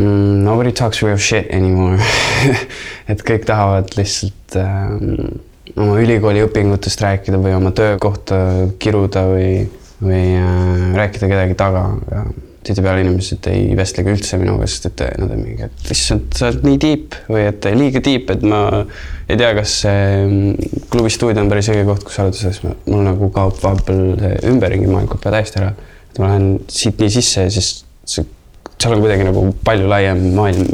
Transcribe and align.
mm,. 0.00 0.42
Nobody 0.46 0.72
talks 0.72 1.02
real 1.04 1.20
shit 1.20 1.50
anymore 1.54 2.00
et 3.10 3.24
kõik 3.26 3.46
tahavad 3.48 3.92
lihtsalt 3.98 4.58
ähm, 4.60 5.40
oma 5.76 5.98
ülikooli 6.02 6.44
õpingutest 6.46 7.02
rääkida 7.04 7.40
või 7.42 7.56
oma 7.56 7.74
töökohta 7.76 8.40
kiruda 8.82 9.26
või, 9.30 9.50
või 10.02 10.22
äh, 10.40 10.86
rääkida 10.98 11.30
kedagi 11.30 11.58
taga 11.58 11.90
ja 12.10 12.24
tihtipeale 12.66 13.00
inimesed 13.04 13.46
ei 13.48 13.70
vestlegi 13.76 14.12
üldse 14.12 14.38
minuga, 14.40 14.66
sest 14.68 14.90
et 14.90 15.02
nad 15.18 15.30
on 15.32 15.40
mingi, 15.40 15.64
et 15.64 15.92
issand, 15.94 16.26
sa 16.36 16.50
oled 16.50 16.66
nii 16.66 16.80
tiip 16.82 17.16
või 17.30 17.46
et 17.48 17.68
liiga 17.72 18.02
tiip, 18.04 18.32
et 18.34 18.42
ma 18.44 18.60
ei 18.82 19.38
tea, 19.40 19.52
kas 19.56 19.78
see 19.86 20.02
mm, 20.26 20.82
klubi 20.92 21.12
stuudio 21.12 21.40
on 21.40 21.48
päris 21.52 21.70
õige 21.72 21.86
koht, 21.88 22.04
kus 22.04 22.20
arutada, 22.20 22.52
sest 22.52 22.66
mul 22.66 23.06
nagu 23.06 23.30
kaob 23.32 23.56
vahepeal 23.62 24.44
ümberringi 24.50 24.90
maailm 24.90 25.08
kaob 25.08 25.24
täiesti 25.24 25.62
ära. 25.62 25.72
et 26.10 26.20
ma 26.20 26.34
lähen 26.34 26.50
siit 26.68 27.00
nii 27.00 27.16
sisse 27.16 27.46
ja 27.46 27.54
siis 27.54 27.72
see, 28.04 28.26
seal 28.80 28.96
on 28.96 29.04
kuidagi 29.04 29.26
nagu 29.28 29.44
palju 29.64 29.88
laiem 29.90 30.22
maailm, 30.36 30.66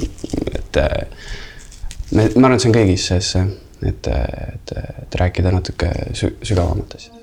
et 0.55 0.81
me, 2.13 2.29
ma 2.37 2.49
arvan, 2.49 2.57
et 2.57 2.63
see 2.63 2.71
on 2.71 2.79
kõigis 2.79 3.11
sees 3.11 3.35
see, 3.35 3.45
et, 3.91 4.09
et, 4.09 4.75
et 5.03 5.21
rääkida 5.23 5.53
natuke 5.55 5.91
sü 6.17 6.37
sügavamat 6.41 6.99
asja 6.99 7.16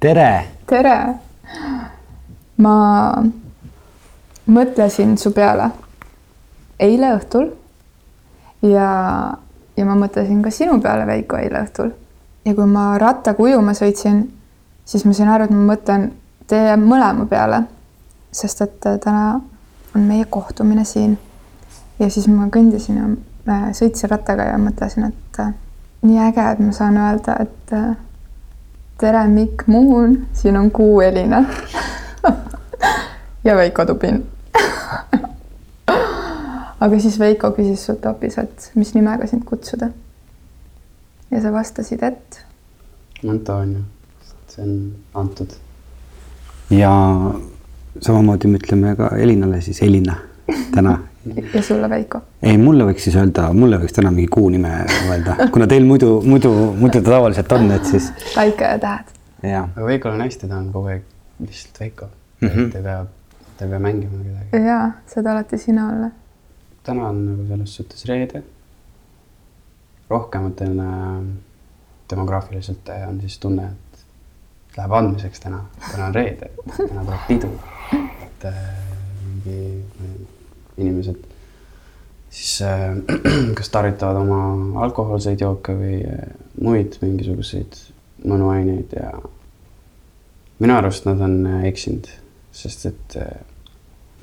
tere. 0.00 0.44
tere. 0.66 1.14
ma 2.56 2.74
mõtlesin 4.46 5.16
su 5.18 5.32
peale 5.34 5.70
eile 6.78 7.10
õhtul 7.16 7.48
ja, 8.62 8.88
ja 9.76 9.86
ma 9.86 9.96
mõtlesin 9.98 10.42
ka 10.42 10.52
sinu 10.54 10.78
peale, 10.82 11.06
Veiko, 11.06 11.38
eile 11.38 11.64
õhtul. 11.66 11.92
ja 12.46 12.54
kui 12.54 12.66
ma 12.70 12.92
rattaga 12.98 13.42
ujuma 13.42 13.74
sõitsin, 13.74 14.22
siis 14.86 15.04
ma 15.04 15.14
sain 15.14 15.30
aru, 15.34 15.48
et 15.48 15.54
ma 15.54 15.74
mõtlen 15.74 16.10
teie 16.48 16.76
mõlema 16.78 17.26
peale, 17.30 17.64
sest 18.30 18.62
et 18.62 18.78
täna 19.02 19.40
on 19.94 20.06
meie 20.06 20.26
kohtumine 20.30 20.84
siin. 20.84 21.18
ja 21.98 22.10
siis 22.10 22.30
ma 22.30 22.46
kõndisin 22.54 23.02
ja 23.46 23.62
sõitsin 23.74 24.14
rattaga 24.14 24.52
ja 24.52 24.58
mõtlesin, 24.62 25.10
et 25.10 25.40
äh, 25.42 25.54
nii 26.02 26.22
äge, 26.28 26.52
et 26.52 26.60
ma 26.62 26.72
saan 26.72 27.02
öelda, 27.02 27.40
et 27.42 27.74
äh, 27.74 27.96
tere, 29.00 29.28
Mikk 29.28 29.66
Muun, 29.66 30.26
siin 30.32 30.56
on 30.56 30.70
Kuu 30.70 31.00
Elina 31.00 31.44
ja 33.44 33.56
Veiko 33.56 33.84
Tubin 33.86 34.26
aga 36.80 36.98
siis 37.00 37.18
Veiko 37.18 37.50
küsis 37.56 37.84
sult 37.86 38.06
hoopis, 38.06 38.38
et 38.42 38.70
mis 38.74 38.94
nimega 38.94 39.26
sind 39.26 39.44
kutsuda. 39.46 39.90
ja 41.30 41.42
sa 41.42 41.52
vastasid, 41.52 42.02
et? 42.02 42.40
Antonio, 43.28 43.80
see 44.48 44.64
on 44.64 44.74
antud. 45.14 45.54
ja 46.70 46.92
samamoodi 48.00 48.48
me 48.48 48.58
ütleme 48.58 48.96
ka 48.96 49.10
Elinale 49.16 49.60
siis 49.60 49.82
Elina 49.82 50.16
täna 50.74 50.98
ja 51.54 51.62
sulle, 51.62 51.90
Veiko? 51.90 52.20
ei, 52.42 52.58
mulle 52.58 52.86
võiks 52.88 53.06
siis 53.08 53.16
öelda, 53.18 53.48
mulle 53.56 53.80
võiks 53.82 53.96
täna 53.96 54.12
mingi 54.14 54.28
kuu 54.32 54.48
nime 54.52 54.72
öelda, 55.08 55.36
kuna 55.54 55.66
teil 55.70 55.86
muidu, 55.88 56.18
muidu, 56.26 56.52
muidu 56.78 57.02
ta 57.02 57.10
tavaliselt 57.10 57.52
on, 57.56 57.70
et 57.76 57.88
siis. 57.88 58.10
päike 58.34 58.72
ja 58.74 58.78
tähed. 58.82 59.14
aga 59.44 59.86
Veikol 59.86 60.16
on 60.16 60.24
hästi, 60.26 60.50
ta 60.50 60.60
on 60.60 60.70
kogu 60.74 60.94
aeg 60.94 61.02
lihtsalt 61.44 61.80
Veiko 61.80 62.10
mm. 62.40 62.48
-hmm. 62.48 62.70
ta 62.72 62.78
ei 62.78 62.84
pea, 62.84 63.06
ta 63.56 63.64
ei 63.64 63.70
pea 63.70 63.78
mängima 63.78 64.22
kedagi. 64.22 64.64
jaa, 64.66 64.90
saad 65.14 65.26
alati 65.26 65.58
sina 65.58 65.88
olla. 65.88 66.10
täna 66.82 67.08
on 67.08 67.26
nagu 67.26 67.46
selles 67.48 67.76
suhtes 67.76 68.06
reede. 68.06 68.42
rohkematel 70.10 70.78
äh, 70.78 71.22
demograafiliselt 72.10 72.88
on 73.08 73.20
siis 73.20 73.38
tunne, 73.38 73.62
et 73.66 74.76
läheb 74.76 74.92
andmiseks 74.92 75.40
täna, 75.40 75.64
täna 75.92 76.06
on 76.06 76.14
reede, 76.14 76.50
täna 76.88 77.04
tuleb 77.04 77.26
pidu. 77.28 77.52
et 78.22 78.44
äh, 78.44 78.54
mingi 79.44 79.88
inimesed 80.78 81.26
siis 82.30 82.62
äh, 82.62 82.96
kas 83.58 83.68
tarvitavad 83.68 84.16
oma 84.16 84.82
alkohoolseid 84.84 85.40
jooke 85.40 85.74
või 85.76 85.98
äh, 86.04 86.24
muid 86.60 86.98
mingisuguseid 87.02 87.78
mõnuaineid 88.28 88.94
ja 88.98 89.12
minu 90.58 90.74
arust 90.76 91.06
nad 91.08 91.20
on 91.24 91.38
äh, 91.46 91.68
eksinud, 91.70 92.10
sest 92.52 92.88
et 92.90 93.18
äh, 93.20 93.38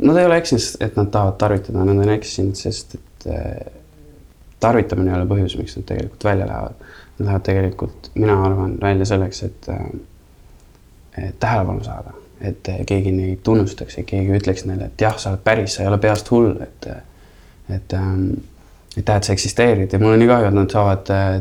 nad 0.03 0.19
ei 0.19 0.27
ole 0.27 0.39
eksinud, 0.41 0.81
et 0.83 0.99
nad 0.99 1.11
tahavad 1.11 1.39
tarvitada, 1.41 1.85
nad 1.87 2.03
on 2.03 2.11
eksinud, 2.17 2.57
sest 2.59 2.97
et 2.97 3.27
tarvitamine 4.59 5.09
ei 5.09 5.15
ole 5.17 5.29
põhjus, 5.29 5.55
miks 5.57 5.77
nad 5.79 5.85
tegelikult 5.87 6.27
välja 6.27 6.49
lähevad. 6.49 6.83
Nad 7.15 7.29
lähevad 7.29 7.45
tegelikult, 7.47 8.09
mina 8.19 8.35
arvan, 8.43 8.75
välja 8.81 9.07
selleks, 9.07 9.39
et, 9.47 9.69
et 11.15 11.39
tähelepanu 11.39 11.87
saada 11.87 12.11
et 12.41 12.69
keegi 12.87 13.11
neid 13.11 13.39
tunnustaks 13.43 13.97
ja 13.97 14.03
keegi 14.03 14.35
ütleks 14.39 14.65
neile, 14.67 14.89
et 14.91 15.01
jah, 15.01 15.15
sa 15.19 15.31
oled 15.31 15.43
päris, 15.43 15.75
sa 15.75 15.83
ei 15.83 15.89
ole 15.91 15.99
peast 16.03 16.31
hull, 16.31 16.55
et 16.61 16.89
et 17.69 17.93
ähm, 17.97 18.29
et 18.97 19.05
tead, 19.05 19.25
sa 19.25 19.33
eksisteerid 19.33 19.93
ja 19.93 19.99
mul 19.99 20.15
on 20.15 20.21
nii 20.21 20.29
kahju, 20.29 20.49
et 20.49 20.55
nad 20.55 20.71
saavad 20.71 21.11
äh, 21.13 21.39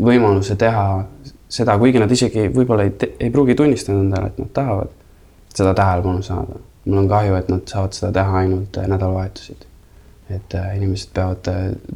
võimaluse 0.00 0.56
teha 0.58 0.84
seda, 1.50 1.76
kuigi 1.78 2.00
nad 2.02 2.10
isegi 2.10 2.48
võib-olla 2.54 2.86
ei, 2.86 3.12
ei 3.20 3.30
pruugi 3.30 3.54
tunnistada 3.58 3.98
endale, 4.00 4.30
et 4.32 4.40
nad 4.40 4.50
tahavad 4.56 4.92
seda 5.54 5.74
tähelepanu 5.74 6.22
saada. 6.22 6.60
mul 6.84 7.02
on 7.02 7.08
kahju, 7.08 7.34
et 7.36 7.48
nad 7.52 7.66
saavad 7.68 7.94
seda 7.94 8.12
teha 8.12 8.38
ainult 8.38 8.78
nädalavahetused. 8.86 9.66
et 10.30 10.54
inimesed 10.76 11.10
peavad 11.14 11.48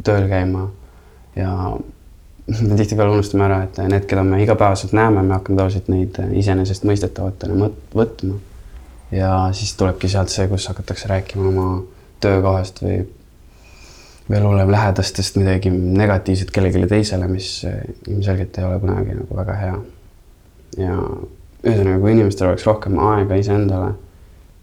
tööl 0.03 0.28
käima 0.28 0.69
ja 1.37 1.53
me 2.47 2.77
tihtipeale 2.77 3.10
unustame 3.15 3.47
ära, 3.47 3.62
et 3.65 3.78
need, 3.88 4.06
keda 4.09 4.25
me 4.27 4.43
igapäevaselt 4.44 4.93
näeme, 4.97 5.22
me 5.22 5.37
hakkame 5.38 5.59
tavaliselt 5.60 5.88
neid 5.93 6.19
iseenesestmõistetavatena 6.43 7.71
võtma. 7.94 8.38
ja 9.15 9.31
siis 9.53 9.75
tulebki 9.78 10.09
sealt 10.10 10.32
see, 10.32 10.49
kus 10.50 10.69
hakatakse 10.69 11.09
rääkima 11.09 11.49
oma 11.49 11.69
töökohast 12.21 12.82
või 12.82 13.05
veel 14.31 14.47
hullem 14.47 14.71
lähedastest 14.72 15.37
midagi 15.37 15.71
negatiivset 15.71 16.50
kellelegi 16.50 16.88
teisele, 16.88 17.28
mis 17.28 17.49
ilmselgelt 18.09 18.59
ei 18.59 18.69
ole 18.69 18.78
kunagi 18.81 19.16
nagu 19.19 19.37
väga 19.37 19.56
hea. 19.61 19.81
ja 20.84 20.99
ühesõnaga, 21.65 22.00
kui 22.00 22.12
inimestel 22.12 22.50
oleks 22.50 22.66
rohkem 22.69 22.99
aega 23.00 23.37
iseendale, 23.41 23.94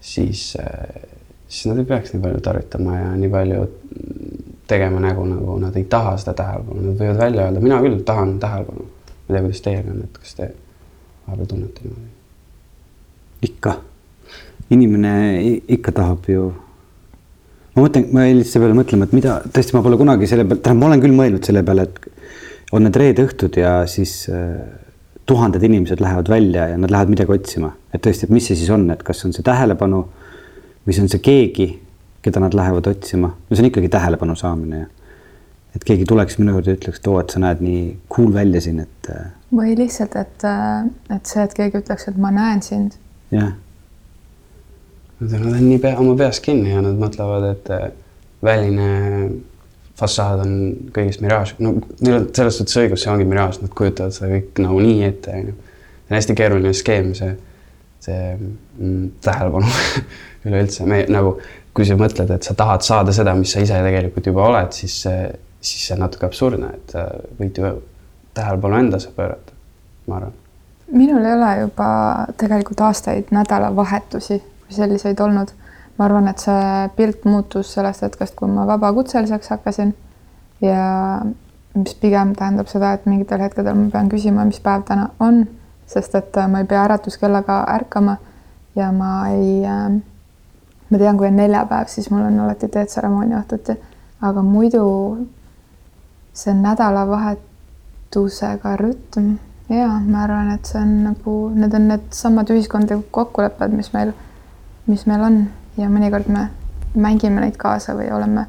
siis, 0.02 0.52
siis 1.48 1.70
nad 1.70 1.82
ei 1.82 1.88
peaks 1.90 2.14
nii 2.14 2.22
palju 2.22 2.42
tarvitama 2.46 2.98
ja 2.98 3.12
nii 3.18 3.32
palju 3.34 3.66
tegema 4.72 5.02
nägu, 5.04 5.26
nagu 5.28 5.60
nad 5.62 5.76
ei 5.80 5.86
taha 5.92 6.16
seda 6.22 6.34
tähelepanu, 6.40 6.88
nad 6.88 6.98
võivad 7.00 7.20
välja 7.20 7.46
öelda, 7.48 7.64
mina 7.64 7.80
küll 7.84 8.02
tahan 8.08 8.38
tähelepanu. 8.42 8.88
ma 8.88 9.22
ei 9.22 9.38
tea, 9.38 9.46
kuidas 9.46 9.64
teiega 9.68 9.94
on, 9.94 10.02
et 10.08 10.18
kas 10.18 10.36
te 10.38 10.50
vahepeal 11.28 11.54
tunnete 11.54 11.86
niimoodi? 11.86 12.12
ikka, 13.48 13.76
inimene 14.76 15.14
ikka 15.78 15.94
tahab 15.98 16.30
ju. 16.30 16.52
ma 17.76 17.86
mõtlen, 17.86 18.08
ma 18.14 18.28
jäin 18.28 18.44
selle 18.46 18.68
peale 18.68 18.80
mõtlema, 18.82 19.08
et 19.08 19.18
mida, 19.18 19.40
tõesti, 19.48 19.76
ma 19.78 19.84
pole 19.86 20.00
kunagi 20.00 20.30
selle 20.30 20.46
peale, 20.48 20.62
tähendab, 20.62 20.84
ma 20.84 20.92
olen 20.92 21.04
küll 21.06 21.18
mõelnud 21.18 21.48
selle 21.48 21.66
peale, 21.68 21.88
et 21.88 22.76
on 22.76 22.86
need 22.86 22.98
reede 23.00 23.26
õhtud 23.28 23.58
ja 23.60 23.82
siis 23.92 24.24
äh, 24.32 24.56
tuhanded 25.28 25.64
inimesed 25.64 26.02
lähevad 26.04 26.30
välja 26.32 26.70
ja 26.72 26.80
nad 26.80 26.92
lähevad 26.92 27.14
midagi 27.14 27.36
otsima, 27.36 27.72
et 27.94 28.04
tõesti, 28.04 28.28
et 28.28 28.36
mis 28.36 28.48
see 28.48 28.60
siis 28.60 28.72
on, 28.74 28.88
et 28.94 29.04
kas 29.08 29.26
on 29.28 29.36
see 29.36 29.46
tähelepanu 29.46 30.06
või 30.86 30.96
see 30.96 31.06
on 31.06 31.12
see 31.12 31.24
keegi 31.24 31.68
keda 32.22 32.42
nad 32.44 32.54
lähevad 32.58 32.88
otsima, 32.88 33.32
no 33.34 33.56
see 33.56 33.64
on 33.64 33.70
ikkagi 33.72 33.90
tähelepanu 33.90 34.36
saamine 34.38 34.84
ja 34.84 34.90
et 35.76 35.84
keegi 35.88 36.06
tuleks 36.08 36.38
minu 36.40 36.56
juurde 36.58 36.74
ja 36.74 36.80
ütleks, 36.80 37.00
et 37.00 37.10
oo, 37.12 37.20
et 37.22 37.34
sa 37.34 37.42
näed 37.42 37.62
nii 37.64 37.84
cool 38.12 38.32
välja 38.36 38.62
siin, 38.64 38.82
et. 38.84 39.12
Äh, 39.14 39.28
või 39.56 39.76
lihtsalt, 39.80 40.16
et, 40.20 40.48
äh, 40.48 40.88
et 41.16 41.30
see, 41.30 41.44
et 41.46 41.56
keegi 41.58 41.80
ütleks, 41.82 42.08
et 42.12 42.18
ma 42.22 42.32
näen 42.36 42.64
sind. 42.66 42.98
jah. 43.32 43.54
Nad 45.22 45.38
on 45.38 45.54
nii 45.62 45.78
pea, 45.78 45.94
oma 46.02 46.16
peas 46.18 46.40
kinni 46.42 46.74
ja 46.74 46.82
nad 46.82 46.98
mõtlevad, 47.00 47.46
et 47.54 47.72
äh, 47.72 47.88
väline 48.44 48.90
fassaad 50.00 50.42
on 50.42 50.56
kõigest 50.96 51.22
miraaž, 51.22 51.54
no 51.62 51.76
neil 52.02 52.18
on 52.18 52.28
selles 52.34 52.58
suhtes 52.58 52.80
õigus, 52.82 53.04
see 53.04 53.12
ongi 53.14 53.28
miraaž, 53.30 53.62
nad 53.62 53.72
kujutavad 53.78 54.16
seda 54.16 54.32
kõik 54.34 54.62
nagunii 54.64 55.06
ette, 55.06 55.36
onju. 55.38 55.54
see 55.54 56.10
on 56.10 56.18
hästi 56.18 56.36
keeruline 56.40 56.74
skeem, 56.76 57.12
see, 57.16 57.36
see 58.02 58.22
mm, 58.34 59.12
tähelepanu 59.22 59.70
üleüldse, 60.50 60.88
me 60.90 61.04
nagu 61.14 61.36
kui 61.74 61.88
sa 61.88 61.96
mõtled, 62.00 62.34
et 62.36 62.44
sa 62.44 62.56
tahad 62.58 62.84
saada 62.86 63.14
seda, 63.16 63.36
mis 63.38 63.54
sa 63.54 63.64
ise 63.64 63.80
tegelikult 63.86 64.28
juba 64.28 64.44
oled, 64.50 64.76
siis, 64.76 64.98
siis 65.62 65.88
see 65.88 65.96
on 65.96 66.04
natuke 66.04 66.28
absurdne, 66.28 66.74
et 66.76 66.96
võid 67.40 67.60
ju 67.62 67.72
tähelepanu 68.36 68.80
endasse 68.80 69.12
pöörata, 69.16 69.56
ma 70.08 70.20
arvan. 70.20 70.34
minul 70.92 71.26
ei 71.26 71.34
ole 71.34 71.52
juba 71.62 71.90
tegelikult 72.38 72.82
aastaid 72.88 73.32
nädalavahetusi 73.32 74.42
kui 74.42 74.76
selliseid 74.76 75.20
olnud. 75.20 75.52
ma 75.98 76.06
arvan, 76.06 76.28
et 76.32 76.40
see 76.40 76.90
pilt 76.96 77.26
muutus 77.30 77.74
sellest 77.76 78.02
hetkest, 78.02 78.34
kui 78.36 78.50
ma 78.50 78.64
vabakutseliseks 78.66 79.52
hakkasin 79.54 79.92
ja, 80.64 81.22
mis 81.76 81.94
pigem 82.00 82.32
tähendab 82.36 82.70
seda, 82.72 82.94
et 82.96 83.06
mingitel 83.06 83.44
hetkedel 83.44 83.76
ma 83.78 83.90
pean 83.92 84.10
küsima, 84.10 84.46
mis 84.48 84.60
päev 84.64 84.86
täna 84.88 85.10
on, 85.20 85.44
sest 85.92 86.16
et 86.18 86.38
äh, 86.40 86.48
ma 86.50 86.64
ei 86.64 86.70
pea 86.70 86.86
äratuskellaga 86.88 87.60
ärkama 87.76 88.18
ja 88.76 88.92
ma 88.96 89.12
ei 89.30 89.62
äh,, 89.68 90.00
ma 90.92 90.98
tean, 90.98 91.18
kui 91.18 91.28
on 91.28 91.36
neljapäev, 91.40 91.88
siis 91.88 92.10
mul 92.12 92.26
on 92.28 92.40
alati 92.46 92.68
teetseremoonia 92.72 93.40
õhtuti, 93.40 93.74
aga 94.22 94.42
muidu 94.44 94.84
see 96.34 96.54
nädalavahetusega 96.56 98.76
rütm, 98.80 99.36
jaa, 99.72 100.00
ma 100.06 100.24
arvan, 100.26 100.52
et 100.56 100.66
see 100.68 100.82
on 100.82 101.04
nagu, 101.08 101.34
need 101.56 101.74
on 101.78 101.88
needsamad 101.94 102.48
ühiskondlikud 102.54 103.10
kokkulepped, 103.12 103.72
mis 103.76 103.90
meil, 103.96 104.10
mis 104.92 105.04
meil 105.08 105.22
on 105.28 105.36
ja 105.80 105.88
mõnikord 105.92 106.28
me 106.32 106.44
mängime 106.96 107.42
neid 107.44 107.58
kaasa 107.60 107.96
või 107.96 108.12
oleme 108.12 108.46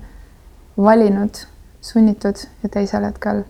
valinud, 0.76 1.34
sunnitud 1.82 2.36
ja 2.62 2.68
teisel 2.72 3.04
hetkel 3.06 3.44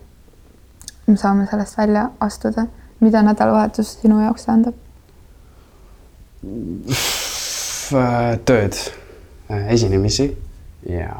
me 1.07 1.17
saame 1.17 1.47
sellest 1.49 1.77
välja 1.77 2.09
astuda. 2.19 2.67
mida 3.03 3.21
nädalavahetus 3.21 3.99
sinu 4.01 4.21
jaoks 4.21 4.45
tähendab? 4.45 4.75
tööd, 8.45 8.77
esinemisi 9.69 10.27
ja 10.89 11.13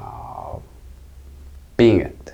pinget, 1.78 2.34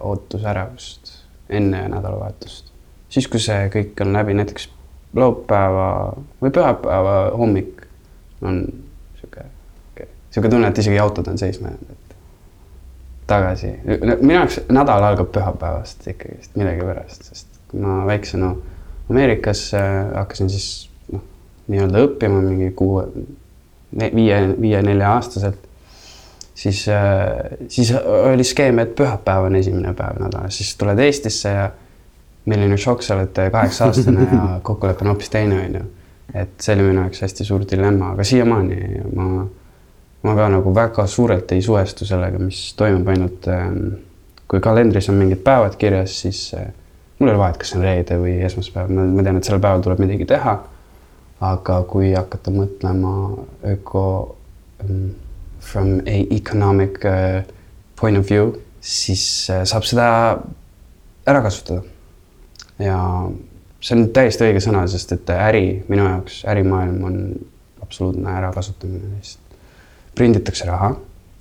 ootusärevust 0.00 1.12
enne 1.48 1.88
nädalavahetust. 1.88 2.72
siis, 3.08 3.28
kui 3.28 3.40
see 3.40 3.68
kõik 3.72 4.00
on 4.02 4.12
läbi, 4.12 4.34
näiteks 4.36 4.68
laupäeva 5.16 5.88
või 6.42 6.50
pühapäeva 6.50 7.14
hommik 7.38 7.86
on 8.42 8.64
sihuke, 9.20 9.46
sihuke 10.30 10.50
tunne, 10.52 10.68
et 10.68 10.78
isegi 10.78 10.98
autod 10.98 11.28
on 11.30 11.38
seisma 11.38 11.72
jäänud, 11.72 11.92
et 11.92 12.16
tagasi. 13.26 13.72
minu 14.20 14.34
jaoks 14.34 14.60
nädal 14.68 15.06
algab 15.10 15.30
pühapäevast 15.32 16.06
ikkagist 16.12 16.56
millegipärast, 16.56 17.30
sest 17.30 17.60
kui 17.70 17.80
ma 17.82 18.02
väiksena 18.06 18.54
Ameerikas 19.10 19.68
äh, 19.74 20.12
hakkasin 20.14 20.50
siis 20.50 20.90
nii-öelda 21.72 22.04
õppima 22.06 22.40
mingi 22.42 22.70
kuue, 22.76 23.06
viie, 23.98 24.38
viie-nelja 24.60 25.12
aastaselt, 25.16 25.58
siis, 26.54 26.84
äh, 26.92 27.58
siis 27.68 27.92
oli 28.32 28.44
skeem, 28.44 28.78
et 28.84 28.94
pühapäev 28.98 29.50
on 29.50 29.58
esimene 29.58 29.94
päev 29.98 30.22
nädalas, 30.22 30.58
siis 30.58 30.74
tuled 30.78 30.98
Eestisse 31.02 31.52
ja 31.52 31.68
milline 32.46 32.78
šokk, 32.78 33.02
sa 33.02 33.18
oled 33.18 33.36
kaheksa 33.52 33.90
aastane 33.90 34.26
ja 34.30 34.48
kokkulepe 34.66 35.04
on 35.04 35.14
hoopis 35.14 35.30
teine, 35.32 35.60
on 35.66 35.78
ju. 35.80 35.86
et 36.34 36.58
see 36.60 36.74
oli 36.74 36.88
minu 36.88 37.06
jaoks 37.06 37.22
hästi 37.22 37.46
suur 37.46 37.64
dilemma, 37.70 38.12
aga 38.14 38.24
siiamaani 38.26 39.06
ma 39.14 39.30
ma 40.26 40.34
ka 40.34 40.48
nagu 40.50 40.74
väga 40.74 41.06
suurelt 41.06 41.52
ei 41.52 41.62
suhestu 41.62 42.06
sellega, 42.08 42.38
mis 42.42 42.72
toimub, 42.78 43.06
ainult 43.12 43.46
ähm, 43.52 43.82
kui 44.50 44.60
kalendris 44.62 45.10
on 45.12 45.20
mingid 45.20 45.42
päevad 45.46 45.76
kirjas, 45.78 46.20
siis 46.24 46.40
äh, 46.58 46.66
mul 47.18 47.30
ei 47.30 47.34
ole 47.34 47.42
vahet, 47.42 47.58
kas 47.60 47.72
see 47.72 47.80
on 47.80 47.86
reede 47.86 48.18
või 48.20 48.34
esmaspäev, 48.46 48.90
ma 48.90 49.24
tean, 49.26 49.38
et 49.38 49.48
sellel 49.48 49.62
päeval 49.62 49.84
tuleb 49.84 50.02
midagi 50.02 50.26
teha. 50.28 50.56
Aga 51.44 51.80
kui 51.90 52.12
hakata 52.14 52.52
mõtlema 52.54 53.12
öko 53.72 54.04
um, 54.84 55.10
from 55.60 56.00
a 56.06 56.20
economic 56.30 57.02
uh, 57.04 57.42
point 58.00 58.18
of 58.18 58.28
view, 58.30 58.54
siis 58.80 59.24
uh, 59.50 59.64
saab 59.68 59.84
seda 59.88 60.06
ära 61.26 61.42
kasutada. 61.42 61.82
ja 62.78 62.98
see 63.80 63.96
on 63.96 64.08
täiesti 64.12 64.46
õige 64.46 64.60
sõna, 64.64 64.84
sest 64.88 65.12
et 65.16 65.30
äri 65.32 65.66
minu 65.88 66.04
jaoks, 66.04 66.42
ärimaailm 66.48 67.02
on 67.04 67.18
absoluutne 67.82 68.30
ärakasutamine 68.38 69.16
lihtsalt 69.16 69.46
prinditakse 70.16 70.66
raha, 70.66 70.94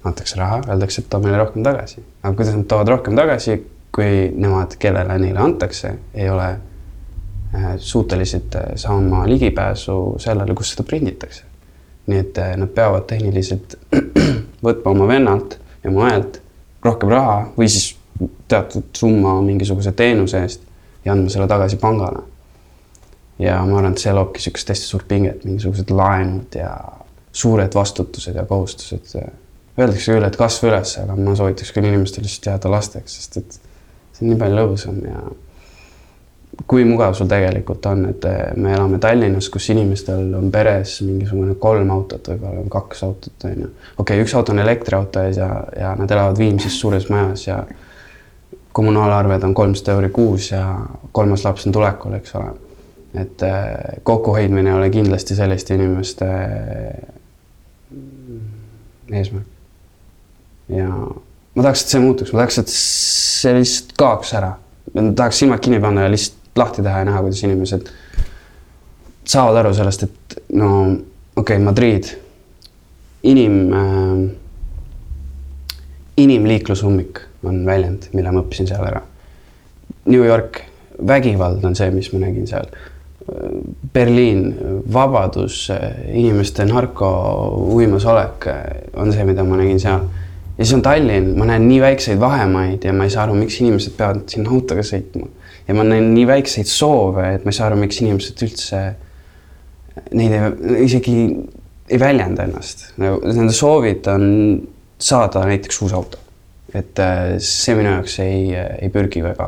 antakse 0.03 0.37
raha, 0.39 0.59
öeldakse, 0.69 1.01
et 1.01 1.09
too 1.09 1.23
meile 1.23 1.39
rohkem 1.39 1.63
tagasi. 1.63 2.03
aga 2.23 2.35
kuidas 2.35 2.55
nad 2.57 2.67
toovad 2.71 2.91
rohkem 2.91 3.15
tagasi, 3.17 3.57
kui 3.95 4.31
nemad, 4.35 4.75
kellele 4.79 5.17
neile 5.21 5.39
antakse, 5.39 5.93
ei 6.13 6.29
ole 6.29 6.49
suutelised 7.77 8.55
äh, 8.55 8.71
saama 8.75 9.25
ligipääsu 9.29 10.15
sellele, 10.17 10.55
kus 10.55 10.73
seda 10.73 10.83
prinditakse. 10.83 11.43
nii 12.07 12.19
et 12.21 12.37
äh, 12.37 12.55
nad 12.57 12.69
peavad 12.69 13.07
tehniliselt 13.09 13.77
võtma 14.65 14.91
oma 14.91 15.07
vennalt 15.07 15.57
ja 15.83 15.91
mujalt 15.91 16.41
rohkem 16.85 17.09
raha 17.09 17.39
või 17.57 17.69
siis 17.69 17.95
teatud 18.47 18.91
summa 18.97 19.39
mingisuguse 19.41 19.91
teenuse 19.91 20.41
eest 20.45 20.61
ja 21.05 21.13
andma 21.13 21.29
selle 21.29 21.47
tagasi 21.47 21.77
pangale. 21.81 22.21
ja 23.39 23.57
ma 23.65 23.79
arvan, 23.79 23.91
et 23.91 24.01
see 24.01 24.13
loobki 24.13 24.39
niisugust 24.39 24.69
hästi 24.71 24.87
suurt 24.87 25.07
pinget, 25.07 25.43
mingisugused 25.45 25.91
laenud 25.91 26.55
ja 26.55 26.71
suured 27.35 27.73
vastutused 27.75 28.35
ja 28.35 28.45
kohustused. 28.47 29.17
Öeldakse 29.75 30.13
küll, 30.13 30.23
et 30.23 30.37
kasva 30.39 30.69
üles, 30.69 30.93
aga 31.01 31.17
ma 31.19 31.33
soovitaks 31.35 31.73
küll 31.75 31.89
inimestel 31.89 32.23
lihtsalt 32.23 32.47
jääda 32.53 32.71
lasteks, 32.71 33.17
sest 33.17 33.41
et 33.41 33.57
see 34.15 34.23
on 34.23 34.31
nii 34.31 34.39
palju 34.39 34.61
lõbusam 34.61 35.01
ja 35.03 35.23
kui 36.67 36.85
mugav 36.87 37.13
sul 37.17 37.27
tegelikult 37.29 37.85
on, 37.89 38.05
et 38.09 38.25
me 38.57 38.73
elame 38.73 38.99
Tallinnas, 39.01 39.49
kus 39.53 39.69
inimestel 39.73 40.33
on 40.37 40.51
peres 40.53 40.97
mingisugune 41.05 41.55
kolm 41.61 41.91
autot, 41.93 42.29
võib-olla 42.31 42.65
kaks 42.71 43.03
autot, 43.07 43.47
on 43.49 43.65
ju. 43.65 43.71
okei 43.97 44.03
okay,, 44.03 44.21
üks 44.23 44.35
auto 44.37 44.53
on 44.55 44.61
elektriauto 44.63 45.25
ja, 45.35 45.49
ja 45.79 45.95
nad 45.99 46.11
elavad 46.11 46.39
Viimsis 46.39 46.79
suures 46.79 47.09
majas 47.11 47.47
ja 47.47 47.59
kommunaalarved 48.75 49.43
on 49.47 49.53
kolmsada 49.55 49.95
euri 49.95 50.09
kuus 50.15 50.51
ja 50.51 50.63
kolmas 51.15 51.45
laps 51.45 51.67
on 51.67 51.75
tulekul, 51.75 52.15
eks 52.19 52.35
ole. 52.35 52.53
et 53.15 53.43
kokkuhoidmine 54.03 54.69
ei 54.69 54.75
ole 54.75 54.89
kindlasti 54.89 55.35
selliste 55.35 55.75
inimeste 55.75 56.25
eesmärk. 59.11 59.47
ja 60.69 60.89
ma 60.89 61.63
tahaks, 61.63 61.83
et 61.83 61.93
see 61.93 62.03
muutuks, 62.03 62.33
ma 62.33 62.43
tahaks, 62.43 62.57
et 62.63 62.73
see 62.73 63.53
lihtsalt 63.59 63.93
kaoks 63.99 64.33
ära. 64.39 64.55
tahaks 64.95 65.39
silmad 65.43 65.63
kinni 65.63 65.79
panna 65.83 66.07
ja 66.07 66.11
lihtsalt 66.11 66.44
lahti 66.55 66.83
teha 66.83 67.01
ja 67.01 67.09
näha, 67.09 67.21
kuidas 67.25 67.43
inimesed 67.43 67.89
saavad 69.25 69.61
aru 69.63 69.73
sellest, 69.73 70.03
et 70.03 70.37
no 70.53 70.69
okei 70.91 71.57
okay,, 71.57 71.59
Madrid, 71.63 72.09
inim 73.23 73.73
äh,, 73.73 74.25
inimliiklusummik 76.17 77.21
on 77.45 77.65
väljend, 77.65 78.09
mille 78.13 78.31
ma 78.31 78.41
õppisin 78.41 78.69
seal 78.69 78.85
ära. 78.87 79.01
New 80.05 80.23
York, 80.23 80.61
vägivald 81.07 81.63
on 81.65 81.75
see, 81.75 81.89
mis 81.93 82.11
ma 82.13 82.21
nägin 82.23 82.47
seal 82.49 82.69
Berliin, 83.93 84.55
vabadus, 84.93 85.71
inimeste 86.13 86.65
narko 86.69 87.07
uimasolek 87.73 88.45
on 88.93 89.13
see, 89.13 89.25
mida 89.25 89.43
ma 89.43 89.57
nägin 89.57 89.79
seal. 89.81 90.03
ja 90.57 90.65
siis 90.65 90.75
on 90.77 90.83
Tallinn, 90.85 91.31
ma 91.37 91.47
näen 91.49 91.65
nii 91.67 91.79
väikseid 91.81 92.19
vahemaid 92.19 92.85
ja 92.85 92.93
ma 92.93 93.07
ei 93.07 93.09
saa 93.09 93.23
aru, 93.23 93.33
miks 93.39 93.57
inimesed 93.63 93.97
peavad 93.97 94.21
sinna 94.29 94.53
autoga 94.53 94.85
sõitma. 94.85 95.25
Ja 95.67 95.75
ma 95.77 95.85
näen 95.87 96.11
nii 96.13 96.27
väikseid 96.29 96.69
soove, 96.69 97.27
et 97.35 97.45
ma 97.45 97.53
ei 97.53 97.57
saa 97.57 97.69
aru, 97.69 97.79
miks 97.81 98.01
inimesed 98.03 98.43
üldse 98.45 98.81
neid 100.15 100.35
ei, 100.35 100.83
isegi 100.85 101.15
ei 101.89 101.99
väljenda 102.01 102.45
ennast. 102.45 102.89
Nende 102.99 103.53
soovid 103.55 104.07
on 104.11 104.27
saada 104.99 105.45
näiteks 105.45 105.81
uus 105.85 105.93
auto. 105.93 106.21
et 106.75 106.99
äh, 106.99 107.37
see 107.39 107.71
minu 107.77 107.87
jaoks 107.93 108.17
ei, 108.19 108.49
ei 108.57 108.89
pürgi 108.91 109.21
väga, 109.23 109.47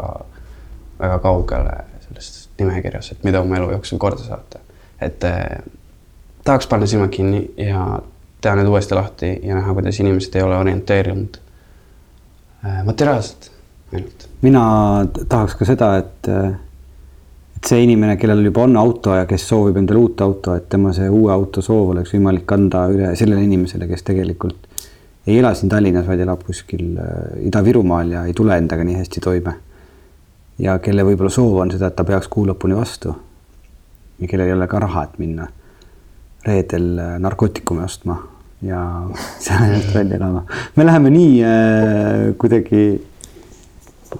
väga 0.99 1.17
kaugele 1.19 1.73
nimekirjas, 2.59 3.11
et 3.11 3.25
mida 3.27 3.41
oma 3.41 3.57
elu 3.59 3.71
jooksul 3.75 3.99
korda 4.01 4.23
saata. 4.23 4.59
et 5.01 5.23
eh, 5.23 5.59
tahaks 6.43 6.67
panna 6.67 6.87
silmad 6.89 7.11
kinni 7.13 7.43
ja 7.57 7.99
teha 8.41 8.55
need 8.57 8.69
uuesti 8.69 8.95
lahti 8.95 9.29
ja 9.43 9.55
näha, 9.55 9.73
kuidas 9.77 9.99
inimesed 9.99 10.35
ei 10.35 10.41
ole 10.41 10.57
orienteerunud 10.57 11.37
eh, 11.37 12.79
materiaalselt 12.85 13.51
ainult. 13.93 14.29
mina 14.41 14.63
tahaks 15.29 15.55
ka 15.59 15.65
seda, 15.65 15.91
et, 16.01 16.29
et 17.57 17.69
see 17.71 17.83
inimene, 17.83 18.17
kellel 18.21 18.45
juba 18.45 18.65
on 18.67 18.77
auto 18.79 19.15
ja 19.15 19.25
kes 19.29 19.47
soovib 19.49 19.77
endale 19.81 20.03
uut 20.03 20.21
auto, 20.21 20.55
et 20.55 20.69
tema 20.69 20.93
see 20.93 21.09
uue 21.09 21.31
auto 21.33 21.63
soov 21.65 21.93
oleks 21.95 22.15
võimalik 22.15 22.51
anda 22.57 22.87
üle 22.93 23.13
sellele 23.19 23.43
inimesele, 23.47 23.87
kes 23.89 24.07
tegelikult 24.07 24.67
ei 25.27 25.39
ela 25.39 25.53
siin 25.53 25.69
Tallinnas, 25.69 26.07
vaid 26.07 26.21
elab 26.23 26.43
kuskil 26.47 26.93
eh, 26.95 27.47
Ida-Virumaal 27.49 28.13
ja 28.15 28.25
ei 28.27 28.35
tule 28.35 28.55
endaga 28.57 28.85
nii 28.87 28.95
hästi 29.01 29.23
toime 29.23 29.57
ja 30.63 30.77
kelle 30.83 31.05
võib-olla 31.05 31.31
soov 31.33 31.59
on 31.61 31.71
seda, 31.73 31.91
et 31.91 31.97
ta 31.97 32.05
peaks 32.07 32.29
kuu 32.31 32.47
lõpuni 32.47 32.77
vastu. 32.77 33.15
ja 34.19 34.27
kellel 34.27 34.47
ei 34.47 34.53
ole 34.55 34.67
ka 34.67 34.79
raha, 34.81 35.03
et 35.03 35.19
minna 35.21 35.47
reedel 36.45 36.97
äh, 36.99 37.17
narkootikumi 37.19 37.83
ostma 37.83 38.17
ja 38.65 38.79
seal 39.43 39.67
ennast 39.67 39.93
välja 39.93 40.17
elama. 40.17 40.45
me 40.75 40.85
läheme 40.85 41.11
nii 41.13 41.43
äh, 41.43 42.23
kuidagi 42.37 42.83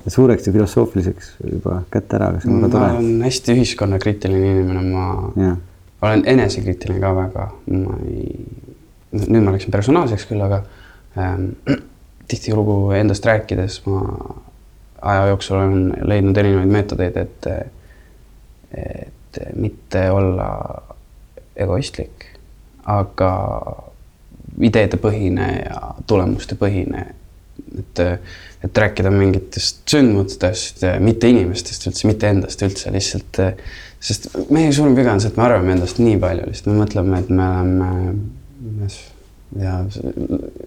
suureks 0.08 0.48
ja 0.48 0.54
filosoofiliseks 0.54 1.34
juba 1.52 1.82
kätte 1.94 2.18
ära, 2.20 2.32
aga 2.32 2.42
see 2.44 2.52
on 2.52 2.62
väga 2.62 2.72
tore. 2.74 2.88
ma 2.92 3.00
olen 3.00 3.28
hästi 3.28 3.56
ühiskonnakriitiline 3.56 4.54
inimene, 4.54 4.84
ma 4.92 5.06
ja. 5.42 5.54
olen 6.08 6.24
enesekriitiline 6.34 7.04
ka 7.04 7.14
väga, 7.18 7.48
ma 7.74 8.00
ei, 8.06 8.34
nüüd 9.18 9.46
ma 9.46 9.56
läksin 9.56 9.74
personaalseks 9.74 10.28
küll, 10.30 10.44
aga 10.46 10.62
ähm, 11.20 11.50
tihtilugu 12.32 12.80
endast 12.98 13.26
rääkides 13.26 13.82
ma 13.88 14.04
aja 15.02 15.28
jooksul 15.32 15.58
olen 15.60 16.08
leidnud 16.10 16.38
erinevaid 16.38 16.72
meetodeid, 16.74 17.18
et, 17.18 17.50
et 18.74 19.42
mitte 19.56 20.08
olla 20.12 20.50
egoistlik, 21.58 22.26
aga 22.90 23.32
ideedepõhine 24.58 25.48
ja 25.60 25.82
tulemustepõhine 26.10 27.06
et, 27.82 28.02
et 28.66 28.82
rääkida 28.84 29.12
mingitest 29.14 29.84
sündmustest, 29.90 30.86
mitte 31.04 31.30
inimestest 31.32 31.90
üldse, 31.90 32.08
mitte 32.10 32.32
endast 32.34 32.64
üldse, 32.66 32.94
lihtsalt. 32.94 33.42
sest 34.00 34.30
meie 34.54 34.72
suurim 34.76 34.96
viga 34.98 35.14
on 35.14 35.22
see, 35.24 35.32
et 35.32 35.38
me 35.40 35.46
arvame 35.48 35.76
endast 35.76 36.02
nii 36.02 36.18
palju, 36.22 36.48
lihtsalt 36.50 36.72
me 36.72 36.80
mõtleme, 36.84 37.22
et 37.22 37.30
me 37.34 37.52
oleme 37.64 38.90
ja 39.58 39.78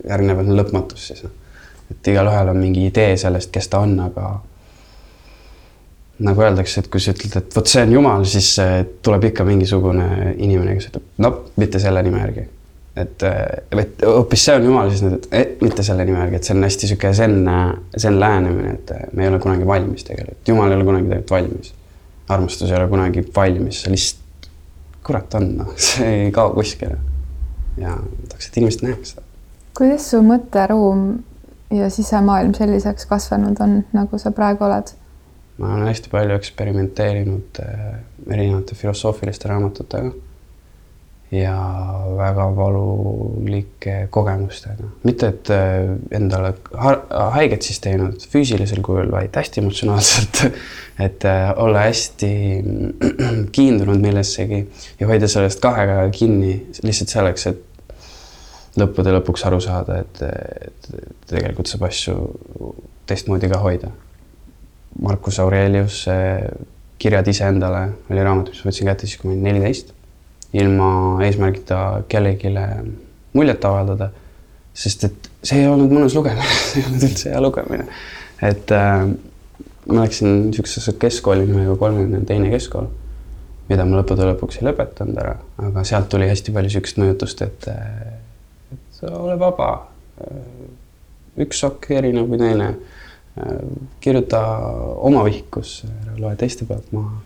järgnevad 0.09 0.49
lõpmatus 0.61 1.11
siis. 1.11 1.25
noh. 1.26 1.35
et 1.90 2.12
igalühel 2.12 2.52
on 2.52 2.61
mingi 2.61 2.87
idee 2.88 3.17
sellest, 3.21 3.50
kes 3.55 3.69
ta 3.69 3.83
on, 3.85 3.99
aga 4.02 4.31
nagu 6.26 6.45
öeldakse, 6.45 6.83
et 6.83 6.88
kui 6.93 7.00
sa 7.00 7.14
ütled, 7.14 7.37
et 7.38 7.57
vot 7.57 7.69
see 7.69 7.85
on 7.87 7.93
jumal, 7.97 8.25
siis 8.29 8.55
tuleb 9.05 9.31
ikka 9.31 9.45
mingisugune 9.49 10.35
inimene, 10.37 10.76
kes 10.79 10.90
ütleb, 10.93 11.12
no 11.25 11.35
mitte 11.61 11.81
selle 11.83 12.02
nime 12.07 12.25
järgi 12.25 12.49
et, 12.97 13.23
et 13.73 14.02
hoopis 14.06 14.44
see 14.44 14.56
on 14.56 14.66
jumal 14.66 14.90
siis 14.90 15.02
nüüd, 15.04 15.26
et 15.35 15.62
mitte 15.62 15.85
selle 15.87 16.04
nime 16.06 16.18
järgi, 16.25 16.40
et 16.40 16.49
see 16.49 16.56
on 16.56 16.66
hästi 16.66 16.90
sihuke 16.90 17.12
zen, 17.16 17.37
zen 17.99 18.18
lähenemine, 18.20 18.75
et 18.78 18.92
me 19.14 19.25
ei 19.25 19.30
ole 19.30 19.40
kunagi 19.42 19.66
valmis 19.66 20.06
tegelikult, 20.09 20.40
jumal 20.49 20.73
ei 20.73 20.78
ole 20.78 20.88
kunagi 20.88 21.09
tegelikult 21.09 21.37
valmis. 21.37 21.75
armastus 22.30 22.70
ei 22.70 22.76
ole 22.78 22.88
kunagi 22.90 23.25
valmis, 23.37 23.82
see 23.82 23.94
lihtsalt, 23.94 24.50
kurat 25.06 25.35
on, 25.38 25.49
noh, 25.62 25.73
see 25.90 26.12
ei 26.25 26.30
kao 26.35 26.54
kuskile. 26.54 26.99
ja 27.78 27.97
tahaks, 28.28 28.49
et 28.49 28.56
inimesed 28.62 28.87
näeks 28.87 29.14
seda. 29.14 29.26
kuidas 29.78 30.11
su 30.11 30.23
mõtteruum 30.26 31.04
ja 31.75 31.90
sisemaailm 31.90 32.54
selliseks 32.59 33.06
kasvanud 33.06 33.61
on, 33.62 33.85
nagu 33.94 34.18
sa 34.18 34.35
praegu 34.35 34.66
oled? 34.66 34.97
ma 35.61 35.75
olen 35.76 35.87
hästi 35.92 36.11
palju 36.11 36.35
eksperimenteerinud 36.40 37.62
äh, 37.62 37.87
erinevate 38.26 38.75
filosoofiliste 38.75 39.49
raamatutega 39.49 40.12
ja 41.30 41.54
väga 42.16 42.46
valulike 42.56 44.08
kogemustega. 44.10 44.88
mitte, 45.02 45.28
et 45.28 45.50
äh, 45.50 45.92
endale 46.10 46.54
haiget 47.37 47.62
siis 47.62 47.78
teinud 47.80 48.25
füüsilisel 48.32 48.82
kujul, 48.82 49.10
vaid 49.12 49.37
hästi 49.38 49.62
emotsionaalselt. 49.62 50.42
et 51.06 51.25
äh, 51.25 51.52
olla 51.56 51.87
hästi 51.87 52.32
kiindunud 53.56 54.02
millessegi 54.02 54.64
ja 55.00 55.10
hoida 55.10 55.28
sellest 55.30 55.62
kahe 55.62 55.87
käega 55.87 56.10
kinni 56.14 56.56
lihtsalt 56.82 57.14
selleks, 57.14 57.46
et 57.46 58.80
lõppude 58.80 59.14
lõpuks 59.14 59.46
aru 59.46 59.62
saada, 59.62 60.00
et, 60.02 60.20
tegelikult 61.30 61.70
saab 61.70 61.87
asju 61.88 62.16
teistmoodi 63.06 63.50
ka 63.50 63.62
hoida. 63.62 63.90
Marcus 65.00 65.38
Aurelius 65.38 66.02
Kirjad 67.00 67.28
iseendale 67.30 67.84
oli 68.10 68.22
raamat, 68.22 68.50
mis 68.50 68.60
ma 68.60 68.68
võtsin 68.68 68.90
kätte 68.90 69.06
siis, 69.06 69.16
kui 69.18 69.30
ma 69.30 69.37
olin 69.37 69.46
neliteist 69.46 69.94
ilma 70.52 71.19
eesmärgita 71.25 72.02
kellelegi 72.09 72.54
muljet 73.33 73.64
avaldada. 73.64 74.11
sest 74.75 75.04
et 75.04 75.28
see 75.42 75.61
ei 75.61 75.69
olnud 75.69 75.90
mõnus 75.92 76.14
lugemine 76.14 76.47
see 76.71 76.80
ei 76.80 76.87
olnud 76.87 77.04
üldse 77.09 77.30
hea 77.33 77.40
lugemine. 77.42 77.87
et 78.42 78.73
äh, 78.75 79.04
ma 79.87 80.04
läksin 80.04 80.47
niisugusesse 80.49 80.95
keskkooli 80.99 81.47
nimega 81.47 81.76
kolmekümne 81.76 82.25
teine 82.26 82.50
keskkool, 82.50 82.87
mida 83.69 83.87
ma 83.87 84.00
lõppude 84.00 84.26
lõpuks 84.33 84.61
ei 84.61 84.69
lõpetanud 84.69 85.19
ära, 85.23 85.37
aga 85.69 85.85
sealt 85.87 86.11
tuli 86.12 86.28
hästi 86.30 86.54
palju 86.54 86.71
niisugust 86.71 87.00
mõjutust, 87.02 87.42
et, 87.47 87.69
et 87.71 89.02
ole 89.11 89.38
vaba. 89.40 89.71
üks 91.40 91.61
sokk 91.62 91.90
erinev 91.97 92.28
kui 92.28 92.38
teine. 92.38 92.75
kirjuta 94.00 94.40
oma 95.09 95.23
vihikus, 95.25 95.85
loe 96.19 96.35
teiste 96.37 96.66
pealt 96.66 96.90
maha. 96.92 97.21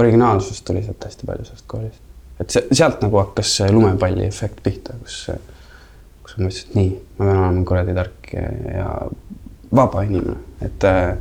originaalsust 0.00 0.64
tuli 0.64 0.82
sealt 0.82 1.04
hästi 1.04 1.26
palju 1.26 1.44
sellest 1.44 1.66
koolist 1.66 2.09
et 2.40 2.54
see, 2.54 2.66
sealt 2.72 3.02
nagu 3.04 3.20
hakkas 3.20 3.56
see 3.60 3.70
lumepalli 3.72 4.24
efekt 4.26 4.62
pihta, 4.64 4.96
kus, 5.02 5.22
kus 6.24 6.36
ma 6.38 6.46
mõtlesin, 6.46 6.70
et 6.70 6.78
nii, 6.78 6.92
ma 7.18 7.26
pean 7.26 7.42
olema 7.44 7.66
kuradi 7.68 7.96
tark 7.96 8.32
ja, 8.34 8.46
ja 8.74 8.88
vaba 9.76 10.04
inimene, 10.06 10.38
et 10.64 10.88
äh, 10.88 11.14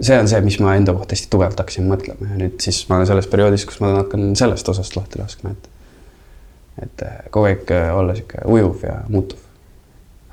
see 0.00 0.18
on 0.18 0.28
see, 0.30 0.42
mis 0.44 0.58
ma 0.62 0.74
enda 0.78 0.94
kohta 0.96 1.16
hästi 1.16 1.30
tugevalt 1.32 1.60
hakkasin 1.62 1.88
mõtlema 1.90 2.32
ja 2.32 2.42
nüüd 2.42 2.60
siis 2.64 2.82
ma 2.90 2.98
olen 2.98 3.08
selles 3.08 3.30
perioodis, 3.32 3.66
kus 3.68 3.80
ma 3.84 3.94
hakkan 4.00 4.30
sellest 4.38 4.68
osast 4.72 4.96
lahti 4.98 5.22
laskma, 5.22 5.54
et 5.56 5.72
et 6.82 7.02
äh, 7.06 7.20
kogu 7.32 7.48
aeg 7.48 7.70
äh, 7.72 7.90
olla 7.96 8.14
sihuke 8.16 8.42
ujuv 8.52 8.82
ja 8.84 8.98
muutuv. 9.08 9.40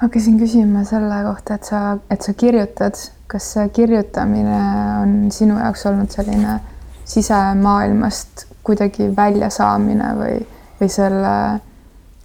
hakkasin 0.04 0.40
küsima 0.40 0.84
selle 0.88 1.22
kohta, 1.24 1.56
et 1.56 1.70
sa, 1.70 1.84
et 2.12 2.26
sa 2.26 2.34
kirjutad, 2.36 3.00
kas 3.32 3.54
see 3.56 3.70
kirjutamine 3.76 4.60
on 5.02 5.14
sinu 5.32 5.56
jaoks 5.60 5.86
olnud 5.88 6.12
selline 6.12 6.60
sisemaailmast 7.06 8.48
kuidagi 8.64 9.10
väljasaamine 9.16 10.10
või, 10.18 10.40
või 10.80 10.90
selle, 10.90 11.36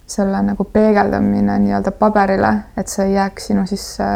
selle 0.07 0.41
nagu 0.47 0.63
peegeldamine 0.63 1.59
nii-öelda 1.65 1.91
paberile, 1.91 2.53
et 2.77 2.91
see 2.91 3.09
ei 3.09 3.17
jääks 3.17 3.49
sinu 3.51 3.65
sisse 3.69 4.07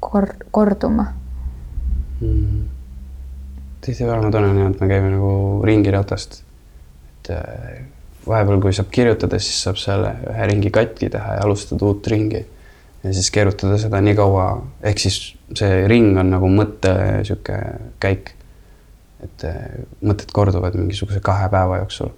kor-, 0.00 0.36
korduma 0.50 1.06
mm.? 2.20 2.64
tihtipeale 3.86 4.24
ma 4.26 4.32
tunnen, 4.34 4.72
et 4.72 4.80
me 4.80 4.88
käime 4.90 5.12
nagu 5.14 5.32
ringiratast. 5.64 6.42
et 7.22 7.30
äh, 7.30 7.84
vahepeal, 8.26 8.60
kui 8.60 8.74
saab 8.74 8.90
kirjutada, 8.92 9.38
siis 9.42 9.60
saab 9.62 9.78
selle 9.80 10.12
ühe 10.32 10.46
ringi 10.50 10.72
katki 10.74 11.10
teha 11.12 11.38
ja 11.38 11.44
alustada 11.46 11.86
uut 11.86 12.06
ringi. 12.10 12.44
ja 13.04 13.12
siis 13.14 13.30
keerutada 13.30 13.78
seda 13.78 14.00
nii 14.02 14.16
kaua, 14.18 14.46
ehk 14.82 14.98
siis 14.98 15.20
see 15.54 15.84
ring 15.90 16.18
on 16.18 16.32
nagu 16.34 16.50
mõtte 16.50 16.92
sihuke 17.28 17.60
käik 18.02 18.35
et 19.24 19.44
äh, 19.48 19.64
mõtted 20.04 20.32
korduvad 20.34 20.76
mingisuguse 20.76 21.20
kahe 21.24 21.48
päeva 21.52 21.80
jooksul. 21.82 22.12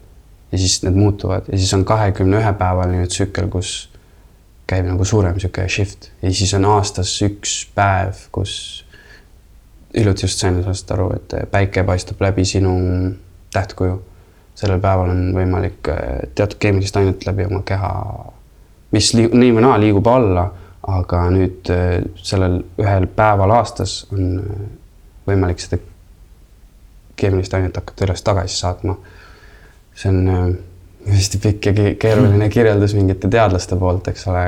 Ja 0.52 0.58
siis 0.58 0.80
need 0.82 0.96
muutuvad. 0.96 1.48
Ja 1.52 1.58
siis 1.58 1.72
on 1.76 1.84
kahekümne 1.84 2.40
ühe 2.40 2.52
päevaline 2.56 3.06
tsükkel, 3.06 3.50
kus 3.52 3.90
käib 4.68 4.88
nagu 4.88 5.04
suurem 5.04 5.36
niisugune 5.36 5.68
shift. 5.72 6.10
Ja 6.22 6.32
siis 6.32 6.54
on 6.56 6.66
aastas 6.68 7.12
üks 7.24 7.60
päev, 7.76 8.26
kus 8.32 8.84
hiljuti 9.96 10.26
just 10.26 10.40
sain 10.40 10.60
sellest 10.62 10.90
aru, 10.92 11.10
et 11.16 11.36
päike 11.52 11.84
paistab 11.84 12.20
läbi 12.24 12.44
sinu 12.48 12.74
tähtkuju. 13.52 14.02
sellel 14.58 14.80
päeval 14.82 15.12
on 15.12 15.20
võimalik 15.36 15.86
äh, 15.92 16.00
teatud 16.34 16.58
keemilist 16.58 16.96
ainet 16.98 17.22
läbi 17.28 17.44
oma 17.46 17.60
keha, 17.62 17.90
mis 18.90 19.12
nii 19.14 19.52
või 19.54 19.62
naa 19.62 19.76
liigub 19.78 20.08
alla, 20.10 20.48
aga 20.82 21.20
nüüd 21.30 21.70
äh, 21.70 22.00
sellel 22.16 22.58
ühel 22.80 23.06
päeval 23.06 23.54
aastas 23.54 24.00
on 24.10 24.40
võimalik 25.28 25.62
seda 25.62 25.78
keemilist 27.18 27.54
ainet 27.54 27.76
hakata 27.76 28.06
üles 28.06 28.24
tagasi 28.24 28.56
saatma. 28.56 28.96
see 29.98 30.10
on 30.12 30.28
äh, 30.28 30.48
hästi 31.12 31.38
pikk 31.42 31.66
ja 31.66 31.72
keeruline 31.98 32.48
kirjeldus 32.48 32.94
mingite 32.94 33.28
teadlaste 33.28 33.76
poolt, 33.76 34.08
eks 34.08 34.26
ole, 34.30 34.44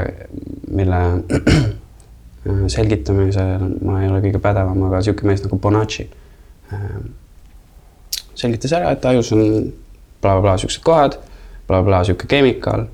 mille 0.71 1.01
selgitamisel 2.75 3.65
ma 3.85 4.01
ei 4.03 4.09
ole 4.09 4.21
kõige 4.25 4.41
pädevam, 4.43 4.87
aga 4.89 5.01
niisugune 5.01 5.33
mees 5.33 5.43
nagu 5.45 5.59
Bonacci 5.61 6.07
äh, 6.73 6.87
selgitas 8.35 8.73
ära, 8.77 8.95
et 8.95 9.05
ajus 9.05 9.33
on 9.37 9.45
blablabla 10.23 10.57
niisugused 10.57 10.85
kohad 10.87 11.19
bla,, 11.19 11.27
blablabla 11.69 12.05
niisugune 12.05 12.31
keemikaal 12.35 12.87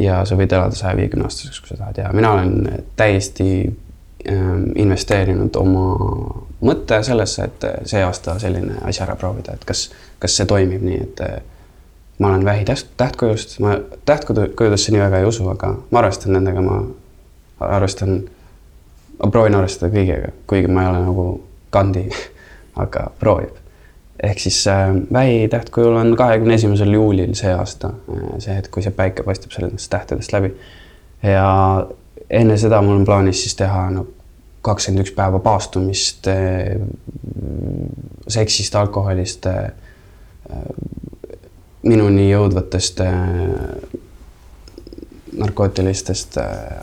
ja 0.00 0.22
sa 0.28 0.38
võid 0.38 0.52
elada 0.54 0.76
saja 0.78 0.96
viiekümne 0.98 1.26
aastaseks, 1.28 1.60
kui 1.60 1.72
sa 1.72 1.80
tahad 1.82 2.00
ja 2.00 2.12
mina 2.16 2.32
olen 2.36 2.84
täiesti 2.96 3.48
investeerinud 4.78 5.56
oma 5.58 5.86
mõtte 6.62 7.02
sellesse, 7.02 7.48
et 7.48 7.64
see 7.90 8.02
aasta 8.04 8.36
selline 8.42 8.78
asi 8.86 9.02
ära 9.02 9.16
proovida, 9.18 9.56
et 9.56 9.64
kas, 9.68 9.88
kas 10.22 10.36
see 10.38 10.48
toimib 10.48 10.84
nii, 10.86 10.98
et 11.06 11.22
äh, 11.26 11.40
ma 12.22 12.28
olen 12.28 12.44
vähi 12.44 12.64
tähtkujust, 12.96 13.58
ma 13.60 13.76
tähtkujudesse 14.04 14.92
nii 14.92 15.00
väga 15.02 15.22
ei 15.22 15.26
usu, 15.28 15.48
aga 15.48 15.74
ma 15.90 16.02
arvestan 16.02 16.36
nendega, 16.36 16.62
ma 16.62 16.82
arvestan, 17.66 18.20
ma 19.18 19.30
proovin 19.30 19.58
arvestada 19.58 19.90
kõigega, 19.94 20.30
kuigi 20.50 20.70
ma 20.70 20.86
ei 20.86 20.92
ole 20.92 21.02
nagu 21.06 21.26
kandi, 21.74 22.06
aga 22.84 23.08
proovib. 23.18 23.58
ehk 24.22 24.38
siis 24.38 24.60
äh, 24.70 24.94
vähi 25.12 25.48
tähtkujul 25.50 25.96
on 25.98 26.16
kahekümne 26.16 26.54
esimesel 26.54 26.92
juulil 26.94 27.34
see 27.34 27.50
aasta, 27.54 27.90
see 28.38 28.54
hetk, 28.54 28.70
kui 28.70 28.84
see 28.84 28.94
päike 28.94 29.26
paistab 29.26 29.50
sellest 29.50 29.90
tähtedest 29.90 30.32
läbi. 30.32 30.54
ja 31.22 31.86
enne 32.30 32.56
seda 32.56 32.82
mul 32.82 33.00
on 33.00 33.04
plaanis 33.04 33.42
siis 33.42 33.56
teha 33.58 33.90
no 33.90 34.06
kakskümmend 34.62 35.06
üks 35.06 35.14
päeva 35.16 35.40
paastumist 35.42 36.28
eh, 36.30 36.76
seksist, 38.30 38.76
alkoholist, 38.78 39.46
eh, 39.50 39.70
minuni 41.82 42.28
jõudvatest 42.28 43.00
narkootilistest 45.32 46.36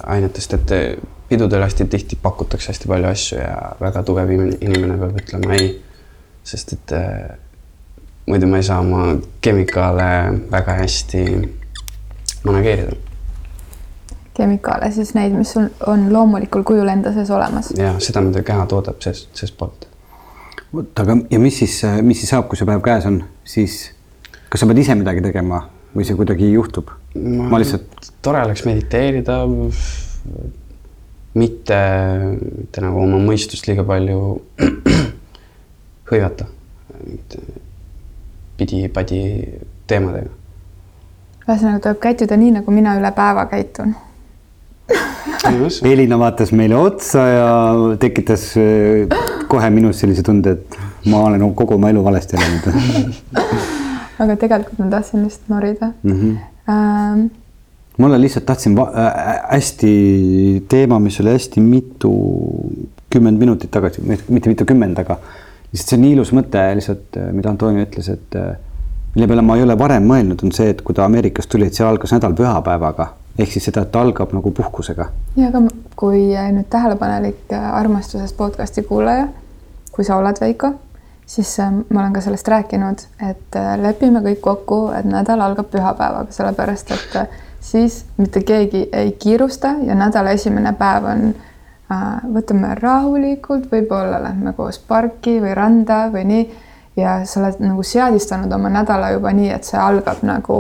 ainetest, 0.10 0.56
et 0.58 0.74
pidudel 1.30 1.64
hästi 1.64 1.86
tihti 1.88 2.18
pakutakse 2.20 2.74
hästi 2.74 2.90
palju 2.90 3.08
asju 3.08 3.38
ja 3.40 3.60
väga 3.80 4.04
tugev 4.04 4.34
inimene 4.34 4.98
peab 5.00 5.22
ütlema 5.22 5.56
ei. 5.56 5.70
sest 6.44 6.74
et 6.74 6.96
muidu 8.28 8.48
ma 8.50 8.58
ei 8.60 8.66
saa 8.66 8.80
oma 8.84 9.06
kemikaale 9.42 10.10
väga 10.52 10.80
hästi 10.82 11.24
manageerida 12.44 13.09
kemikaale, 14.40 14.92
siis 14.96 15.14
neid, 15.18 15.36
mis 15.38 15.52
on, 15.60 15.70
on 15.92 16.08
loomulikul 16.14 16.66
kujul 16.68 16.90
enda 16.92 17.14
sees 17.16 17.32
olemas. 17.36 17.72
ja 17.78 17.94
seda, 18.04 18.24
mida 18.26 18.44
keha 18.48 18.66
toodab 18.72 19.02
sees, 19.06 19.26
seestpoolt. 19.38 19.88
vot, 20.74 21.04
aga 21.04 21.18
ja 21.32 21.42
mis 21.42 21.60
siis, 21.64 21.82
mis 22.06 22.24
siis 22.24 22.34
saab, 22.34 22.48
kui 22.50 22.60
see 22.60 22.70
päev 22.70 22.84
käes 22.86 23.08
on, 23.10 23.22
siis 23.48 23.82
kas 24.50 24.64
sa 24.64 24.70
pead 24.70 24.84
ise 24.84 24.98
midagi 25.00 25.24
tegema 25.26 25.64
või 25.96 26.08
see 26.08 26.18
kuidagi 26.20 26.52
juhtub? 26.52 26.94
ma 27.16 27.62
lihtsalt. 27.62 28.14
tore 28.26 28.44
oleks 28.46 28.66
mediteerida. 28.70 29.42
mitte, 31.40 31.80
mitte 32.58 32.82
nagu 32.82 33.04
oma 33.06 33.20
mõistust 33.24 33.70
liiga 33.70 33.86
palju 33.88 34.20
hõivata 36.10 36.50
mingite 37.00 37.42
pidi-padi 38.60 39.22
teemadega. 39.88 40.32
ühesõnaga 41.48 41.82
tuleb 41.86 42.02
käituda 42.04 42.38
nii, 42.38 42.52
nagu 42.60 42.74
mina 42.76 42.96
üle 43.00 43.12
päeva 43.16 43.46
käitun. 43.50 43.96
Elina 45.88 46.20
vaatas 46.20 46.52
meile 46.52 46.76
otsa 46.76 47.26
ja 47.28 47.50
tekitas 48.00 48.52
äh, 48.60 49.20
kohe 49.48 49.70
minus 49.74 50.02
sellise 50.04 50.24
tunde, 50.26 50.58
et 50.58 50.80
ma 51.10 51.24
olen 51.30 51.44
kogu 51.56 51.78
oma 51.78 51.92
elu 51.94 52.04
valesti 52.04 52.38
elanud 52.38 52.66
aga 54.24 54.36
tegelikult 54.40 54.80
ma 54.82 54.90
tahtsin 54.92 55.24
lihtsalt 55.24 55.52
norida 55.54 55.92
mm. 56.04 56.12
-hmm. 56.12 56.38
ähm,. 56.74 57.26
mulle 57.98 58.22
lihtsalt 58.22 58.46
tahtsin 58.46 58.78
äh, 58.80 59.14
hästi 59.50 60.64
teema, 60.70 61.00
mis 61.00 61.20
oli 61.22 61.32
hästi 61.32 61.62
mitu, 61.62 62.14
kümmend 63.10 63.40
minutit 63.40 63.72
tagasi, 63.72 64.02
mitte 64.30 64.50
mitukümmend, 64.50 65.00
aga 65.00 65.20
lihtsalt 65.72 65.90
see 65.90 65.98
on 65.98 66.04
nii 66.06 66.14
ilus 66.18 66.34
mõte 66.34 66.66
lihtsalt, 66.76 67.20
mida 67.32 67.50
Antonio 67.50 67.86
ütles, 67.86 68.12
et 68.12 68.36
äh, 68.36 68.56
mille 69.16 69.28
peale 69.28 69.42
ma 69.42 69.58
ei 69.58 69.64
ole 69.64 69.78
varem 69.80 70.06
mõelnud, 70.12 70.44
on 70.44 70.52
see, 70.56 70.70
et 70.74 70.82
kui 70.82 70.96
ta 70.96 71.06
Ameerikast 71.06 71.50
tuli, 71.50 71.68
et 71.68 71.74
see 71.78 71.86
algas 71.86 72.14
nädal 72.16 72.36
pühapäevaga 72.38 73.14
ehk 73.40 73.52
siis 73.52 73.70
seda, 73.70 73.84
et 73.86 73.92
ta 73.92 74.02
algab 74.04 74.34
nagu 74.36 74.52
puhkusega. 74.52 75.10
ja 75.38 75.48
aga 75.48 75.62
kui 76.00 76.30
äh, 76.36 76.52
nüüd 76.56 76.70
tähelepanelik 76.70 77.52
äh, 77.54 77.74
armastusest 77.76 78.38
podcast'i 78.38 78.84
kuulaja, 78.84 79.28
kui 79.92 80.04
sa 80.08 80.18
oled 80.20 80.40
Veiko, 80.42 80.74
siis 81.26 81.60
äh, 81.60 81.72
ma 81.72 82.04
olen 82.04 82.16
ka 82.16 82.24
sellest 82.26 82.48
rääkinud, 82.48 83.06
et 83.30 83.60
lepime 83.82 84.24
kõik 84.26 84.42
kokku, 84.42 84.80
et 84.96 85.08
nädal 85.08 85.44
algab 85.46 85.72
pühapäevaga, 85.72 86.32
sellepärast 86.36 86.96
et 86.96 87.20
siis 87.60 88.04
mitte 88.18 88.44
keegi 88.44 88.88
ei 88.94 89.12
kiirusta 89.12 89.76
ja 89.84 89.96
nädala 89.96 90.32
esimene 90.32 90.74
päev 90.80 91.08
on 91.12 91.30
võtame 92.34 92.76
rahulikult, 92.78 93.66
võib-olla 93.72 94.20
lähme 94.22 94.54
koos 94.54 94.78
parki 94.80 95.40
või 95.42 95.56
randa 95.58 96.04
või 96.14 96.24
nii 96.30 96.44
ja 97.02 97.16
sa 97.26 97.40
oled 97.42 97.64
nagu 97.64 97.84
seadistanud 97.84 98.52
oma 98.54 98.70
nädala 98.70 99.10
juba 99.16 99.34
nii, 99.34 99.50
et 99.56 99.66
see 99.66 99.80
algab 99.82 100.22
nagu 100.28 100.60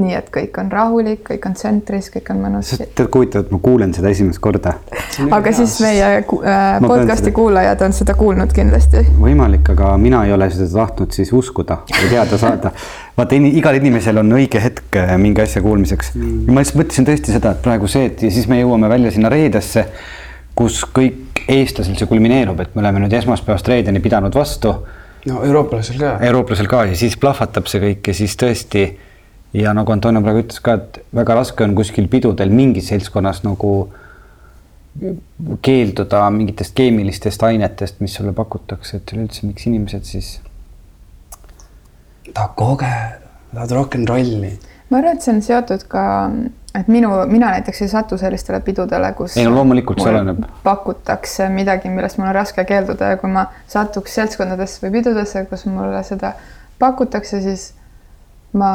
nii, 0.00 0.14
et 0.18 0.30
kõik 0.34 0.58
on 0.62 0.70
rahulik, 0.72 1.22
kõik 1.28 1.46
on 1.48 1.54
tsentris, 1.58 2.10
kõik 2.14 2.30
on 2.34 2.42
mõnus. 2.44 2.72
tead, 2.80 3.08
huvitav, 3.14 3.46
et 3.46 3.52
ma 3.54 3.60
kuulen 3.62 3.94
seda 3.96 4.12
esimest 4.12 4.40
korda. 4.42 4.74
aga 5.38 5.52
siis 5.56 5.76
meie 5.84 6.10
äh, 6.20 6.24
podcast'i 6.84 7.28
seda- 7.28 7.34
kuulajad 7.36 7.84
on 7.86 7.96
seda 7.96 8.14
kuulnud 8.18 8.54
kindlasti. 8.56 9.04
võimalik, 9.20 9.72
aga 9.74 9.96
mina 10.00 10.24
ei 10.26 10.34
ole 10.36 10.50
seda 10.54 10.68
tahtnud 10.72 11.16
siis 11.16 11.32
uskuda 11.36 11.80
või 11.88 12.12
teada 12.12 12.38
saada. 12.38 12.72
vaata, 13.16 13.40
igal 13.50 13.80
inimesel 13.80 14.22
on 14.22 14.38
õige 14.38 14.62
hetk 14.62 15.00
äh, 15.00 15.16
mingi 15.18 15.44
asja 15.44 15.62
kuulmiseks 15.64 16.14
mm.. 16.14 16.46
ma 16.50 16.64
lihtsalt 16.64 16.82
mõtlesin 16.82 17.10
tõesti 17.10 17.36
seda, 17.36 17.54
et 17.56 17.62
praegu 17.64 17.90
see, 17.90 18.08
et 18.10 18.22
ja 18.22 18.32
siis 18.32 18.48
me 18.50 18.60
jõuame 18.60 18.88
välja 18.92 19.12
sinna 19.14 19.32
reedesse, 19.32 19.86
kus 20.54 20.82
kõik 20.84 21.44
eestlasel 21.48 21.96
see 21.98 22.08
kulmineerub, 22.08 22.58
et 22.60 22.74
me 22.74 22.82
oleme 22.84 23.04
nüüd 23.04 23.14
esmaspäevast 23.16 23.68
reedeni 23.68 24.02
pidanud 24.04 24.34
vastu, 24.34 24.74
no 25.26 25.44
eurooplasel 25.44 26.00
ka. 26.00 26.16
eurooplasel 26.26 26.68
ka 26.70 26.84
ja 26.90 26.96
siis 26.98 27.16
plahvatab 27.20 27.68
see 27.70 27.82
kõik 27.82 28.10
ja 28.12 28.16
siis 28.16 28.36
tõesti 28.40 28.84
ja 29.54 29.72
nagu 29.74 29.92
Antonio 29.92 30.22
praegu 30.22 30.44
ütles 30.44 30.60
ka, 30.62 30.76
et 30.78 31.00
väga 31.16 31.40
raske 31.40 31.64
on 31.64 31.74
kuskil 31.78 32.08
pidudel 32.12 32.52
mingis 32.54 32.90
seltskonnas 32.92 33.42
nagu 33.46 33.72
keelduda 35.62 36.22
mingitest 36.34 36.74
keemilistest 36.74 37.42
ainetest, 37.46 38.00
mis 38.00 38.14
sulle 38.14 38.32
pakutakse, 38.36 38.98
et 38.98 39.12
üleüldse, 39.14 39.46
miks 39.46 39.66
inimesed 39.70 40.06
siis 40.06 40.30
tahad 42.34 42.54
kogeda, 42.58 43.20
tahad 43.54 43.76
rock 43.78 43.96
n 43.98 44.08
rolli. 44.08 44.56
ma 44.90 44.98
arvan, 44.98 45.16
et 45.16 45.22
see 45.24 45.34
on 45.34 45.42
seotud 45.46 45.86
ka, 45.90 46.04
et 46.78 46.90
minu, 46.90 47.12
mina 47.30 47.52
näiteks 47.54 47.84
ei 47.86 47.92
satu 47.92 48.18
sellistele 48.18 48.60
pidudele, 48.66 49.12
kus 49.18 49.36
Ei 49.38 49.46
no 49.46 49.54
loomulikult, 49.54 50.02
see 50.02 50.10
oleneb. 50.10 50.42
pakutakse 50.66 51.48
midagi, 51.54 51.90
millest 51.90 52.18
mul 52.18 52.30
on 52.30 52.34
raske 52.34 52.64
keelduda 52.66 53.14
ja 53.14 53.20
kui 53.22 53.30
ma 53.30 53.46
satuks 53.70 54.18
seltskondadesse 54.18 54.82
või 54.86 54.98
pidudesse, 54.98 55.46
kus 55.50 55.66
mulle 55.70 56.02
seda 56.06 56.34
pakutakse, 56.82 57.42
siis 57.46 57.70
ma 58.52 58.70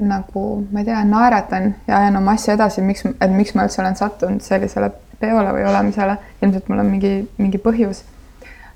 nagu, 0.00 0.44
ma 0.72 0.80
ei 0.80 0.88
tea, 0.88 1.02
naeratan 1.04 1.74
ja 1.86 1.98
ajan 1.98 2.16
oma 2.20 2.34
asja 2.38 2.56
edasi, 2.56 2.82
miks, 2.84 3.04
et 3.06 3.32
miks 3.34 3.54
ma 3.54 3.66
üldse 3.66 3.82
olen 3.82 3.96
sattunud 3.98 4.44
sellisele 4.44 4.90
peole 5.20 5.52
või 5.52 5.66
olemisele. 5.68 6.16
ilmselt 6.42 6.68
mul 6.68 6.82
on 6.82 6.90
mingi, 6.90 7.14
mingi 7.38 7.60
põhjus. 7.60 8.02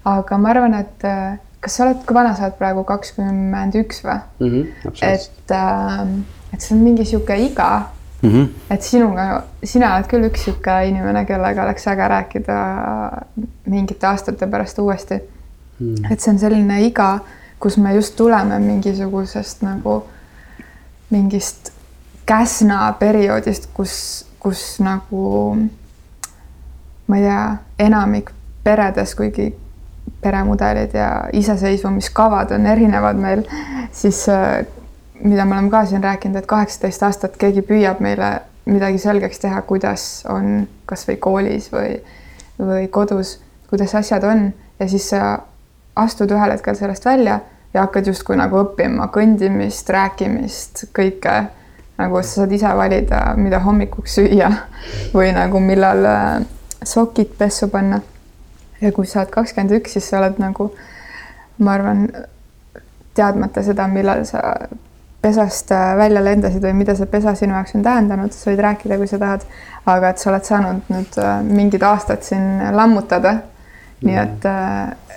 aga 0.05 0.39
ma 0.39 0.51
arvan, 0.53 0.75
et 0.83 1.05
äh, 1.09 1.39
kas 1.65 1.79
sa 1.79 1.87
oled, 1.87 2.05
kui 2.05 2.17
vana 2.17 2.35
sa 2.37 2.49
oled 2.49 2.57
praegu, 2.61 2.85
kakskümmend 2.89 3.77
üks 3.81 4.03
või? 4.05 4.65
absoluutselt. 4.85 5.53
et, 5.55 6.57
et 6.57 6.65
see 6.65 6.77
on 6.77 6.83
mingi 6.85 7.07
sihuke 7.09 7.39
iga, 7.47 7.71
mm? 8.21 8.31
-hmm. 8.31 8.49
et 8.71 8.83
sinuga, 8.83 9.29
sina 9.65 9.95
oled 9.97 10.11
küll 10.11 10.29
üks 10.29 10.45
sihuke 10.49 10.77
inimene, 10.91 11.25
kellega 11.29 11.65
oleks 11.65 11.89
äge 11.89 12.09
rääkida 12.17 12.59
mingite 13.67 14.07
aastate 14.07 14.47
pärast 14.47 14.79
uuesti 14.79 15.21
mm.. 15.79 16.11
et 16.11 16.21
see 16.21 16.33
on 16.35 16.39
selline 16.39 16.83
iga, 16.85 17.19
kus 17.61 17.79
me 17.79 17.95
just 17.95 18.17
tuleme 18.17 18.59
mingisugusest 18.59 19.65
nagu 19.65 20.03
mingist 21.11 21.73
käsna 22.27 22.95
perioodist, 22.99 23.69
kus, 23.75 24.27
kus 24.41 24.79
nagu 24.81 25.57
ma 27.07 27.17
ei 27.17 27.27
tea, 27.27 27.43
enamik 27.79 28.31
peredes, 28.65 29.15
kuigi 29.15 29.51
peremudelid 30.25 30.95
ja 30.97 31.29
iseseisvumiskavad 31.33 32.55
on 32.57 32.67
erinevad 32.67 33.21
meil, 33.21 33.45
siis 33.93 34.25
äh, 34.29 34.65
mida 35.21 35.45
me 35.45 35.55
oleme 35.55 35.71
ka 35.71 35.85
siin 35.87 36.05
rääkinud, 36.05 36.37
et 36.41 36.47
kaheksateist 36.49 37.03
aastat 37.03 37.37
keegi 37.41 37.63
püüab 37.63 38.01
meile 38.05 38.39
midagi 38.65 38.99
selgeks 38.99 39.43
teha, 39.43 39.63
kuidas 39.69 40.25
on 40.33 40.69
kasvõi 40.89 41.17
koolis 41.21 41.69
või, 41.73 41.99
või 42.59 42.89
kodus, 42.89 43.39
kuidas 43.69 43.95
asjad 43.95 44.25
on. 44.25 44.47
Ja 44.81 44.89
siis 44.89 45.11
sa 45.13 45.39
astud 45.97 46.33
ühel 46.35 46.51
hetkel 46.51 46.77
sellest 46.77 47.05
välja 47.05 47.39
ja 47.75 47.81
hakkad 47.81 48.07
justkui 48.07 48.39
nagu 48.39 48.61
õppima 48.63 49.09
kõndimist, 49.15 49.91
rääkimist, 49.91 50.87
kõike. 50.95 51.43
Nagu 51.95 52.19
sa 52.23 52.41
saad 52.41 52.53
ise 52.55 52.71
valida, 52.75 53.21
mida 53.39 53.61
hommikuks 53.63 54.17
süüa 54.19 54.49
või 55.13 55.29
nagu 55.35 55.61
millal 55.63 56.01
äh, 56.11 56.47
sokid 56.83 57.37
pessu 57.39 57.69
panna. 57.71 58.01
Ja 58.81 58.91
kui 58.93 59.07
sa 59.07 59.21
oled 59.21 59.31
kakskümmend 59.35 59.77
üks, 59.77 59.95
siis 59.95 60.09
sa 60.11 60.19
oled 60.19 60.41
nagu, 60.43 60.73
ma 61.63 61.77
arvan, 61.77 62.09
teadmata 63.15 63.63
seda, 63.63 63.87
millal 63.91 64.25
sa 64.27 64.43
pesast 65.23 65.71
äh, 65.71 65.93
välja 65.99 66.23
lendasid 66.25 66.67
või 66.67 66.75
mida 66.81 66.97
see 66.99 67.07
pesa 67.11 67.37
sinu 67.39 67.55
jaoks 67.55 67.77
on 67.79 67.87
tähendanud, 67.87 68.35
sa 68.35 68.51
võid 68.51 68.65
rääkida, 68.67 68.99
kui 68.99 69.11
sa 69.11 69.21
tahad, 69.23 69.47
aga 69.87 70.11
et 70.11 70.23
sa 70.23 70.33
oled 70.33 70.51
saanud 70.51 70.91
nüüd 70.95 71.21
äh, 71.23 71.37
mingid 71.47 71.87
aastad 71.87 72.27
siin 72.27 72.75
lammutada. 72.75 73.39
nii 74.05 74.19
et, 74.21 74.43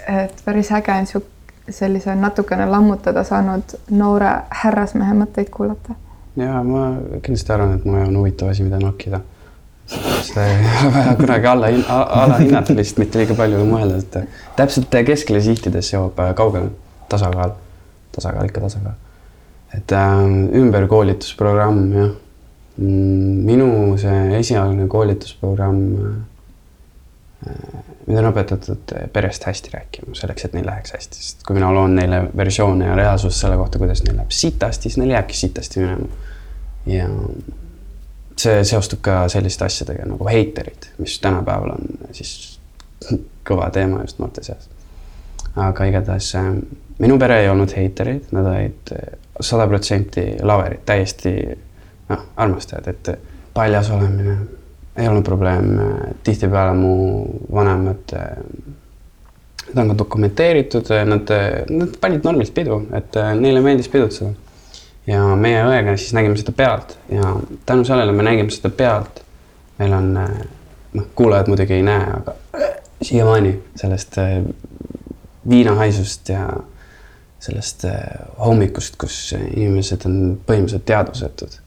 et 0.08 0.46
päris 0.46 0.70
äge 0.72 0.94
on 0.94 1.10
sihuke 1.10 1.37
sellise 1.70 2.16
natukene 2.16 2.66
lammutada 2.66 3.24
saanud 3.28 3.78
noore 3.90 4.30
härrasmehe 4.62 5.16
mõtteid 5.22 5.50
kuulata. 5.52 5.96
ja 6.36 6.62
ma 6.64 6.92
kindlasti 7.22 7.54
arvan, 7.54 7.74
et 7.78 7.86
mu 7.86 7.98
on 8.02 8.18
huvitav 8.22 8.52
asi, 8.52 8.64
mida 8.64 8.80
nokkida. 8.80 9.22
seda 9.88 10.46
ei 10.46 10.56
ole 10.60 10.94
vaja 10.94 11.16
kunagi 11.16 11.48
alla, 11.48 11.68
alahinnata, 12.24 12.76
lihtsalt 12.76 13.00
mitte 13.04 13.20
liiga 13.22 13.36
palju 13.36 13.64
mõelda, 13.70 14.02
et 14.04 14.56
täpselt 14.60 14.98
keskele 15.08 15.42
sihtides 15.42 15.94
jõuab 15.94 16.20
äh, 16.20 16.34
kaugele 16.36 16.72
tasakaal, 17.10 17.56
tasakaal 18.16 18.50
ikka 18.50 18.64
tasakaal. 18.68 18.96
et 19.78 19.92
äh, 19.92 20.24
ümberkoolitusprogramm 20.62 21.84
jah, 21.96 22.16
minu 22.78 23.70
see 23.98 24.40
esialgne 24.40 24.88
koolitusprogramm 24.92 25.80
äh, 27.48 27.96
mind 28.08 28.22
on 28.22 28.30
õpetatud 28.32 28.94
perest 29.14 29.44
hästi 29.48 29.74
rääkima, 29.74 30.16
selleks 30.16 30.48
et 30.48 30.56
neil 30.56 30.66
läheks 30.68 30.96
hästi, 30.96 31.22
sest 31.22 31.44
kui 31.48 31.58
mina 31.58 31.70
loon 31.76 31.96
neile 31.98 32.22
versioone 32.38 32.88
ja 32.88 32.96
reaalsust 32.96 33.44
selle 33.44 33.58
kohta, 33.60 33.82
kuidas 33.82 34.04
neil 34.06 34.16
läheb 34.20 34.32
sitasti, 34.32 34.90
siis 34.90 34.98
neil 35.02 35.12
jääbki 35.16 35.38
sitasti 35.38 35.84
minema. 35.84 36.08
ja 36.88 37.10
see 38.38 38.64
seostub 38.70 39.02
ka 39.04 39.20
selliste 39.32 39.66
asjadega 39.66 40.06
nagu 40.08 40.28
heiterid, 40.30 40.92
mis 41.02 41.20
tänapäeval 41.20 41.76
on 41.76 42.12
siis 42.16 42.60
kõva 43.48 43.70
teema 43.74 44.02
just 44.06 44.20
noorte 44.20 44.44
seas. 44.44 44.70
aga 45.56 45.86
igatahes 45.90 46.34
minu 47.00 47.18
pere 47.20 47.42
ei 47.42 47.50
olnud 47.50 47.74
heiterid, 47.76 48.30
nad 48.32 48.46
olid 48.46 48.94
sada 49.42 49.68
protsenti 49.68 50.30
laverid, 50.42 50.86
täiesti 50.86 51.34
noh, 52.10 52.24
armastajad, 52.38 52.88
et 52.88 53.12
paljas 53.54 53.90
olemine 53.92 54.38
ei 54.98 55.08
olnud 55.08 55.24
probleem, 55.24 55.68
tihtipeale 56.24 56.74
mu 56.74 56.94
vanemad, 57.54 58.14
need 59.68 59.78
on 59.78 59.92
ka 59.92 59.98
dokumenteeritud, 59.98 60.90
nad, 61.06 61.32
nad 61.70 61.98
panid 62.02 62.26
normaalselt 62.26 62.56
pidu, 62.56 62.82
et 62.98 63.20
neile 63.40 63.62
meeldis 63.62 63.90
pidutseda. 63.94 64.34
ja 65.08 65.22
meie 65.40 65.60
õega 65.64 65.94
siis 65.96 66.12
nägime 66.18 66.36
seda 66.36 66.52
pealt 66.52 66.98
ja 67.12 67.36
tänu 67.66 67.86
sellele 67.88 68.12
me 68.12 68.26
nägime 68.28 68.52
seda 68.52 68.70
pealt. 68.70 69.22
meil 69.80 69.94
on, 69.94 70.10
noh, 70.94 71.06
kuulajad 71.16 71.48
muidugi 71.48 71.78
ei 71.78 71.86
näe, 71.86 72.10
aga 72.18 72.34
siiamaani 73.02 73.54
sellest 73.76 74.18
viinahaisust 75.50 76.30
ja 76.30 76.48
sellest 77.40 77.86
hommikust, 78.40 78.98
kus 78.98 79.36
inimesed 79.38 80.08
on 80.10 80.18
põhimõtteliselt 80.48 80.86
teadvusetud 80.90 81.60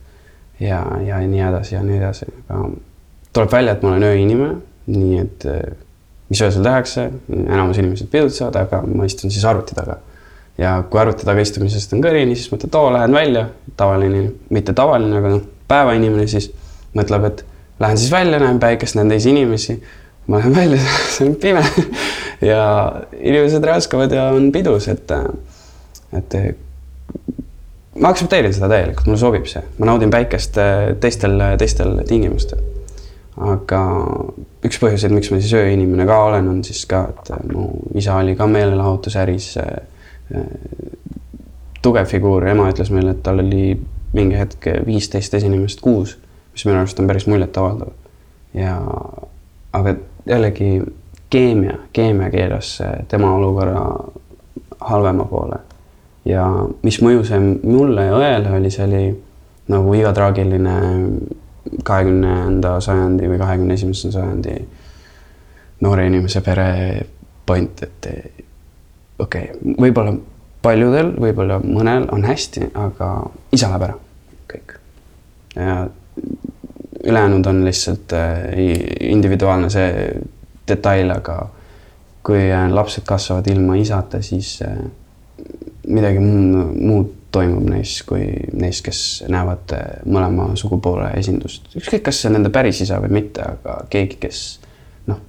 ja, 0.60 0.82
ja 1.06 1.20
nii 1.22 1.42
edasi 1.48 1.74
ja 1.74 1.82
nii 1.86 1.98
edasi, 2.00 2.26
aga 2.48 2.64
tuleb 3.32 3.52
välja, 3.52 3.76
et 3.76 3.82
ma 3.84 3.94
olen 3.94 4.08
ööinimene, 4.10 4.56
nii 4.90 5.18
et 5.22 5.46
äh, 5.50 5.60
mis 6.30 6.42
öösel 6.42 6.64
tehakse, 6.64 7.08
enamus 7.30 7.78
inimesed 7.80 8.10
pidutsevad, 8.10 8.56
aga 8.62 8.82
ma 8.86 9.06
istun 9.08 9.32
siis 9.34 9.44
arvuti 9.44 9.74
taga. 9.74 9.98
ja 10.58 10.74
kui 10.90 11.00
arvuti 11.00 11.24
taga 11.24 11.40
istumisest 11.40 11.94
on 11.96 12.02
kõrini, 12.04 12.34
siis 12.36 12.50
mõtled, 12.52 12.74
oo, 12.76 12.90
lähen 12.92 13.14
välja, 13.16 13.46
tavaline, 13.80 14.26
mitte 14.52 14.74
tavaline, 14.76 15.16
aga 15.16 15.32
noh, 15.32 15.46
päevainimene 15.70 16.26
siis 16.28 16.50
mõtleb, 16.96 17.24
et 17.30 17.44
lähen 17.80 17.98
siis 17.98 18.12
välja, 18.12 18.38
näen 18.42 18.60
päikest, 18.60 18.98
näen 18.98 19.08
teisi 19.08 19.30
inimesi. 19.32 19.80
ma 20.26 20.38
lähen 20.38 20.54
välja, 20.54 20.80
see 21.14 21.28
on 21.28 21.36
pime 21.40 21.64
ja 22.50 22.64
inimesed 23.20 23.64
räuskavad 23.64 24.12
ja 24.12 24.28
on 24.34 24.52
pidus, 24.52 24.88
et, 24.88 25.10
et 26.18 26.36
ma 28.00 28.12
aktsepteerin 28.12 28.54
seda 28.54 28.68
täielikult, 28.70 29.08
mulle 29.08 29.18
sobib 29.18 29.48
see, 29.50 29.62
ma 29.78 29.90
naudin 29.90 30.12
päikest 30.12 30.60
teistel, 31.00 31.40
teistel 31.58 31.96
tingimustel. 32.08 32.62
Aga 33.40 33.80
üks 34.66 34.78
põhjuseid, 34.82 35.14
miks 35.14 35.30
ma 35.32 35.38
siis 35.40 35.54
ööinimene 35.56 36.06
ka 36.08 36.18
olen, 36.26 36.48
on 36.52 36.64
siis 36.66 36.82
ka, 36.88 37.06
et 37.12 37.52
mu 37.52 37.70
isa 37.96 38.18
oli 38.20 38.36
ka 38.36 38.46
meelelahutusäris 38.50 39.54
tugev 41.82 42.06
figuur, 42.10 42.44
ema 42.48 42.68
ütles 42.70 42.90
meile, 42.92 43.14
et 43.14 43.22
tal 43.24 43.40
oli 43.42 43.72
mingi 44.12 44.36
hetk 44.38 44.68
viisteist 44.86 45.34
esinemist 45.38 45.80
kuus, 45.80 46.16
mis 46.52 46.66
minu 46.66 46.80
arust 46.82 47.00
on 47.00 47.08
päris 47.08 47.26
muljetavaldav. 47.30 47.92
ja, 48.54 48.76
aga 49.72 49.94
jällegi 50.26 50.82
keemia, 51.30 51.78
keemia 51.92 52.30
keeras 52.30 52.78
tema 53.08 53.34
olukorra 53.34 53.84
halvema 54.80 55.24
poole. 55.24 55.60
ja 56.24 56.46
mis 56.82 57.00
mõjus 57.02 57.32
mulle 57.62 58.04
ja 58.04 58.16
õele 58.18 58.56
oli, 58.58 58.70
see 58.70 58.84
oli 58.84 59.04
nagu 59.70 59.94
iga 59.94 60.12
traagiline 60.12 60.74
kahekümnenda 61.84 62.76
sajandi 62.80 63.28
või 63.30 63.38
kahekümne 63.40 63.74
esimese 63.74 64.12
sajandi 64.12 64.56
noore 65.80 66.06
inimese 66.06 66.42
pere 66.44 66.66
point, 67.46 67.82
et 67.82 68.10
okei 69.18 69.50
okay,, 69.50 69.74
võib-olla 69.80 70.14
paljudel, 70.62 71.14
võib-olla 71.20 71.60
mõnel 71.64 72.08
on 72.12 72.24
hästi, 72.28 72.70
aga 72.78 73.10
isa 73.54 73.70
läheb 73.70 73.86
ära, 73.88 73.96
kõik. 74.50 74.76
ja 75.56 75.80
ülejäänud 77.04 77.46
on 77.46 77.64
lihtsalt 77.64 78.12
äh, 78.12 78.58
individuaalne 79.00 79.70
see 79.72 80.10
detail, 80.68 81.14
aga 81.14 81.38
kui 82.26 82.42
äh, 82.52 82.66
lapsed 82.72 83.06
kasvavad 83.08 83.48
ilma 83.50 83.78
isata, 83.80 84.20
siis 84.22 84.58
äh, 84.66 84.76
midagi 85.88 86.20
muud 86.20 87.16
toimub 87.32 87.66
neis 87.70 88.00
kui 88.06 88.24
neis, 88.52 88.80
kes 88.82 89.00
näevad 89.30 89.74
mõlema 90.06 90.50
sugupoole 90.58 91.12
esindust. 91.20 91.70
ükskõik, 91.76 92.02
kas 92.08 92.20
see 92.20 92.30
on 92.30 92.38
nende 92.38 92.52
päris 92.54 92.80
isa 92.84 93.00
või 93.02 93.12
mitte, 93.20 93.44
aga 93.54 93.80
keegi, 93.90 94.18
kes 94.20 94.42
noh, 95.10 95.20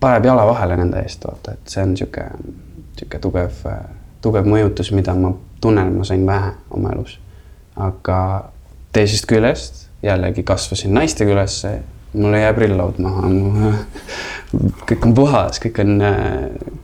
paneb 0.00 0.30
jala 0.30 0.46
vahele 0.48 0.78
nende 0.80 1.02
eest, 1.02 1.26
vaata, 1.26 1.56
et 1.56 1.74
see 1.74 1.82
on 1.84 1.94
niisugune, 1.94 2.54
niisugune 2.94 3.22
tugev, 3.26 3.64
tugev 4.22 4.48
mõjutus, 4.48 4.92
mida 4.94 5.14
ma 5.18 5.32
tunnen, 5.60 5.92
ma 5.98 6.06
sain 6.06 6.26
vähe 6.26 6.54
oma 6.70 6.94
elus. 6.94 7.18
aga 7.80 8.20
teisest 8.92 9.26
küljest 9.30 9.86
jällegi 10.02 10.42
kasvasin 10.42 10.94
naistega 10.94 11.32
ülesse, 11.32 11.78
mul 12.12 12.34
ei 12.34 12.42
jää 12.42 12.54
prill-laud 12.56 12.98
maha, 13.02 13.28
kõik 14.88 15.06
on 15.06 15.14
puhas, 15.14 15.60
kõik 15.62 15.82
on 15.84 16.00
äh, 16.02 16.24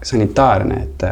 sanitaarne, 0.04 0.82
et, 0.82 1.08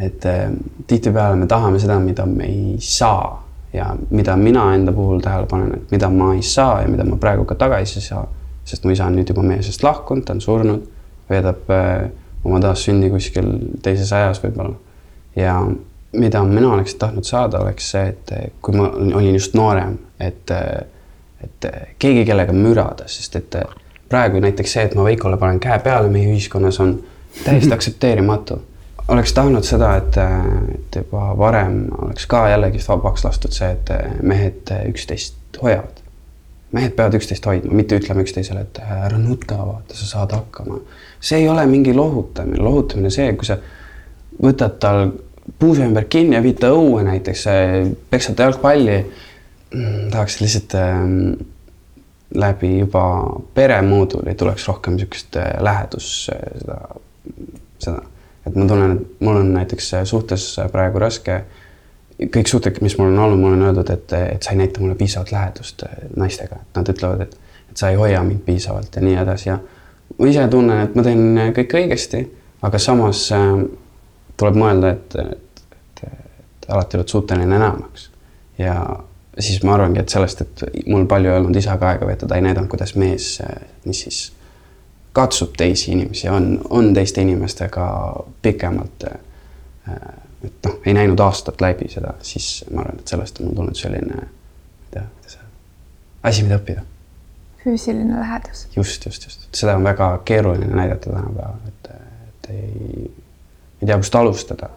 et 0.00 0.26
äh, 0.26 0.50
tihtipeale 0.86 1.36
me 1.36 1.46
tahame 1.46 1.78
seda, 1.78 1.98
mida 2.00 2.26
me 2.26 2.44
ei 2.44 2.76
saa 2.78 3.44
ja 3.72 3.90
mida 4.10 4.36
mina 4.36 4.74
enda 4.74 4.92
puhul 4.92 5.20
tähele 5.20 5.46
panen, 5.46 5.74
et 5.74 5.90
mida 5.90 6.10
ma 6.10 6.32
ei 6.34 6.42
saa 6.42 6.82
ja 6.82 6.88
mida 6.88 7.04
ma 7.04 7.16
praegu 7.16 7.44
ka 7.44 7.54
tagasi 7.54 7.98
ei 7.98 8.06
saa, 8.06 8.24
sest 8.64 8.84
mu 8.84 8.94
isa 8.94 9.06
on 9.06 9.18
nüüd 9.18 9.28
juba 9.28 9.42
meie 9.42 9.62
seast 9.62 9.82
lahkunud, 9.82 10.24
ta 10.24 10.36
on 10.36 10.40
surnud, 10.44 10.86
veedab 11.30 11.70
äh, 11.74 12.08
oma 12.44 12.60
taassündi 12.62 13.10
kuskil 13.10 13.50
teises 13.82 14.12
ajas 14.12 14.40
võib-olla. 14.44 14.76
ja 15.36 15.58
mida 16.12 16.42
mina 16.44 16.72
oleks 16.72 16.94
tahtnud 16.94 17.24
saada, 17.24 17.60
oleks 17.60 17.90
see, 17.90 18.06
et 18.08 18.32
kui 18.62 18.76
ma 18.76 18.88
olin 18.90 19.34
just 19.34 19.54
noorem, 19.54 19.98
et 20.20 20.54
et 21.38 21.66
keegi, 22.02 22.24
kellega 22.26 22.52
mürada, 22.52 23.04
sest 23.06 23.36
et 23.38 23.56
praegu 24.10 24.40
näiteks 24.42 24.72
see, 24.72 24.86
et 24.88 24.96
ma 24.98 25.04
Veikole 25.06 25.36
panen 25.38 25.60
käe 25.62 25.78
peale 25.84 26.10
meie 26.10 26.32
ühiskonnas, 26.32 26.80
on 26.82 26.96
täiesti 27.44 27.72
aktsepteerimatu. 27.76 28.58
Oleks 29.08 29.32
tahtnud 29.32 29.64
seda, 29.64 29.94
et, 29.96 30.16
et 30.74 30.98
juba 31.00 31.30
varem 31.38 31.86
oleks 32.02 32.26
ka 32.26 32.48
jällegist 32.52 32.88
vabaks 32.88 33.24
lastud 33.24 33.54
see, 33.56 33.70
et 33.72 33.92
mehed 34.22 34.72
üksteist 34.90 35.60
hoiavad. 35.62 36.04
mehed 36.72 36.92
peavad 36.96 37.14
üksteist 37.16 37.46
hoidma, 37.48 37.72
mitte 37.72 37.96
ütlema 37.96 38.20
üksteisele, 38.20 38.66
et 38.66 38.80
ära 38.84 39.16
nuta, 39.18 39.56
vaata, 39.56 39.96
sa 39.96 40.06
saad 40.06 40.34
hakkama. 40.36 40.80
see 41.20 41.38
ei 41.38 41.48
ole 41.48 41.66
mingi 41.66 41.94
lohutamine, 41.94 42.60
lohutamine 42.62 43.10
see, 43.10 43.32
kui 43.36 43.48
sa 43.48 43.56
võtad 44.42 44.76
tal 44.80 45.10
puuse 45.58 45.86
ümber 45.86 46.04
kinni 46.04 46.36
ja 46.36 46.42
viid 46.44 46.60
ta 46.60 46.68
õue 46.76 47.02
näiteks, 47.06 47.46
peksad 48.10 48.36
ta 48.36 48.50
jalgpalli 48.50 48.98
Mm, 49.74 50.10
tahaks 50.10 50.40
lihtsalt 50.40 50.74
ähm, 50.74 51.32
läbi 52.34 52.78
juba 52.78 53.40
peremooduli 53.54 54.34
tuleks 54.34 54.68
rohkem 54.68 54.94
niisugust 54.96 55.36
äh, 55.36 55.50
lähedus 55.60 56.30
äh, 56.32 56.60
seda, 56.60 56.78
seda, 57.78 57.98
et 58.48 58.56
ma 58.56 58.66
tunnen, 58.68 58.96
et 58.96 59.24
mul 59.24 59.40
on 59.40 59.52
näiteks 59.54 59.94
äh, 60.00 60.04
suhtes 60.08 60.50
praegu 60.72 61.02
raske. 61.02 61.42
kõik 62.18 62.48
suhted, 62.50 62.80
mis 62.82 62.96
mul 62.98 63.12
on 63.12 63.18
olnud, 63.24 63.38
mul 63.38 63.52
on 63.54 63.66
öeldud, 63.68 63.90
et, 63.94 64.12
et 64.34 64.42
sa 64.42 64.50
ei 64.50 64.58
näita 64.58 64.80
mulle 64.82 64.96
piisavalt 64.98 65.30
lähedust 65.32 65.84
naistega, 66.16 66.56
et 66.64 66.80
nad 66.80 66.88
ütlevad, 66.90 67.20
et, 67.22 67.36
et 67.70 67.76
sa 67.78 67.92
ei 67.92 67.98
hoia 68.00 68.22
mind 68.26 68.40
piisavalt 68.46 68.96
ja 68.96 69.02
nii 69.04 69.20
edasi 69.22 69.48
ja 69.48 69.58
ma 70.18 70.30
ise 70.30 70.48
tunnen, 70.50 70.80
et 70.82 70.96
ma 70.98 71.04
teen 71.06 71.52
kõike 71.54 71.78
õigesti, 71.82 72.24
aga 72.66 72.80
samas 72.82 73.28
äh, 73.36 73.52
tuleb 74.38 74.58
mõelda, 74.58 74.94
et, 74.96 75.18
et, 75.22 75.62
et, 75.76 76.02
alati 76.68 76.98
oled 76.98 77.14
suuteline 77.14 77.56
enamaks 77.56 78.10
ja 78.58 78.80
siis 79.38 79.62
ma 79.62 79.76
arvangi, 79.76 80.02
et 80.02 80.10
sellest, 80.10 80.42
et 80.42 80.88
mul 80.90 81.06
palju 81.10 81.30
ei 81.30 81.38
olnud 81.38 81.56
isaga 81.56 81.92
aega 81.92 82.08
veeta, 82.08 82.26
ta 82.26 82.38
ei 82.38 82.44
näidanud, 82.44 82.68
kuidas 82.70 82.96
mees, 82.98 83.36
mis 83.86 84.02
siis 84.04 84.20
katsub 85.18 85.56
teisi 85.58 85.92
inimesi, 85.92 86.28
on, 86.28 86.60
on 86.70 86.92
teiste 86.94 87.22
inimestega 87.22 87.86
pikemalt. 88.42 89.04
et 90.44 90.66
noh, 90.66 90.76
ei 90.86 90.94
näinud 90.94 91.20
aastat 91.20 91.60
läbi 91.60 91.88
seda, 91.90 92.12
siis 92.22 92.64
ma 92.70 92.84
arvan, 92.84 93.00
et 93.00 93.10
sellest 93.10 93.40
on 93.40 93.48
mul 93.48 93.56
tulnud 93.58 93.78
selline, 93.78 94.14
ma 94.14 94.22
ei 94.22 94.92
tea, 94.94 95.02
kuidas 95.16 95.38
öelda, 95.40 95.50
asi, 96.30 96.44
mida 96.46 96.60
õppida. 96.60 96.84
füüsiline 97.64 98.20
lähedus. 98.20 98.66
just, 98.76 99.06
just, 99.06 99.26
just, 99.26 99.48
seda 99.50 99.74
on 99.76 99.86
väga 99.88 100.12
keeruline 100.24 100.70
näidata 100.70 101.10
tänapäeval, 101.10 101.72
et, 101.72 101.90
et 102.28 102.50
ei, 102.54 103.10
ei 103.80 103.86
tea, 103.86 103.96
kust 103.96 104.14
alustada 104.14 104.70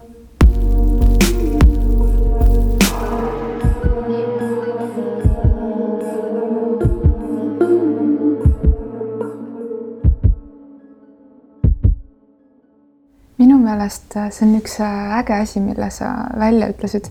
meelest 13.64 14.16
äh, 14.16 14.30
see 14.30 14.46
on 14.48 14.54
üks 14.60 14.78
äh, 14.80 15.18
äge 15.18 15.38
asi, 15.42 15.60
mille 15.60 15.90
sa 15.90 16.12
välja 16.38 16.68
ütlesid. 16.72 17.10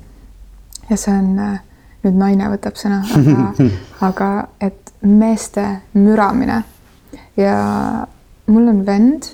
ja 0.89 0.97
see 0.97 1.13
on, 1.13 1.33
äh, 1.39 1.59
nüüd 2.03 2.17
naine 2.17 2.49
võtab 2.53 2.79
sõna, 2.79 3.01
aga, 3.17 3.69
aga 4.09 4.29
et 4.61 4.93
meeste 5.01 5.65
müramine 5.93 6.63
ja 7.37 7.57
mul 8.51 8.69
on 8.69 8.85
vend 8.85 9.31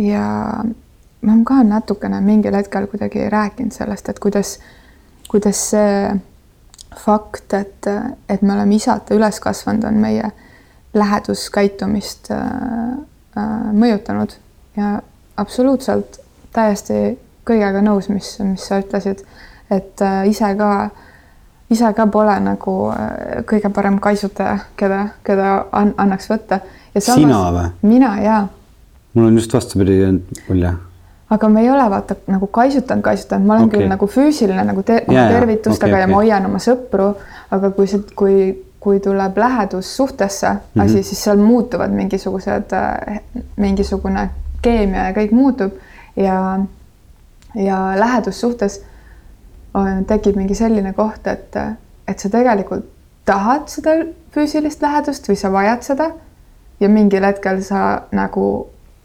ja 0.00 0.24
ma 1.22 1.32
olen 1.32 1.44
ka 1.46 1.62
natukene 1.62 2.20
mingil 2.20 2.56
hetkel 2.56 2.88
kuidagi 2.90 3.28
rääkinud 3.30 3.74
sellest, 3.74 4.08
et 4.08 4.18
kuidas, 4.18 4.56
kuidas 5.30 5.60
see 5.70 6.12
fakt, 6.98 7.54
et, 7.54 7.88
et 8.28 8.42
me 8.42 8.56
oleme 8.56 8.76
isata 8.76 9.14
üles 9.16 9.38
kasvanud, 9.40 9.84
on 9.88 10.00
meie 10.02 10.32
läheduskäitumist 10.94 12.32
äh, 12.34 12.98
mõjutanud 13.72 14.34
ja 14.76 14.98
absoluutselt 15.36 16.20
täiesti 16.52 17.18
kõigega 17.48 17.82
nõus, 17.82 18.08
mis, 18.12 18.34
mis 18.44 18.66
sa 18.68 18.80
ütlesid, 18.82 19.24
et 19.70 20.04
äh, 20.04 20.22
ise 20.30 20.52
ka, 20.58 20.70
ise 21.72 21.90
ka 21.96 22.06
pole 22.12 22.36
nagu 22.44 22.76
äh, 22.92 23.42
kõige 23.48 23.72
parem 23.74 23.98
kaisutaja, 24.02 24.58
keda, 24.76 25.02
keda 25.26 25.58
an, 25.72 25.94
annaks 25.96 26.30
võtta. 26.30 26.62
sina 26.98 27.42
või? 27.52 27.68
mina 27.82 28.16
jaa. 28.22 28.46
mul 29.14 29.26
on 29.30 29.36
just 29.36 29.54
vastupidi 29.54 30.00
mulje 30.48 30.72
aga 31.32 31.48
me 31.48 31.62
ei 31.62 31.70
ole 31.70 31.84
vaata 31.90 32.16
nagu 32.28 32.46
kaisutanud, 32.46 33.02
kaisutanud, 33.02 33.46
ma 33.46 33.54
olen 33.54 33.70
okay. 33.70 33.80
küll 33.80 33.88
nagu 33.88 34.06
füüsiline 34.06 34.64
nagu 34.68 34.82
te 34.84 34.98
yeah, 35.00 35.30
tervitustega 35.32 35.88
okay, 35.88 35.94
okay. 35.94 36.04
ja 36.04 36.10
ma 36.10 36.20
hoian 36.20 36.48
oma 36.48 36.60
sõpru, 36.60 37.08
aga 37.56 37.70
kui 37.76 37.88
see, 37.88 38.04
kui, 38.18 38.36
kui 38.82 39.00
tuleb 39.00 39.38
lähedus 39.40 39.96
suhtesse 39.96 40.48
mm 40.50 40.58
-hmm. 40.58 40.84
asi, 40.84 41.02
siis 41.02 41.24
seal 41.24 41.40
muutuvad 41.40 41.90
mingisugused, 41.90 42.72
äh, 42.76 43.20
mingisugune 43.56 44.28
keemia 44.62 45.08
ja 45.10 45.14
kõik 45.16 45.34
muutub 45.36 45.76
ja, 46.16 46.38
ja 47.54 47.78
lähedussuhtes 47.98 48.80
on, 49.74 50.04
tekib 50.08 50.36
mingi 50.36 50.54
selline 50.54 50.92
koht, 50.96 51.26
et, 51.26 51.56
et 52.08 52.18
sa 52.18 52.30
tegelikult 52.32 52.88
tahad 53.24 53.68
seda 53.70 53.96
füüsilist 54.34 54.82
lähedust 54.82 55.28
või 55.28 55.38
sa 55.38 55.52
vajad 55.52 55.86
seda 55.86 56.10
ja 56.80 56.88
mingil 56.90 57.24
hetkel 57.24 57.62
sa 57.62 58.02
nagu 58.12 58.46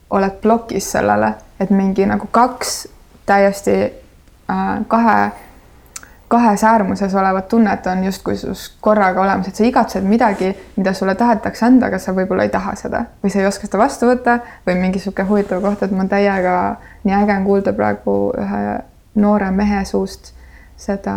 oled 0.10 0.40
plokis 0.42 0.92
sellele, 0.92 1.34
et 1.60 1.70
mingi 1.70 2.06
nagu 2.08 2.30
kaks 2.32 2.88
täiesti 3.28 3.76
äh, 3.84 4.80
kahe, 4.88 5.32
kahes 6.28 6.64
äärmuses 6.64 7.16
olevat 7.16 7.48
tunnet 7.48 7.88
on 7.88 8.04
justkui 8.04 8.38
sus 8.38 8.78
korraga 8.82 9.22
olemas, 9.22 9.48
et 9.48 9.56
sa 9.56 9.64
igatsed 9.64 10.04
midagi, 10.04 10.52
mida 10.76 10.94
sulle 10.94 11.16
tahetakse 11.16 11.66
anda, 11.66 11.88
aga 11.88 12.00
sa 12.00 12.12
võib-olla 12.16 12.44
ei 12.44 12.52
taha 12.52 12.76
seda 12.76 13.06
või 13.24 13.32
sa 13.32 13.40
ei 13.40 13.48
oska 13.48 13.68
seda 13.68 13.80
vastu 13.80 14.10
võtta 14.10 14.40
või 14.68 14.76
mingi 14.76 15.00
niisugune 15.00 15.28
huvitav 15.30 15.62
koht, 15.64 15.84
et 15.84 15.96
ma 15.96 16.06
täiega, 16.12 16.58
nii 17.04 17.16
äge 17.16 17.38
on 17.38 17.48
kuulda 17.48 17.74
praegu 17.78 18.18
ühe 18.38 18.62
noore 19.16 19.52
mehe 19.52 19.86
suust 19.86 20.34
seda, 20.78 21.16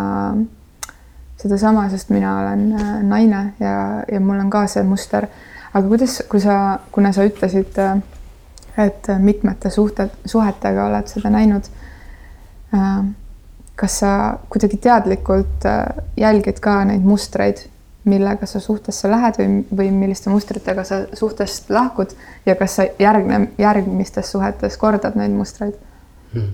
sedasama, 1.42 1.88
sest 1.90 2.14
mina 2.14 2.38
olen 2.42 2.64
äh, 2.78 2.94
naine 3.02 3.42
ja, 3.60 3.74
ja 4.12 4.20
mul 4.20 4.38
on 4.38 4.50
ka 4.50 4.66
see 4.70 4.86
muster. 4.86 5.26
aga 5.74 5.86
kuidas, 5.88 6.22
kui 6.28 6.40
sa, 6.40 6.78
kuna 6.92 7.12
sa 7.12 7.26
ütlesid, 7.26 7.78
äh, 7.78 7.98
et 8.78 9.10
mitmete 9.18 9.70
suhted, 9.70 10.14
suhetega 10.24 10.86
oled 10.86 11.10
seda 11.10 11.30
näinud 11.30 11.66
Äh, 12.74 13.04
kas 13.80 13.98
sa 14.02 14.14
kuidagi 14.52 14.76
teadlikult 14.76 15.64
äh, 15.64 15.84
jälgid 16.16 16.60
ka 16.60 16.82
neid 16.84 17.04
mustreid, 17.06 17.62
millega 18.04 18.48
sa 18.48 18.60
suhtesse 18.60 19.08
lähed 19.08 19.38
või, 19.40 19.60
või 19.76 19.90
milliste 19.92 20.32
mustritega 20.32 20.84
sa 20.88 21.02
suhtest 21.16 21.70
lahkud 21.72 22.12
ja 22.48 22.56
kas 22.56 22.76
sa 22.78 22.86
järgne, 23.00 23.46
järgmistes 23.60 24.32
suhetes 24.32 24.76
kordad 24.80 25.16
neid 25.20 25.32
mustreid 25.36 25.76
hmm.? 26.34 26.52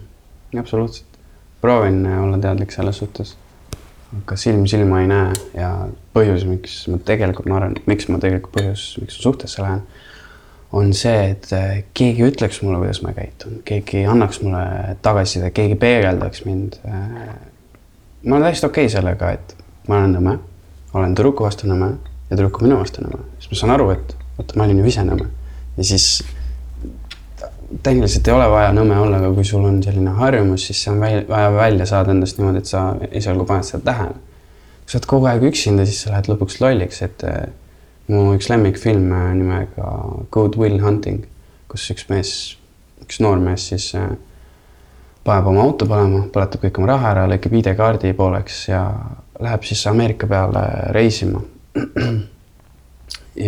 absoluutselt, 0.61 1.19
proovin 1.61 2.05
äh, 2.07 2.23
olla 2.23 2.39
teadlik 2.43 2.75
selles 2.75 3.03
suhtes. 3.03 3.37
aga 4.23 4.37
silm 4.39 4.67
silma 4.71 5.03
ei 5.03 5.11
näe 5.11 5.33
ja 5.55 5.71
põhjus, 6.15 6.47
miks 6.47 6.79
ma 6.91 6.99
tegelikult, 7.03 7.51
ma 7.51 7.59
arvan, 7.61 7.79
miks 7.91 8.07
ma 8.09 8.23
tegelikult 8.23 8.55
põhjus, 8.61 8.89
miks 9.03 9.19
ma 9.19 9.29
suhtesse 9.31 9.63
lähen 9.63 9.83
on 10.77 10.93
see, 10.97 11.31
et 11.33 11.49
äh, 11.57 11.71
keegi 11.97 12.25
ütleks 12.27 12.61
mulle, 12.65 12.81
kuidas 12.83 13.03
ma 13.05 13.15
käitun, 13.17 13.61
keegi 13.67 14.05
annaks 14.11 14.41
mulle 14.45 14.97
tagasiside, 15.05 15.51
keegi 15.57 15.79
peegeldaks 15.81 16.45
mind. 16.47 16.79
Äh, 16.89 17.33
ma 18.25 18.37
olen 18.37 18.49
täiesti 18.49 18.69
okei 18.69 18.87
okay 18.89 18.95
sellega, 18.97 19.33
et 19.39 19.57
ma 19.89 20.01
olen 20.03 20.17
nõme, 20.19 20.37
olen 20.97 21.17
tüdruku 21.17 21.47
vastu 21.47 21.71
nõme 21.71 21.95
ja 22.31 22.37
tüdruk 22.37 22.61
on 22.61 22.69
minu 22.69 22.81
vastu 22.81 23.05
nõme, 23.05 23.23
siis 23.41 23.53
ma 23.53 23.61
saan 23.63 23.77
aru, 23.77 23.91
et 23.95 24.17
oota, 24.37 24.57
ma 24.59 24.67
olin 24.67 24.83
ju 24.83 24.91
ise 24.91 25.05
nõme 25.07 25.29
ja 25.77 25.85
siis 25.85 26.09
tehniliselt 27.83 28.29
ei 28.29 28.35
ole 28.35 28.47
vaja 28.51 28.73
nõme 28.75 28.97
olla, 29.01 29.21
aga 29.21 29.33
kui 29.35 29.45
sul 29.47 29.65
on 29.67 29.79
selline 29.85 30.15
harjumus, 30.19 30.67
siis 30.69 30.83
see 30.85 30.93
on 30.93 31.03
vaja 31.03 31.51
välja 31.55 31.87
saada 31.89 32.15
endast 32.15 32.39
niimoodi, 32.39 32.63
et 32.63 32.71
sa 32.71 32.87
esialgu 33.11 33.47
paned 33.49 33.67
seda 33.67 33.83
tähele. 33.91 34.19
kui 34.87 34.93
sa 34.93 34.99
oled 34.99 35.09
kogu 35.11 35.29
aeg 35.31 35.47
üksinda, 35.49 35.87
siis 35.87 36.05
sa 36.05 36.13
lähed 36.13 36.31
lõpuks 36.31 36.61
lolliks, 36.63 37.03
et 37.03 37.25
äh, 37.27 37.49
mu 38.13 38.23
üks 38.37 38.51
lemmikfilm 38.53 39.11
äh, 39.13 39.33
nimega 39.39 39.91
Good 40.35 40.59
Will 40.61 40.79
Hunting, 40.85 41.27
kus 41.71 41.89
üks 41.95 42.07
mees, 42.11 42.33
üks 43.03 43.21
noormees 43.23 43.69
siis 43.73 43.91
äh, 43.99 44.15
paneb 45.27 45.51
oma 45.51 45.67
auto 45.67 45.89
põlema, 45.91 46.25
põletab 46.33 46.63
kõik 46.67 46.81
oma 46.81 46.93
raha 46.95 47.13
ära, 47.15 47.27
lõikab 47.31 47.57
ID-kaardi 47.59 48.15
pooleks 48.17 48.67
ja 48.71 48.83
läheb 49.43 49.67
siis 49.67 49.83
Ameerika 49.91 50.29
peale 50.31 50.65
reisima. 50.95 51.43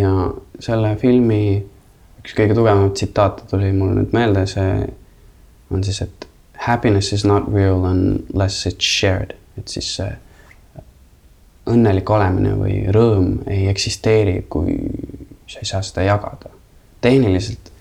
ja 0.00 0.12
selle 0.60 0.94
filmi 1.00 1.42
üks 2.20 2.34
kõige 2.36 2.56
tugevamaid 2.58 2.96
tsitaate 2.98 3.46
tuli 3.50 3.70
mulle 3.72 4.02
nüüd 4.02 4.16
meelde, 4.16 4.44
see 4.50 4.88
on 5.72 5.84
siis, 5.84 6.02
et 6.04 6.26
happiness 6.66 7.14
is 7.14 7.24
not 7.24 7.46
real 7.52 7.86
unless 7.88 8.66
it's 8.66 8.84
shared, 8.84 9.36
et 9.56 9.70
siis 9.70 9.94
see 10.00 10.10
õnnelik 11.68 12.10
olemine 12.10 12.54
või 12.58 12.78
rõõm 12.94 13.42
ei 13.50 13.66
eksisteeri, 13.70 14.42
kui 14.50 14.76
sa 15.48 15.62
ei 15.62 15.68
saa 15.68 15.82
seda 15.82 16.06
jagada. 16.06 16.50
tehniliselt 17.00 17.72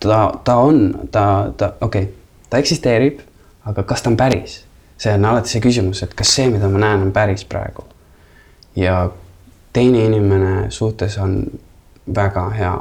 ta, 0.00 0.32
ta 0.44 0.56
on, 0.56 1.08
ta, 1.10 1.52
ta, 1.56 1.72
okei 1.80 2.02
okay,, 2.02 2.14
ta 2.50 2.58
eksisteerib, 2.58 3.20
aga 3.64 3.82
kas 3.82 4.02
ta 4.02 4.10
on 4.10 4.16
päris? 4.16 4.64
see 4.98 5.14
on 5.14 5.24
alati 5.24 5.50
see 5.50 5.60
küsimus, 5.60 6.02
et 6.04 6.14
kas 6.14 6.30
see, 6.36 6.46
mida 6.50 6.68
ma 6.70 6.78
näen, 6.78 7.02
on 7.08 7.12
päris 7.12 7.44
praegu. 7.44 7.84
ja 8.76 9.10
teine 9.72 10.04
inimene 10.04 10.70
suhtes 10.70 11.18
on 11.18 11.42
väga 12.14 12.48
hea 12.50 12.76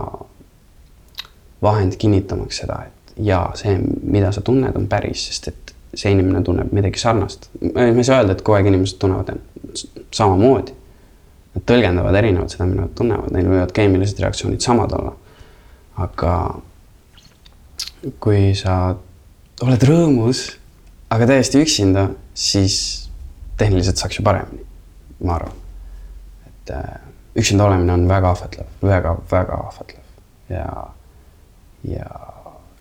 vahend 1.62 1.98
kinnitamaks 1.98 2.58
seda, 2.58 2.84
et 2.88 3.16
ja 3.18 3.46
see, 3.56 3.78
mida 4.04 4.32
sa 4.32 4.42
tunned, 4.42 4.76
on 4.76 4.88
päris, 4.88 5.28
sest 5.28 5.48
et 5.48 5.74
see 5.94 6.12
inimene 6.12 6.42
tunneb 6.44 6.72
midagi 6.74 7.00
sarnast. 7.00 7.50
me 7.62 7.90
ei 7.90 8.04
saa 8.04 8.22
öelda, 8.22 8.38
et 8.38 8.42
kogu 8.42 8.58
aeg 8.58 8.70
inimesed 8.72 9.00
tunnevad 9.02 9.34
samamoodi. 10.14 10.76
Nad 11.54 11.66
tõlgendavad 11.70 12.16
erinevalt 12.18 12.54
seda, 12.54 12.66
mida 12.66 12.88
nad 12.88 12.94
tunnevad, 12.98 13.30
neil 13.34 13.50
võivad 13.52 13.74
keemilised 13.76 14.22
reaktsioonid 14.24 14.64
samad 14.66 14.96
olla. 14.98 15.14
aga 16.02 16.34
kui 18.20 18.56
sa 18.58 18.96
oled 19.62 19.84
rõõmus, 19.88 20.48
aga 21.14 21.28
täiesti 21.30 21.62
üksinda, 21.62 22.08
siis 22.34 22.78
tehniliselt 23.60 24.02
saaks 24.02 24.18
ju 24.18 24.26
paremini, 24.26 24.66
ma 25.22 25.38
arvan. 25.38 25.60
et 26.48 26.74
äh, 26.74 26.98
üksinda 27.38 27.68
olemine 27.68 27.94
on 27.94 28.08
väga 28.10 28.32
ahvatlev 28.34 28.66
väga,, 28.82 29.16
väga-väga 29.32 29.60
ahvatlev 29.68 30.02
ja, 30.50 30.68
ja 31.88 32.10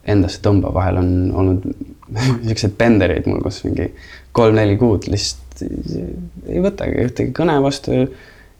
endasse 0.04 0.40
tõmbav, 0.42 0.74
vahel 0.74 1.00
on 1.02 1.12
olnud 1.42 1.68
niisuguseid 2.46 2.76
pendereid 2.78 3.28
mul, 3.30 3.40
kus 3.44 3.62
mingi 3.66 3.92
kolm-neli 4.36 4.76
kuud 4.80 5.08
lihtsalt 5.12 5.41
ei 6.48 6.62
võtagi 6.62 7.06
ühtegi 7.06 7.34
kõne 7.36 7.58
vastu. 7.62 7.92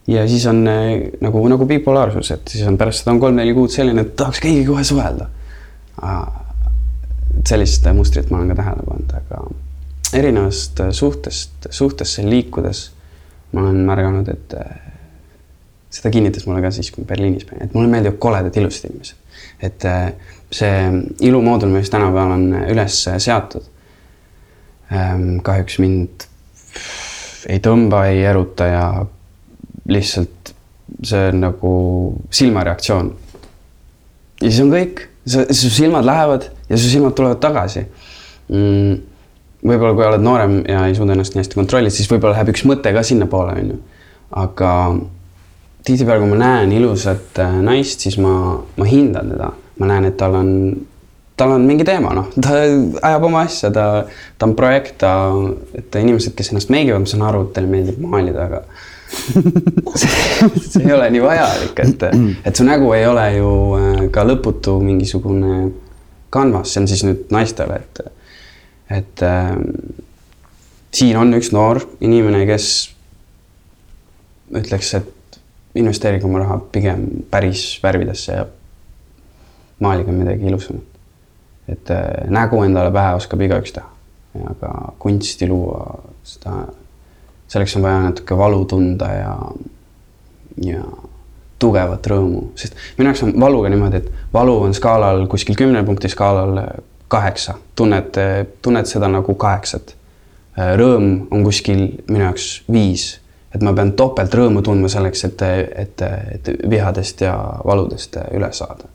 ja 0.07 0.27
siis 0.27 0.45
on 0.51 0.63
eh, 0.67 1.11
nagu, 1.23 1.43
nagu 1.51 1.65
bipolaarsus, 1.65 2.31
et 2.35 2.55
siis 2.55 2.67
on 2.67 2.77
pärast 2.77 3.03
seda 3.03 3.15
on 3.15 3.21
kolm-neli 3.23 3.53
kuud 3.55 3.71
selline, 3.71 4.01
et 4.01 4.15
tahaks 4.19 4.41
keegi 4.43 4.65
kohe 4.67 4.83
suhelda. 4.83 5.29
sellist 7.47 7.87
mustrit 7.93 8.29
ma 8.31 8.37
olen 8.39 8.53
ka 8.53 8.61
tähele 8.61 8.83
pannud, 8.87 9.13
aga 9.19 10.17
erinevast 10.19 10.81
suhtest, 10.91 11.67
suhtesse 11.69 12.25
liikudes 12.29 12.91
ma 13.53 13.61
olen 13.61 13.83
märganud, 13.87 14.29
et 14.33 14.55
eh, 14.57 14.93
seda 15.93 16.11
kinnitas 16.13 16.47
mulle 16.49 16.63
ka 16.63 16.71
siis, 16.73 16.89
kui 16.91 17.05
Berliinis 17.05 17.45
käin, 17.45 17.61
et 17.65 17.75
mulle 17.77 17.91
meeldivad 17.91 18.17
koledad 18.21 18.57
ilusad 18.57 18.89
inimesed. 18.89 19.19
et 19.63 19.85
eh, 19.85 20.13
see 20.53 21.03
ilumoodul, 21.29 21.71
mis 21.73 21.89
tänapäeval 21.89 22.35
on 22.35 22.45
üles 22.73 22.99
seatud, 23.25 23.65
ehm, 24.91 25.37
kahjuks 25.45 25.79
mind 25.81 26.27
ei 27.49 27.59
tõmba, 27.63 28.05
ei 28.11 28.23
eruta 28.25 28.67
ja 28.69 28.83
lihtsalt 29.89 30.53
see 31.03 31.29
on 31.31 31.41
nagu 31.43 31.71
silmareaktsioon. 32.31 33.13
ja 34.41 34.49
siis 34.49 34.61
on 34.63 34.71
kõik, 34.73 35.07
su 35.25 35.71
silmad 35.71 36.05
lähevad 36.05 36.49
ja 36.69 36.77
su 36.77 36.89
silmad 36.91 37.15
tulevad 37.17 37.41
tagasi 37.43 37.85
mm,. 38.49 38.93
võib-olla 39.63 39.95
kui 39.95 40.05
oled 40.07 40.23
noorem 40.23 40.55
ja 40.67 40.85
ei 40.87 40.95
suuda 40.95 41.15
ennast 41.15 41.35
nii 41.35 41.43
hästi 41.43 41.59
kontrollida, 41.59 41.95
siis 41.95 42.11
võib-olla 42.11 42.37
läheb 42.37 42.53
üks 42.53 42.65
mõte 42.67 42.93
ka 42.95 43.03
sinnapoole, 43.07 43.57
on 43.59 43.73
ju. 43.73 43.81
aga 44.43 44.71
tihtipeale, 45.83 46.23
kui 46.23 46.31
ma 46.31 46.39
näen 46.39 46.71
ilusat 46.75 47.39
äh, 47.43 47.59
naist, 47.63 48.03
siis 48.03 48.19
ma, 48.21 48.57
ma 48.77 48.87
hindan 48.87 49.33
teda, 49.35 49.51
ma 49.79 49.89
näen, 49.91 50.09
et 50.11 50.19
tal 50.19 50.35
on 50.39 50.51
tal 51.37 51.51
on 51.51 51.65
mingi 51.65 51.85
teema, 51.87 52.13
noh, 52.13 52.29
ta 52.37 52.57
ajab 53.01 53.27
oma 53.27 53.43
asja, 53.47 53.71
ta, 53.73 53.85
ta 54.37 54.47
on 54.47 54.55
projekt, 54.57 54.97
ta, 55.01 55.13
et 55.77 55.95
inimesed, 56.01 56.35
kes 56.37 56.51
ennast 56.53 56.73
meigivad, 56.73 57.03
ma 57.03 57.09
saan 57.09 57.25
aru, 57.25 57.47
et 57.47 57.55
teile 57.55 57.71
meeldib 57.71 58.01
maalida, 58.03 58.47
aga 58.47 58.61
see, 60.01 60.49
see 60.57 60.83
ei 60.83 60.93
ole 60.93 61.09
nii 61.13 61.23
vajalik, 61.23 61.81
et, 61.85 62.05
et 62.45 62.57
su 62.57 62.65
nägu 62.67 62.93
ei 62.97 63.07
ole 63.09 63.25
ju 63.37 63.49
äh, 63.79 63.99
ka 64.13 64.25
lõputu 64.27 64.77
mingisugune 64.83 65.57
kanvas, 66.33 66.73
see 66.73 66.83
on 66.83 66.89
siis 66.89 67.03
nüüd 67.07 67.33
naistele, 67.33 67.81
et, 67.81 68.03
et 69.01 69.25
äh, 69.25 69.51
siin 70.93 71.17
on 71.17 71.33
üks 71.37 71.53
noor 71.53 71.81
inimene, 72.01 72.45
kes 72.49 72.71
ütleks, 74.53 74.95
et 75.01 75.39
investeerige 75.81 76.29
oma 76.29 76.43
raha 76.43 76.61
pigem 76.73 77.05
päris 77.33 77.71
värvidesse 77.81 78.35
ja 78.37 78.49
maalige 79.81 80.13
midagi 80.13 80.45
ilusamat 80.45 80.92
et 81.67 81.91
äh, 81.91 82.29
nägu 82.29 82.61
endale 82.63 82.91
pähe 82.91 83.15
oskab 83.17 83.41
igaüks 83.41 83.73
teha, 83.75 83.87
aga 84.49 84.73
kunsti 84.99 85.47
luua, 85.47 85.99
seda, 86.27 86.65
selleks 87.51 87.77
on 87.79 87.85
vaja 87.85 88.03
natuke 88.09 88.37
valu 88.37 88.63
tunda 88.69 89.09
ja, 89.15 89.33
ja 90.65 90.83
tugevat 91.59 92.07
rõõmu, 92.11 92.49
sest 92.59 92.75
minu 92.97 93.11
jaoks 93.11 93.23
on 93.27 93.35
valuga 93.39 93.71
niimoodi, 93.71 94.03
et 94.03 94.33
valu 94.33 94.57
on 94.65 94.75
skaalal 94.75 95.25
kuskil 95.31 95.55
kümne 95.59 95.83
punkti 95.87 96.11
skaalal 96.11 96.59
kaheksa, 97.13 97.55
tunned, 97.77 98.17
tunned 98.65 98.89
seda 98.89 99.07
nagu 99.11 99.35
kaheksat. 99.37 99.93
Rõõm 100.53 101.05
on 101.33 101.45
kuskil 101.45 101.85
minu 102.09 102.25
jaoks 102.25 102.47
viis, 102.71 103.05
et 103.53 103.63
ma 103.65 103.71
pean 103.73 103.93
topelt 103.97 104.33
rõõmu 104.33 104.61
tundma 104.65 104.89
selleks, 104.91 105.23
et, 105.29 105.45
et, 105.85 106.03
et 106.35 106.51
vihadest 106.69 107.23
ja 107.25 107.37
valudest 107.65 108.19
üle 108.33 108.51
saada 108.53 108.89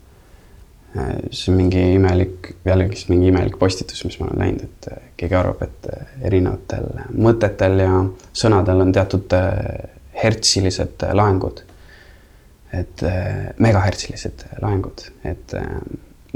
see 0.95 1.51
on 1.51 1.57
mingi 1.59 1.81
imelik, 1.93 2.51
jällegist 2.65 3.11
mingi 3.11 3.29
imelik 3.29 3.59
postitus, 3.61 4.01
mis 4.07 4.17
ma 4.19 4.25
olen 4.27 4.39
näinud, 4.41 4.63
et 4.65 4.87
keegi 5.21 5.37
arvab, 5.37 5.61
et 5.61 5.89
erinevatel 6.25 6.87
mõtetel 7.13 7.83
ja 7.83 8.03
sõnadel 8.33 8.81
on 8.85 8.93
teatud 8.95 9.35
hertsilised 10.23 11.05
äh, 11.05 11.15
laengud. 11.15 11.65
et 12.73 13.01
äh, 13.03 13.53
megahertsilised 13.57 14.43
laengud, 14.61 15.05
et 15.25 15.53
äh, 15.57 15.69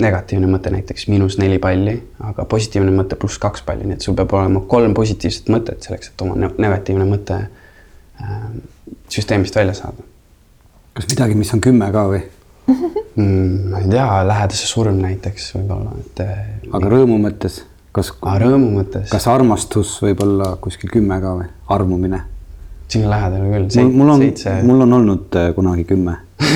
negatiivne 0.01 0.47
mõte 0.49 0.71
näiteks 0.73 1.05
miinus 1.07 1.37
neli 1.37 1.59
palli, 1.61 1.93
aga 2.25 2.45
positiivne 2.49 2.93
mõte 2.93 3.17
pluss 3.21 3.37
kaks 3.41 3.61
palli, 3.61 3.85
nii 3.85 3.99
et 3.99 4.05
sul 4.05 4.15
peab 4.17 4.33
olema 4.33 4.63
kolm 4.69 4.95
positiivset 4.97 5.51
mõtet 5.53 5.85
selleks, 5.85 6.09
et 6.09 6.25
oma 6.25 6.37
ne- 6.37 6.49
negatiivne 6.57 7.05
mõte 7.05 7.37
äh, 7.43 8.49
süsteemist 9.13 9.55
välja 9.55 9.77
saada 9.77 10.09
kas 10.93 11.09
midagi, 11.09 11.35
mis 11.37 11.53
on 11.53 11.61
kümme 11.61 11.89
ka 11.93 12.05
või? 12.11 12.21
Mm,. 12.67 13.71
ma 13.71 13.83
ei 13.83 13.89
tea, 13.91 14.07
lähedase 14.27 14.67
surm 14.69 14.99
näiteks 15.03 15.53
võib-olla, 15.57 15.95
et 16.01 16.23
äh, 16.25 16.43
aga 16.71 16.91
rõõmu 16.95 17.19
mõttes, 17.23 17.61
kas, 17.95 18.13
aga 18.21 18.37
rõõmu 18.45 18.69
mõttes, 18.77 19.09
kas 19.11 19.27
armastus 19.31 19.95
võib 20.03 20.23
olla 20.25 20.53
kuskil 20.63 20.91
kümme 20.93 21.19
ka 21.23 21.35
või? 21.41 21.49
armumine? 21.77 22.23
sinna 22.93 23.09
lähedal 23.15 23.49
küll. 23.49 23.67
mul, 23.81 23.91
mul 23.99 24.15
on, 24.15 24.25
mul 24.69 24.87
on 24.87 24.97
olnud 24.99 25.39
äh, 25.39 25.51
kunagi 25.57 25.85
kümme 25.89 26.19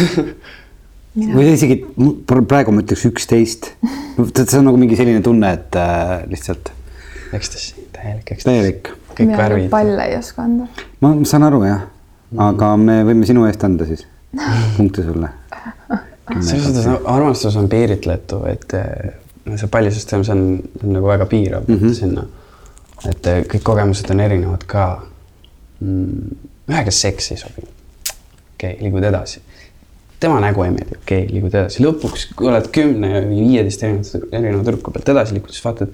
või 1.17 1.52
isegi 1.54 1.80
praegu 2.30 2.74
ma 2.74 2.84
ütleks 2.84 3.08
üksteist. 3.10 3.72
see 4.17 4.60
on 4.60 4.67
nagu 4.70 4.78
mingi 4.80 4.98
selline 5.00 5.24
tunne, 5.26 5.54
et 5.58 5.78
äh, 5.80 6.20
lihtsalt 6.30 6.72
ekstasi, 7.34 7.88
täielik 7.96 8.32
ekstasi. 8.36 8.46
täielik. 8.50 8.91
kõik 9.13 9.26
mina 9.26 9.39
värvid. 9.41 9.70
palle 9.74 10.06
ei 10.12 10.17
oska 10.20 10.46
anda. 10.46 10.67
ma 11.02 11.13
ma 11.15 11.30
saan 11.30 11.48
aru 11.48 11.63
jah, 11.65 11.88
aga 12.50 12.76
me 12.82 13.02
võime 13.08 13.28
sinu 13.30 13.48
eest 13.50 13.65
anda 13.67 13.88
siis 13.89 14.06
punkti 14.78 15.06
sulle. 15.06 15.32
Selles 16.41 16.65
suhtes 16.65 16.88
armastus 17.06 17.56
on 17.56 17.69
piiritletu, 17.69 18.41
et 18.51 18.73
eh, 18.73 19.13
see 19.56 19.69
pallisüsteem, 19.71 20.25
see 20.27 20.36
on, 20.36 20.43
on 20.84 20.93
nagu 20.97 21.08
väga 21.08 21.25
piirav 21.25 21.67
mm 21.67 21.80
-hmm. 21.80 21.93
sinna. 21.93 22.25
et 23.10 23.27
eh, 23.27 23.43
kõik 23.53 23.63
kogemused 23.63 24.12
on 24.12 24.19
erinevad 24.19 24.63
ka 24.65 25.01
mm,. 25.80 26.38
ühega 26.69 26.91
seks 26.91 27.32
ei 27.32 27.38
sobi. 27.38 27.62
okei 27.62 28.71
okay,, 28.71 28.82
liigud 28.82 29.03
edasi. 29.03 29.41
tema 30.19 30.39
nägu 30.39 30.63
ei 30.63 30.71
meeldi, 30.71 30.97
okei 30.97 31.23
okay,, 31.23 31.34
liigud 31.34 31.56
edasi, 31.56 31.84
lõpuks, 31.84 32.32
kui 32.36 32.47
oled 32.47 32.67
kümne 32.71 33.21
või 33.21 33.43
viieteist 33.47 33.84
erineva, 33.84 34.25
erineva 34.32 34.63
tüdruku 34.63 34.91
pealt 34.91 35.10
edasi 35.10 35.34
liikunud, 35.34 35.53
siis 35.53 35.65
vaatad, 35.65 35.93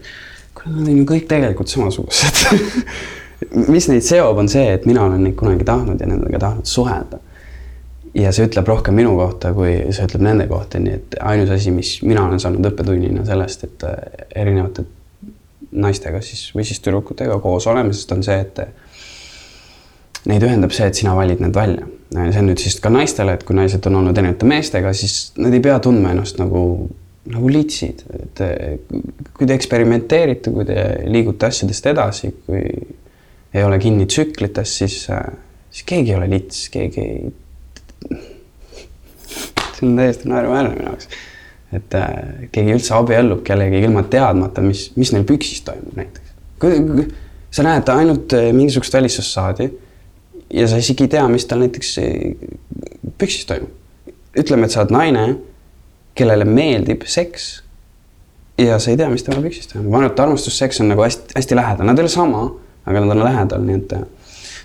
kuule, 0.53 0.79
nad 0.79 0.87
on 0.87 0.97
ju 0.97 1.05
kõik 1.05 1.27
tegelikult 1.27 1.67
samasugused 1.67 2.47
mis 3.75 3.87
neid 3.87 4.01
seob, 4.01 4.37
on 4.37 4.49
see, 4.49 4.73
et 4.73 4.85
mina 4.85 5.03
olen 5.03 5.23
neid 5.23 5.35
kunagi 5.35 5.63
tahtnud 5.67 5.99
ja 5.99 6.07
nendega 6.07 6.39
tahtnud 6.39 6.65
suhelda 6.65 7.19
ja 8.17 8.31
see 8.33 8.47
ütleb 8.47 8.67
rohkem 8.69 8.97
minu 8.97 9.15
kohta, 9.17 9.53
kui 9.55 9.73
see 9.93 10.05
ütleb 10.07 10.23
nende 10.25 10.47
kohta, 10.49 10.81
nii 10.81 10.97
et 10.99 11.17
ainus 11.25 11.53
asi, 11.55 11.73
mis 11.73 11.95
mina 12.05 12.27
olen 12.27 12.41
saanud 12.41 12.69
õppetunnina 12.69 13.25
sellest, 13.27 13.65
et 13.67 13.85
äh, 13.89 13.97
erinevate 14.43 14.85
naistega 15.73 16.21
siis 16.21 16.51
või 16.53 16.65
siis 16.67 16.81
tüdrukutega 16.85 17.39
koos 17.41 17.65
olemisest 17.71 18.11
on 18.13 18.21
see, 18.25 18.37
et 18.43 18.61
neid 20.29 20.45
ühendab 20.45 20.73
see, 20.75 20.87
et 20.87 20.99
sina 20.99 21.15
valid 21.17 21.41
need 21.41 21.55
välja. 21.57 21.87
see 22.13 22.41
on 22.43 22.51
nüüd 22.51 22.61
siis 22.61 22.77
ka 22.79 22.91
naistele, 22.93 23.33
et 23.33 23.45
kui 23.47 23.57
naised 23.57 23.85
on 23.89 24.01
olnud 24.01 24.17
erinevate 24.17 24.49
meestega, 24.49 24.93
siis 24.93 25.33
nad 25.41 25.53
ei 25.53 25.63
pea 25.63 25.79
tundma 25.81 26.13
ennast 26.13 26.37
nagu, 26.37 26.63
nagu 27.33 27.49
litsid, 27.49 28.05
et 28.19 28.43
äh, 28.45 28.75
kui 29.33 29.49
te 29.49 29.57
eksperimenteerite, 29.57 30.53
kui 30.53 30.67
te 30.69 30.83
liigute 31.09 31.49
asjadest 31.49 31.89
edasi, 31.89 32.29
kui 32.45 32.61
ei 33.53 33.63
ole 33.65 33.77
kinni 33.81 34.05
tsüklites, 34.09 34.77
siis, 34.81 34.99
siis 35.05 35.85
keegi 35.89 36.13
ei 36.13 36.17
ole 36.17 36.29
lits, 36.29 36.67
keegi 36.73 37.01
ei 37.01 37.31
see 39.83 39.89
on 39.89 39.95
täiesti 39.97 40.29
naeruväärne 40.29 40.75
minu 40.75 40.89
jaoks. 40.89 41.07
et 41.73 41.95
äh, 41.97 42.09
keegi 42.51 42.75
üldse 42.77 42.93
abiellub 42.97 43.41
kellegagi 43.47 43.87
ilma 43.87 44.03
teadmata, 44.03 44.61
mis, 44.61 44.91
mis 44.95 45.11
neil 45.13 45.25
püksis 45.27 45.63
toimub 45.65 45.97
näiteks. 45.97 46.35
sa 47.51 47.65
näed 47.65 47.89
ainult 47.89 48.33
äh, 48.33 48.51
mingisugust 48.53 48.93
välistussaadi 48.93 49.71
ja 50.53 50.67
sa 50.67 50.77
isegi 50.77 51.07
ei 51.07 51.15
tea, 51.15 51.25
mis 51.27 51.45
tal 51.49 51.63
näiteks 51.65 51.97
äh, 52.03 52.35
püksis 53.17 53.45
toimub. 53.49 53.71
ütleme, 54.37 54.65
et 54.65 54.73
sa 54.73 54.81
oled 54.81 54.93
naine, 54.93 55.27
kellele 56.17 56.45
meeldib 56.45 57.05
seks 57.09 57.63
ja 58.57 58.79
sa 58.79 58.91
ei 58.91 58.97
tea, 58.97 59.09
mis 59.09 59.25
tema 59.25 59.41
püksis 59.41 59.69
toimub, 59.71 59.89
ma 59.89 60.01
arvan, 60.01 60.11
et 60.11 60.25
armastusseks 60.25 60.81
on 60.81 60.93
nagu 60.93 61.05
hästi-hästi 61.05 61.57
lähedal, 61.57 61.89
nad 61.89 61.99
ei 61.99 62.05
ole 62.05 62.13
sama, 62.13 62.43
aga 62.85 63.01
nad 63.01 63.15
on 63.15 63.23
lähedal, 63.25 63.65
nii 63.65 63.79
et 63.81 63.97
äh, 63.97 64.05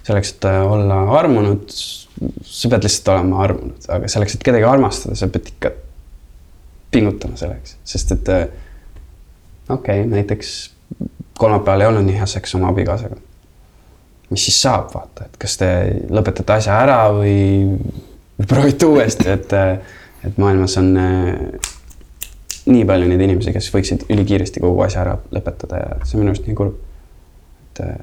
selleks, 0.06 0.32
et 0.36 0.48
äh, 0.48 0.60
olla 0.72 1.02
armunud, 1.18 1.68
sa 2.42 2.70
pead 2.72 2.86
lihtsalt 2.86 3.12
olema 3.14 3.44
armunud, 3.44 3.90
aga 3.94 4.10
selleks, 4.10 4.38
et 4.38 4.46
kedagi 4.46 4.66
armastada, 4.68 5.18
sa 5.18 5.28
pead 5.32 5.52
ikka 5.52 5.72
pingutama 6.90 7.36
selleks, 7.36 7.76
sest 7.88 8.16
et 8.16 8.32
äh, 8.32 8.44
okei 9.68 10.02
okay,, 10.02 10.10
näiteks 10.10 10.58
kolmapäeval 11.38 11.84
ei 11.84 11.90
olnud 11.90 12.06
nii 12.08 12.18
hea 12.18 12.26
seks 12.26 12.54
oma 12.58 12.72
abikaasaga. 12.72 13.16
mis 14.30 14.44
siis 14.44 14.60
saab, 14.62 14.90
vaata, 14.94 15.24
et 15.24 15.36
kas 15.40 15.56
te 15.56 15.68
lõpetate 16.12 16.58
asja 16.58 16.76
ära 16.82 16.98
või, 17.16 17.78
või 18.38 18.48
proovite 18.48 18.88
uuesti, 18.88 19.28
et, 19.32 19.54
et 20.28 20.40
maailmas 20.40 20.76
on 20.80 20.90
äh, 21.00 21.70
nii 22.68 22.84
palju 22.88 23.08
neid 23.08 23.24
inimesi, 23.24 23.54
kes 23.54 23.70
võiksid 23.72 24.04
ülikiiresti 24.12 24.60
kogu 24.60 24.82
asja 24.84 25.04
ära 25.04 25.16
lõpetada 25.32 25.80
ja 25.80 25.98
see 26.02 26.18
on 26.18 26.24
minu 26.24 26.34
arust 26.34 26.48
nii 26.48 26.58
kurb. 26.58 26.76
et 27.70 27.84
äh, 27.84 27.96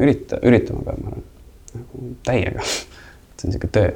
ürita, 0.00 0.40
üritama 0.42 0.82
peab, 0.86 1.00
ma 1.02 1.14
arvan, 1.14 1.30
nagu 1.76 2.10
täiega. 2.26 2.66
see 2.66 3.48
on 3.48 3.52
niisugune 3.52 3.72
töö 3.78 3.94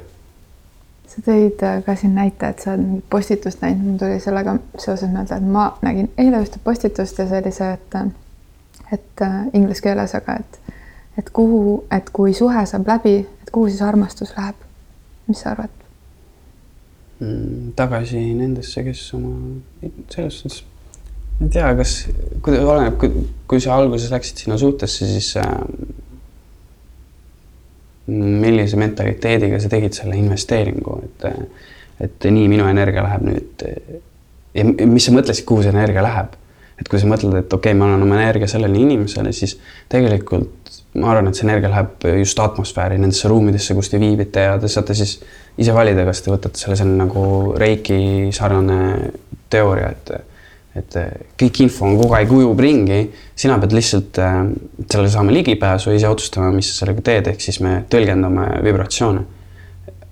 sa 1.10 1.22
tõid 1.26 1.62
äh, 1.66 1.82
ka 1.84 1.96
siin 1.98 2.14
näite, 2.14 2.52
et 2.52 2.62
sa 2.62 2.74
oled 2.74 2.84
mingit 2.86 3.06
postitust 3.10 3.62
näinud, 3.64 3.82
mul 3.84 3.98
tuli 3.98 4.20
sellega 4.22 4.56
seoses 4.78 5.10
meelde, 5.10 5.36
et 5.36 5.52
ma 5.56 5.66
nägin 5.82 6.10
eile 6.20 6.42
ühte 6.44 6.60
postitust 6.64 7.18
ja 7.18 7.26
see 7.26 7.42
oli 7.42 7.54
see, 7.54 7.70
et 7.74 7.96
et 8.90 9.22
äh, 9.22 9.40
inglise 9.54 9.82
keeles, 9.82 10.14
aga 10.14 10.38
et 10.42 10.60
et 11.18 11.30
kuhu, 11.34 11.84
et 11.92 12.10
kui 12.14 12.34
suhe 12.34 12.62
saab 12.66 12.88
läbi, 12.88 13.16
et 13.42 13.50
kuhu 13.52 13.68
siis 13.68 13.82
armastus 13.82 14.32
läheb? 14.36 14.66
mis 15.26 15.42
sa 15.42 15.50
arvad? 15.50 15.74
mm,. 17.20 17.72
tagasi 17.76 18.22
nendesse, 18.34 18.84
kes 18.86 19.02
oma, 19.14 19.34
selles 20.10 20.40
suhtes, 20.40 20.64
ei 21.40 21.48
tea, 21.52 21.70
kas, 21.78 21.94
kui 22.44 22.58
oleneb, 22.58 22.98
kui, 23.00 23.24
kui 23.48 23.62
sa 23.62 23.78
alguses 23.78 24.12
läksid 24.12 24.44
sinna 24.44 24.58
suhtesse, 24.60 25.08
siis 25.08 25.32
äh, 25.40 25.48
millise 28.10 28.76
mentaliteediga 28.80 29.60
sa 29.60 29.70
tegid 29.72 29.96
selle 29.96 30.18
investeeringu, 30.20 31.00
et 31.06 31.28
et 32.00 32.24
nii 32.32 32.46
minu 32.48 32.64
energia 32.64 33.02
läheb 33.04 33.26
nüüd 33.26 33.64
ja 34.56 34.62
mis 34.64 35.04
sa 35.04 35.12
mõtlesid, 35.12 35.44
kuhu 35.48 35.66
see 35.66 35.74
energia 35.74 36.04
läheb? 36.04 36.36
et 36.80 36.88
kui 36.88 36.96
sa 36.96 37.04
mõtled, 37.04 37.34
et 37.36 37.52
okei 37.52 37.74
okay,, 37.74 37.76
ma 37.76 37.90
annan 37.90 38.06
oma 38.06 38.16
energia 38.16 38.48
sellele 38.48 38.78
inimesele, 38.80 39.34
siis 39.36 39.58
tegelikult 39.92 40.70
ma 40.96 41.10
arvan, 41.12 41.28
et 41.28 41.36
see 41.36 41.44
energia 41.44 41.68
läheb 41.68 42.06
just 42.22 42.40
atmosfääri 42.40 42.96
nendesse 42.96 43.28
ruumidesse, 43.28 43.76
kus 43.76 43.92
te 43.92 44.00
viibite 44.00 44.46
ja 44.46 44.54
te 44.58 44.70
saate 44.72 44.96
siis 44.96 45.18
ise 45.60 45.74
valida, 45.76 46.06
kas 46.08 46.24
te 46.24 46.32
võtate 46.32 46.56
selle, 46.56 46.78
see 46.80 46.86
on 46.88 46.96
nagu 47.02 47.24
reiki 47.60 48.00
sarnane 48.32 49.10
teooria, 49.52 49.92
et 49.92 50.14
et 50.78 50.96
kõik 51.40 51.62
info 51.64 51.86
on 51.88 51.96
kogu 51.98 52.14
aeg 52.14 52.30
ujub 52.34 52.60
ringi, 52.62 53.00
sina 53.38 53.56
pead 53.58 53.74
lihtsalt 53.74 54.20
äh, 54.22 54.36
sellele 54.84 55.10
saama 55.10 55.34
ligipääsu 55.34 55.94
ise 55.96 56.08
otsustama, 56.10 56.52
mis 56.54 56.70
sa 56.70 56.84
sellega 56.84 57.02
teed, 57.10 57.32
ehk 57.32 57.42
siis 57.42 57.58
me 57.64 57.80
tõlgendame 57.90 58.46
vibratsioone. 58.66 59.24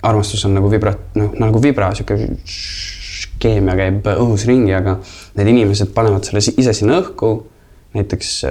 armastus 0.02 0.44
on 0.46 0.54
nagu 0.54 0.70
vibra-, 0.70 0.96
noh 1.18 1.32
nagu 1.38 1.62
vibra, 1.62 1.92
sihuke 1.94 2.18
keemia 3.42 3.76
käib 3.78 4.10
õhus 4.16 4.46
ringi, 4.50 4.74
aga 4.74 4.98
need 5.38 5.54
inimesed 5.54 5.94
panevad 5.94 6.26
selle 6.26 6.42
ise 6.42 6.74
sinna 6.74 7.00
õhku. 7.02 7.32
näiteks 7.94 8.42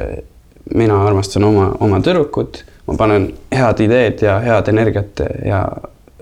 mina 0.75 0.97
armastan 1.07 1.43
oma, 1.43 1.69
oma 1.79 1.99
tüdrukut, 2.03 2.63
ma 2.87 2.95
panen 2.99 3.29
head 3.53 3.83
ideed 3.83 4.23
ja 4.25 4.39
head 4.43 4.71
energiat 4.71 5.21
ja 5.45 5.61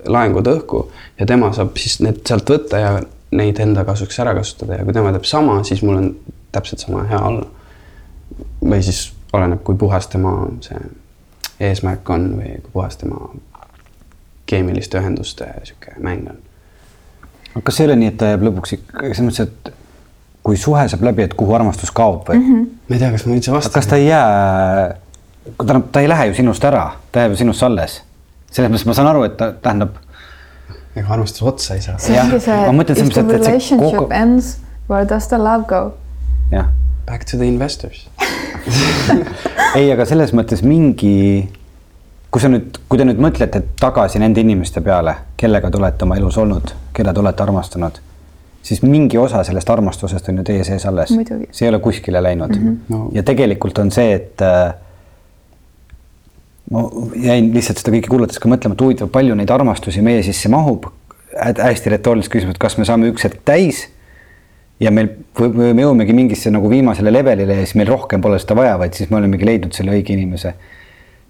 laengud 0.06 0.46
õhku 0.46 0.84
ja 1.18 1.26
tema 1.26 1.52
saab 1.56 1.78
siis 1.80 1.98
need 2.04 2.20
sealt 2.26 2.50
võtta 2.50 2.80
ja 2.82 2.92
neid 3.30 3.58
enda 3.60 3.84
kasuks 3.84 4.18
ära 4.22 4.34
kasutada 4.34 4.78
ja 4.78 4.84
kui 4.84 4.94
tema 4.94 5.12
teeb 5.14 5.24
sama, 5.26 5.58
siis 5.64 5.82
mul 5.82 5.96
on 5.96 6.10
täpselt 6.52 6.84
sama 6.84 7.04
hea 7.10 7.20
olla. 7.20 7.46
või 8.62 8.82
siis 8.82 9.12
oleneb, 9.32 9.62
kui 9.64 9.76
puhas 9.78 10.06
tema 10.06 10.32
see 10.64 10.80
eesmärk 11.60 12.10
on 12.10 12.28
või 12.36 12.56
kui 12.62 12.72
puhas 12.72 12.96
tema 13.00 13.30
keemiliste 14.46 14.98
ühenduste 15.00 15.48
sihuke 15.64 15.96
mäng 16.02 16.28
on. 16.30 17.62
kas 17.62 17.76
see 17.76 17.86
ei 17.86 17.90
ole 17.90 17.98
nii, 18.02 18.12
et 18.12 18.18
ta 18.20 18.32
jääb 18.34 18.46
lõpuks 18.46 18.76
ikka 18.76 19.02
selles 19.02 19.24
mõttes, 19.26 19.48
et 19.48 19.74
kui 20.46 20.58
suhe 20.60 20.84
saab 20.88 21.02
läbi, 21.02 21.24
et 21.26 21.34
kuhu 21.34 21.54
armastus 21.58 21.90
kaob 21.90 22.28
või 22.28 22.38
mm? 22.38 22.50
-hmm. 22.52 22.66
ma 22.88 22.96
ei 22.96 23.02
tea, 23.02 23.10
kas 23.14 23.26
ma 23.26 23.34
üldse 23.34 23.52
vastan. 23.52 23.74
kas 23.74 23.90
ta 23.90 23.96
ei 23.96 24.06
jää, 24.06 24.96
tähendab, 25.58 25.88
ta 25.92 26.00
ei 26.00 26.08
lähe 26.08 26.26
ju 26.30 26.34
sinust 26.40 26.64
ära, 26.64 26.86
ta 27.12 27.24
jääb 27.24 27.34
ju 27.34 27.42
sinust 27.42 27.62
alles. 27.62 28.02
selles 28.50 28.70
mõttes 28.70 28.86
ma 28.86 28.94
saan 28.94 29.10
aru, 29.10 29.24
et 29.26 29.36
ta 29.36 29.52
tähendab 29.52 29.98
ega 30.96 31.12
armastus 31.12 31.42
otsa 31.42 31.74
ei 31.74 31.84
saa. 31.84 31.98
see 31.98 32.18
ongi 32.20 32.40
see, 32.40 33.04
if 33.04 33.14
the 33.14 33.22
relationship 33.22 34.00
kogu... 34.00 34.08
ends, 34.14 34.58
where 34.88 35.08
does 35.08 35.28
the 35.28 35.38
love 35.38 35.66
go? 35.68 35.92
jah. 36.50 36.66
Back 37.06 37.24
to 37.24 37.36
the 37.36 37.46
investors 37.46 38.08
ei, 39.78 39.90
aga 39.92 40.06
selles 40.08 40.32
mõttes 40.34 40.62
mingi, 40.66 41.46
kui 42.30 42.42
sa 42.42 42.50
nüüd, 42.50 42.80
kui 42.88 42.98
te 42.98 43.06
nüüd 43.06 43.20
mõtlete 43.22 43.62
tagasi 43.78 44.18
nende 44.22 44.42
inimeste 44.42 44.82
peale, 44.82 45.14
kellega 45.38 45.70
te 45.70 45.78
olete 45.78 46.06
oma 46.06 46.18
elus 46.18 46.38
olnud, 46.42 46.72
keda 46.96 47.14
te 47.14 47.22
olete 47.22 47.44
armastanud, 47.44 48.00
siis 48.66 48.82
mingi 48.82 49.20
osa 49.22 49.44
sellest 49.46 49.70
armastusest 49.70 50.32
on 50.32 50.42
ju 50.42 50.48
teie 50.48 50.64
sees 50.66 50.86
alles. 50.90 51.14
see 51.14 51.68
ei 51.68 51.70
ole 51.70 51.78
kuskile 51.84 52.22
läinud 52.22 52.56
mm. 52.56 52.66
-hmm. 52.66 52.76
No. 52.88 53.08
ja 53.12 53.22
tegelikult 53.22 53.78
on 53.78 53.90
see, 53.94 54.12
et 54.14 54.42
ma 56.70 56.84
jäin 57.22 57.50
lihtsalt 57.54 57.80
seda 57.80 57.94
kõike 57.94 58.10
kuulates 58.10 58.40
ka 58.42 58.50
mõtlema, 58.50 58.74
et 58.74 58.82
huvitav, 58.82 59.10
palju 59.14 59.36
neid 59.38 59.50
armastusi 59.54 60.02
meie 60.04 60.22
sisse 60.26 60.50
mahub. 60.52 60.88
hästi 61.36 61.90
retooriline 61.92 62.32
küsimus, 62.32 62.56
et 62.56 62.62
kas 62.62 62.78
me 62.78 62.86
saame 62.88 63.10
üks 63.12 63.26
hetk 63.26 63.42
täis 63.44 63.82
ja 64.80 64.92
meil 64.92 65.10
või 65.36 65.74
me 65.76 65.84
jõuamegi 65.84 66.14
mingisse 66.16 66.52
nagu 66.52 66.70
viimasele 66.72 67.12
levelile 67.12 67.58
ja 67.58 67.66
siis 67.66 67.76
meil 67.76 67.90
rohkem 67.90 68.24
pole 68.24 68.38
seda 68.40 68.56
vaja, 68.56 68.78
vaid 68.80 68.96
siis 68.96 69.10
me 69.10 69.20
olemegi 69.20 69.48
leidnud 69.48 69.76
selle 69.76 69.94
õige 69.96 70.16
inimese. 70.16 70.54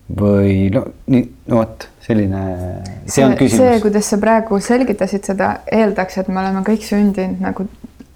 või 0.06 0.68
no 0.70 0.84
nii, 1.10 1.24
no 1.50 1.56
vot, 1.58 1.88
selline, 2.06 2.42
see 3.10 3.24
on 3.26 3.34
küsimus. 3.34 3.58
see, 3.58 3.80
kuidas 3.82 4.10
sa 4.12 4.18
praegu 4.22 4.60
selgitasid 4.62 5.26
seda, 5.26 5.48
eeldaks, 5.66 6.20
et 6.22 6.28
me 6.30 6.38
oleme 6.44 6.62
kõik 6.66 6.86
sündinud 6.86 7.42
nagu 7.42 7.66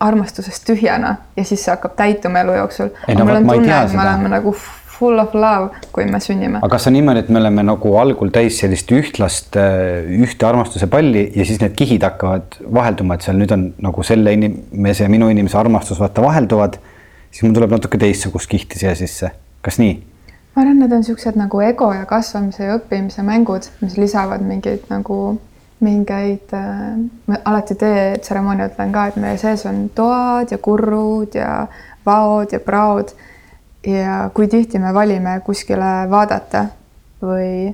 armastusest 0.01 0.65
tühjana 0.69 1.17
ja 1.37 1.45
siis 1.45 1.65
see 1.65 1.75
hakkab 1.75 1.97
täituma 1.99 2.45
elu 2.45 2.55
jooksul. 2.61 2.93
No, 3.09 3.25
mul 3.27 3.41
on 3.41 3.51
tunne, 3.51 3.81
et 3.83 3.97
me 3.97 4.05
oleme 4.05 4.31
nagu 4.33 4.55
full 5.01 5.19
of 5.23 5.35
love, 5.35 5.81
kui 5.95 6.05
me 6.11 6.21
sünnime. 6.21 6.61
aga 6.61 6.71
kas 6.75 6.89
on 6.91 6.97
niimoodi, 6.99 7.25
et 7.25 7.33
me 7.33 7.41
oleme 7.41 7.65
nagu 7.65 7.95
algul 8.01 8.33
täis 8.35 8.61
sellist 8.61 8.93
ühtlast, 8.93 9.57
äh, 9.57 10.05
ühte 10.21 10.47
armastuse 10.49 10.91
palli 10.93 11.25
ja 11.37 11.47
siis 11.49 11.61
need 11.63 11.77
kihid 11.79 12.05
hakkavad 12.05 12.61
vahelduma, 12.81 13.17
et 13.17 13.27
seal 13.27 13.41
nüüd 13.41 13.55
on 13.57 13.67
nagu 13.87 14.05
selle 14.07 14.35
inimese 14.37 15.07
ja 15.07 15.13
minu 15.13 15.31
inimese 15.33 15.59
armastus 15.61 16.01
vaata 16.03 16.25
vahelduvad, 16.25 16.79
siis 17.31 17.47
mul 17.47 17.57
tuleb 17.57 17.77
natuke 17.79 18.01
teistsugust 18.01 18.51
kihti 18.53 18.81
siia 18.83 18.95
sisse, 18.99 19.33
kas 19.65 19.81
nii? 19.83 19.97
ma 20.55 20.65
arvan, 20.65 20.81
need 20.83 20.93
on 20.93 21.05
niisugused 21.05 21.39
nagu 21.39 21.63
ego 21.65 21.93
ja 21.95 22.05
kasvamise 22.11 22.67
ja 22.67 22.77
õppimise 22.77 23.25
mängud, 23.25 23.71
mis 23.81 23.97
lisavad 24.01 24.45
mingeid 24.45 24.89
nagu 24.93 25.39
mingeid 25.81 26.53
äh,, 26.53 26.97
ma 27.31 27.41
alati 27.49 27.77
teetseremoonia 27.81 28.69
ütlen 28.69 28.93
ka, 28.93 29.07
et 29.09 29.17
meie 29.23 29.41
sees 29.41 29.65
on 29.71 29.87
toad 29.97 30.53
ja 30.53 30.59
kurrud 30.61 31.39
ja 31.39 31.55
vaod 32.05 32.53
ja 32.53 32.61
praod 32.61 33.15
ja 33.87 34.31
kui 34.35 34.49
tihti 34.49 34.79
me 34.79 34.95
valime 34.95 35.41
kuskile 35.45 36.11
vaadata 36.11 36.67
või, 37.23 37.71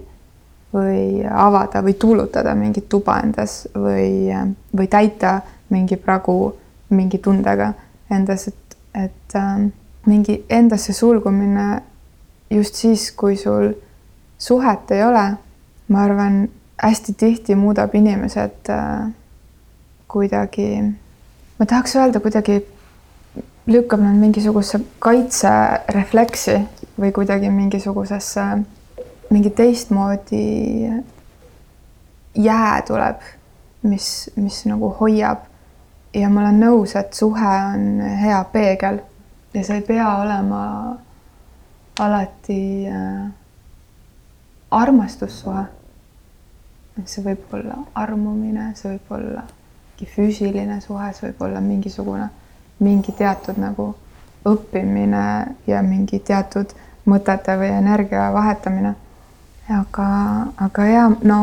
või 0.74 1.24
avada 1.30 1.82
või 1.82 1.94
tuulutada 1.94 2.54
mingit 2.54 2.88
tuba 2.88 3.18
endas 3.24 3.64
või, 3.74 4.30
või 4.76 4.88
täita 4.90 5.40
mingi 5.70 5.96
pragu 5.96 6.54
mingi 6.88 7.18
tundega 7.18 7.72
endas, 8.10 8.48
et, 8.48 8.76
et 8.94 9.34
äh, 9.34 9.66
mingi 10.06 10.44
endasse 10.48 10.92
sulgumine 10.92 11.82
just 12.50 12.74
siis, 12.74 13.10
kui 13.12 13.36
sul 13.36 13.72
suhet 14.38 14.90
ei 14.94 15.02
ole, 15.04 15.24
ma 15.88 16.04
arvan, 16.04 16.44
hästi 16.82 17.14
tihti 17.18 17.56
muudab 17.58 17.94
inimesed 17.94 18.70
äh, 18.70 19.08
kuidagi, 20.08 20.68
ma 21.58 21.66
tahaks 21.66 21.96
öelda 21.96 22.20
kuidagi 22.22 22.60
lükkab 23.66 24.00
nad 24.00 24.14
mingisugusesse 24.14 24.84
kaitserefleksi 24.98 26.56
või 27.00 27.12
kuidagi 27.12 27.50
mingisugusesse, 27.50 28.44
mingi 29.30 29.50
teistmoodi 29.50 30.42
jää 32.34 32.82
tuleb, 32.86 33.20
mis, 33.82 34.30
mis 34.36 34.64
nagu 34.66 34.94
hoiab. 35.00 35.38
ja 36.14 36.28
ma 36.32 36.40
olen 36.40 36.60
nõus, 36.60 36.94
et 36.96 37.12
suhe 37.12 37.56
on 37.74 38.00
hea 38.22 38.38
peegel 38.52 39.00
ja 39.54 39.64
see 39.64 39.80
ei 39.80 39.82
pea 39.82 40.06
olema 40.16 40.60
alati 42.00 42.86
äh, 42.88 43.26
armastussuhe. 44.70 45.64
see 47.04 47.24
võib 47.24 47.52
olla 47.52 47.82
armumine, 47.94 48.70
see 48.74 48.94
võib 48.94 49.10
olla 49.18 49.42
mingi 49.44 50.06
füüsiline 50.14 50.80
suhe, 50.80 51.12
see 51.12 51.28
võib 51.28 51.42
olla 51.48 51.60
mingisugune 51.60 52.30
mingi 52.78 53.12
teatud 53.16 53.58
nagu 53.60 53.94
õppimine 54.46 55.24
ja 55.66 55.82
mingi 55.82 56.20
teatud 56.24 56.72
mõtete 57.06 57.56
või 57.58 57.70
energia 57.74 58.28
vahetamine. 58.34 58.94
aga, 59.70 60.08
aga 60.62 60.86
ja 60.86 61.08
no, 61.22 61.38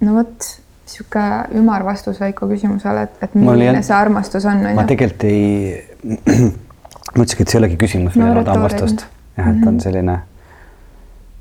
no 0.00 0.14
vot, 0.14 0.48
sihuke 0.86 1.22
ümar 1.58 1.84
vastus 1.86 2.20
Veiko 2.20 2.48
küsimusele, 2.50 3.06
et, 3.06 3.22
et 3.22 3.34
milline 3.38 3.82
see 3.82 3.94
armastus 3.96 4.46
on, 4.50 4.64
ma 4.74 4.86
tegelikult 4.88 5.26
ei, 5.28 5.78
ma 7.14 7.22
ütlesingi, 7.22 7.46
et 7.46 7.48
see 7.48 7.58
ei 7.58 7.62
olegi 7.62 7.78
küsimus 7.80 8.18
millele 8.18 8.42
ma 8.42 8.44
tahan 8.48 8.66
vastust. 8.66 9.06
jah, 9.38 9.48
et 9.48 9.62
on 9.62 9.74
mhm. 9.76 9.80
selline, 9.86 10.18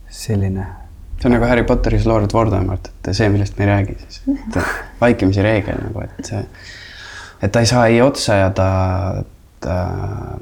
selline 0.09 0.69
see 1.17 1.29
on 1.29 1.37
nagu 1.37 1.49
Harry 1.49 1.63
Potteris 1.63 2.05
Lord 2.09 2.33
Voldemort, 2.33 2.89
et 2.93 3.13
see, 3.15 3.29
millest 3.33 3.57
me 3.57 3.65
ei 3.65 3.71
räägi 3.71 3.97
siis, 4.05 4.21
et 4.47 4.61
vaikimisi 5.01 5.45
reegel 5.45 5.81
nagu, 5.87 6.05
et 6.05 6.31
see 6.31 6.45
et 7.41 7.51
ta 7.51 7.63
ei 7.63 7.69
saa 7.69 7.87
ei 7.87 8.01
otsa 8.01 8.37
ja 8.39 8.51
ta, 8.55 8.67
ta, 9.63 9.77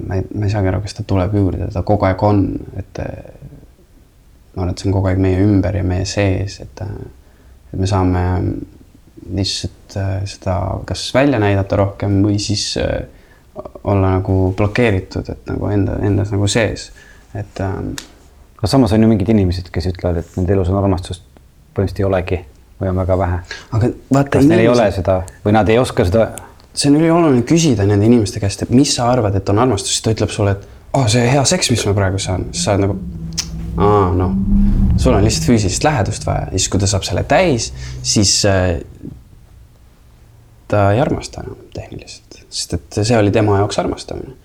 ma 0.08 0.20
ei, 0.20 0.26
ma 0.36 0.48
ei 0.48 0.54
saagi 0.54 0.72
aru, 0.72 0.82
kas 0.86 0.98
ta 0.98 1.06
tuleb 1.08 1.36
juurde, 1.38 1.70
ta 1.74 1.86
kogu 1.88 2.10
aeg 2.10 2.26
on, 2.28 2.44
et 2.80 3.02
ma 4.56 4.64
arvan, 4.64 4.74
et 4.74 4.84
see 4.84 4.89
on 4.89 4.98
kogu 4.98 5.12
aeg 5.12 5.22
meie 5.24 5.42
ümber 5.44 5.78
ja 5.80 5.84
meie 5.88 6.06
sees, 6.10 6.60
et, 6.64 6.84
et 6.84 7.80
me 7.80 7.89
saame 7.89 8.24
lihtsalt 9.32 9.98
seda 10.28 10.56
kas 10.88 11.06
välja 11.14 11.39
näidata 11.39 11.78
rohkem 11.80 12.22
või 12.26 12.39
siis 12.42 12.74
olla 13.84 14.16
nagu 14.18 14.54
blokeeritud, 14.58 15.28
et 15.30 15.52
nagu 15.52 15.68
enda, 15.72 15.98
endas 16.08 16.32
nagu 16.34 16.48
sees, 16.52 16.89
et. 17.36 17.62
aga 17.62 18.70
samas 18.70 18.94
on 18.94 19.02
ju 19.04 19.10
mingid 19.10 19.30
inimesed, 19.34 19.70
kes 19.74 19.88
ütlevad, 19.89 20.22
et 20.22 20.36
nende 20.38 20.54
elus 20.54 20.70
on 20.70 20.78
armastust 20.78 21.24
põhimõtteliselt 21.76 22.00
ei 22.02 22.08
olegi 22.08 22.39
või 22.82 22.92
on 22.92 23.00
väga 23.02 23.18
vähe. 23.18 23.39
aga 23.72 23.89
vaata. 24.14 24.30
kas 24.30 24.46
neil 24.46 24.60
inimesed... 24.60 24.64
ei 24.64 24.72
ole 24.74 24.92
seda 24.96 25.18
või 25.46 25.56
nad 25.56 25.70
ei 25.70 25.80
oska 25.82 26.06
seda 26.08 26.28
see 26.74 26.89
on 26.91 26.99
ülioluline 26.99 27.43
küsida 27.47 27.86
nende 27.88 28.07
inimeste 28.07 28.39
käest, 28.39 28.63
et 28.63 28.72
mis 28.74 28.93
sa 28.95 29.09
arvad, 29.11 29.36
et 29.36 29.49
on 29.51 29.59
armastus, 29.59 29.95
siis 29.95 30.05
ta 30.05 30.13
ütleb 30.15 30.32
sulle, 30.32 30.55
et 30.55 30.67
oh, 30.97 31.07
see 31.11 31.24
hea 31.28 31.43
seks, 31.47 31.72
mis 31.74 31.84
ma 31.88 31.95
praegu 31.97 32.22
saan, 32.22 32.47
siis 32.51 32.65
sa 32.65 32.76
oled 32.76 32.86
nagu. 32.86 32.99
aa, 33.82 34.11
noh, 34.15 34.36
sul 34.99 35.15
on 35.15 35.24
lihtsalt 35.24 35.47
füüsilist 35.47 35.86
lähedust 35.88 36.28
vaja 36.28 36.49
ja 36.49 36.57
siis, 36.57 36.69
kui 36.72 36.80
ta 36.80 36.89
saab 36.91 37.07
selle 37.07 37.24
täis, 37.28 37.72
siis 38.03 38.34
äh, 38.47 38.82
ta 40.72 40.89
ei 40.95 40.99
armasta 41.03 41.43
enam 41.43 41.59
tehniliselt, 41.76 42.41
sest 42.49 42.76
et 42.78 43.01
see 43.01 43.17
oli 43.17 43.32
tema 43.36 43.59
jaoks 43.61 43.80
armastamine. 43.84 44.36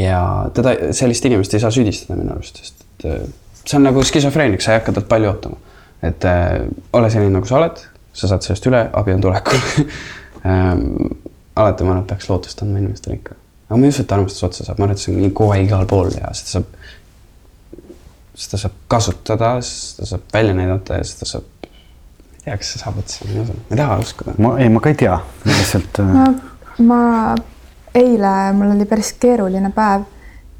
ja 0.00 0.22
teda, 0.56 0.76
sellist 0.96 1.24
inimest 1.28 1.54
ei 1.56 1.64
saa 1.64 1.72
süüdistada 1.74 2.20
minu 2.20 2.36
arust, 2.36 2.60
sest 2.60 2.84
et 3.00 3.08
äh, 3.12 3.24
see 3.64 3.76
on 3.78 3.88
nagu 3.88 4.04
skisofreenik, 4.04 4.64
sa 4.64 4.74
ei 4.74 4.80
hakka 4.80 4.96
talt 4.96 5.08
palju 5.08 5.32
ootama. 5.32 5.56
et 6.02 6.24
äh, 6.24 6.60
ole 6.92 7.10
selline, 7.12 7.32
nagu 7.36 7.48
sa 7.48 7.60
oled, 7.60 7.80
sa 8.12 8.28
saad 8.28 8.44
sellest 8.44 8.68
üle, 8.68 8.86
abi 8.92 9.16
on 9.16 9.24
tulekul 9.24 9.60
ähm, 10.44 10.86
alati 11.62 11.84
ma 11.84 11.94
arvan, 11.94 12.04
et 12.04 12.10
peaks 12.12 12.28
lootust 12.30 12.62
andma 12.64 12.80
inimestele 12.82 13.18
ikka. 13.18 13.36
aga 13.68 13.78
ma 13.78 13.86
ei 13.86 13.94
usu, 13.94 14.04
et 14.04 14.12
armastus 14.16 14.46
otsa 14.48 14.66
saab, 14.66 14.80
ma 14.80 14.88
arvan, 14.88 14.98
et 14.98 15.04
see 15.04 15.14
on 15.14 15.22
nii 15.22 15.32
kohe 15.42 15.60
igal 15.64 15.86
pool 15.90 16.12
ja 16.16 16.32
seda 16.36 16.56
saab, 16.56 16.76
seda 18.34 18.62
saab 18.64 18.76
kasutada, 18.94 19.54
seda 19.66 20.10
saab 20.14 20.36
välja 20.36 20.56
näidata 20.58 21.00
ja 21.00 21.08
seda 21.12 21.28
saab, 21.34 21.48
ma 21.64 22.36
ei 22.36 22.44
tea, 22.44 22.60
kas 22.62 22.74
see 22.74 22.84
saab 22.84 23.02
otsa, 23.04 23.26
ma 23.26 23.34
ei 23.34 23.42
usu, 23.44 23.58
ma 23.58 23.74
ei 23.76 23.82
taha 23.82 23.98
uskuda. 24.04 24.36
ma 24.38 24.54
ei, 24.58 24.68
ma 24.68 24.84
ka 24.84 24.94
ei 24.94 25.00
tea, 25.04 25.18
lihtsalt 25.48 26.02
ma, 26.10 26.28
ma 26.92 27.02
eile, 27.94 28.34
mul 28.58 28.74
oli 28.76 28.86
päris 28.90 29.12
keeruline 29.20 29.72
päev 29.74 30.06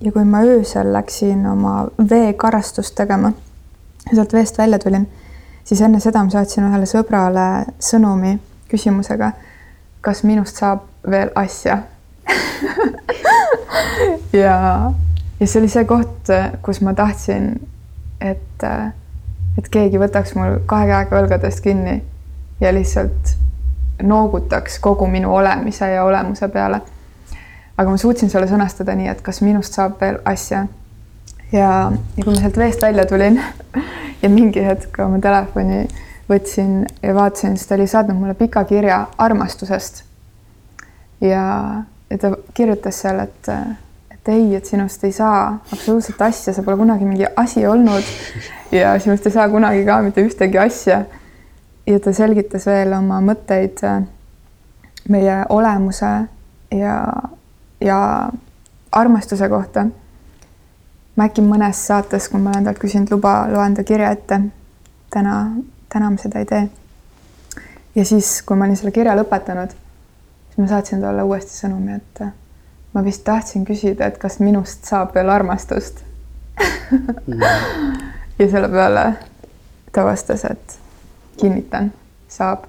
ja 0.00 0.12
kui 0.12 0.24
ma 0.24 0.42
öösel 0.46 0.92
läksin 0.92 1.46
oma 1.46 1.86
veekarastust 2.10 2.94
tegema 2.94 3.32
ja 4.08 4.14
sealt 4.14 4.32
veest 4.32 4.58
välja 4.58 4.78
tulin, 4.78 5.08
siis 5.64 5.80
enne 5.80 6.00
seda 6.00 6.24
ma 6.24 6.32
saatsin 6.32 6.66
ühele 6.66 6.88
sõbrale 6.88 7.46
sõnumi 7.82 8.38
küsimusega 8.70 9.32
kas 10.00 10.24
minust 10.24 10.56
saab 10.56 10.86
veel 11.10 11.30
asja 11.34 11.78
ja, 14.42 14.92
ja 15.40 15.46
see 15.46 15.60
oli 15.60 15.68
see 15.68 15.84
koht, 15.88 16.32
kus 16.62 16.80
ma 16.84 16.94
tahtsin, 16.96 17.52
et, 18.20 18.66
et 19.58 19.70
keegi 19.72 20.00
võtaks 20.00 20.34
mul 20.38 20.60
kahe 20.70 20.88
käega 20.90 21.22
õlgadest 21.22 21.62
kinni 21.64 22.00
ja 22.60 22.72
lihtsalt 22.74 23.36
noogutaks 24.02 24.78
kogu 24.80 25.06
minu 25.06 25.34
olemise 25.34 25.90
ja 25.90 26.04
olemuse 26.04 26.48
peale. 26.48 26.80
aga 27.76 27.90
ma 27.90 27.96
suutsin 27.96 28.30
selle 28.30 28.48
sõnastada 28.48 28.94
nii, 28.96 29.08
et 29.08 29.20
kas 29.24 29.40
minust 29.40 29.76
saab 29.76 30.00
veel 30.00 30.20
asja. 30.24 30.66
ja, 31.52 31.92
ja 32.16 32.24
kui 32.24 32.32
ma 32.32 32.40
sealt 32.40 32.56
veest 32.56 32.82
välja 32.82 33.06
tulin 33.06 33.40
ja 34.22 34.28
mingi 34.28 34.64
hetk 34.64 34.98
oma 35.04 35.20
telefoni 35.20 35.86
võtsin 36.30 36.84
ja 37.02 37.14
vaatasin, 37.14 37.56
siis 37.56 37.68
ta 37.68 37.74
oli 37.74 37.86
saatnud 37.90 38.18
mulle 38.18 38.34
pika 38.34 38.64
kirja 38.64 39.06
armastusest. 39.18 40.04
ja, 41.20 41.44
ja 42.10 42.18
ta 42.18 42.32
kirjutas 42.54 43.00
seal, 43.02 43.18
et, 43.18 43.48
et 44.14 44.28
ei, 44.28 44.54
et 44.56 44.66
sinust 44.66 45.04
ei 45.04 45.12
saa 45.12 45.58
absoluutselt 45.72 46.22
asja, 46.22 46.54
sa 46.54 46.62
pole 46.62 46.76
kunagi 46.76 47.04
mingi 47.04 47.26
asi 47.36 47.66
olnud 47.66 48.04
ja 48.72 48.98
sinust 49.00 49.26
ei 49.26 49.32
saa 49.32 49.48
kunagi 49.48 49.84
ka 49.84 50.00
mitte 50.02 50.24
ühtegi 50.26 50.58
asja. 50.58 51.04
ja 51.86 52.00
ta 52.00 52.12
selgitas 52.12 52.66
veel 52.66 52.92
oma 52.94 53.20
mõtteid 53.24 53.82
äh, 53.84 54.02
meie 55.08 55.44
olemuse 55.48 56.12
ja, 56.70 56.96
ja 57.80 58.30
armastuse 58.92 59.48
kohta. 59.48 59.86
ma 61.16 61.26
äkki 61.26 61.42
mõnes 61.44 61.80
saates, 61.86 62.28
kui 62.32 62.40
ma 62.40 62.54
olen 62.54 62.64
talt 62.64 62.78
küsinud 62.80 63.10
luba, 63.12 63.44
loen 63.52 63.74
ta 63.74 63.84
kirja 63.84 64.10
ette. 64.14 64.40
täna 65.10 65.34
täna 65.92 66.10
ma 66.10 66.16
seda 66.20 66.38
ei 66.38 66.46
tee. 66.46 66.68
ja 67.94 68.04
siis, 68.04 68.42
kui 68.42 68.56
ma 68.56 68.64
olin 68.64 68.76
selle 68.78 68.92
kirja 68.94 69.16
lõpetanud, 69.18 69.74
siis 70.48 70.58
ma 70.58 70.68
saatsin 70.70 71.02
talle 71.02 71.22
uuesti 71.26 71.56
sõnumi, 71.56 71.96
et 71.98 72.22
ma 72.94 73.04
vist 73.04 73.24
tahtsin 73.24 73.64
küsida, 73.66 74.06
et 74.06 74.18
kas 74.18 74.38
minust 74.40 74.86
saab 74.88 75.14
veel 75.14 75.30
armastust 75.30 76.04
mm. 76.60 77.42
ja 78.38 78.50
selle 78.50 78.68
peale 78.68 79.04
ta 79.92 80.04
vastas, 80.06 80.44
et 80.44 80.78
kinnitan, 81.40 81.92
saab. 82.28 82.66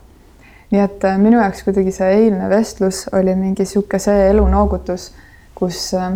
nii 0.72 0.80
et 0.80 1.04
äh, 1.04 1.18
minu 1.20 1.42
jaoks 1.42 1.66
kuidagi 1.68 1.92
see 1.92 2.08
eilne 2.16 2.48
vestlus 2.50 3.04
oli 3.14 3.36
mingi 3.36 3.66
sihuke 3.68 4.00
see 4.00 4.30
elunoogutus, 4.30 5.12
kus, 5.56 5.90
äh, 6.00 6.14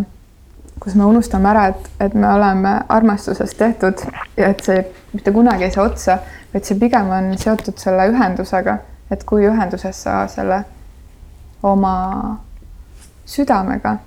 kus 0.80 0.96
me 0.96 1.06
unustame 1.06 1.50
ära, 1.50 1.68
et, 1.72 1.90
et 2.00 2.14
me 2.14 2.28
oleme 2.28 2.76
armastusest 2.90 3.58
tehtud 3.58 4.02
ja 4.38 4.50
et 4.52 4.64
see 4.64 4.82
mitte 5.14 5.32
kunagi 5.32 5.68
ei 5.68 5.76
saa 5.76 5.86
otsa, 5.88 6.18
vaid 6.54 6.68
see 6.68 6.80
pigem 6.80 7.12
on 7.16 7.32
seotud 7.40 7.78
selle 7.82 8.10
ühendusega, 8.12 8.80
et 9.12 9.24
kui 9.28 9.48
ühenduses 9.48 10.04
sa 10.08 10.24
selle 10.32 10.64
oma 11.66 11.96
südamega 13.26 13.98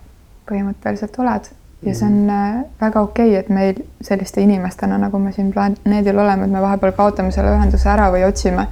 põhimõtteliselt 0.48 1.16
oled 1.20 1.48
ja 1.82 1.94
see 1.94 2.06
on 2.06 2.30
äh, 2.30 2.64
väga 2.80 3.00
okei 3.00 3.28
okay,, 3.28 3.40
et 3.40 3.48
meil 3.48 3.82
selliste 4.02 4.42
inimestena, 4.42 4.98
nagu 4.98 5.18
me 5.22 5.32
siin 5.32 5.52
planeedil 5.52 6.18
oleme, 6.18 6.46
et 6.46 6.52
me 6.52 6.62
vahepeal 6.62 6.94
kaotame 6.96 7.32
selle 7.34 7.54
ühenduse 7.54 7.90
ära 7.92 8.08
või 8.14 8.24
otsime, 8.26 8.66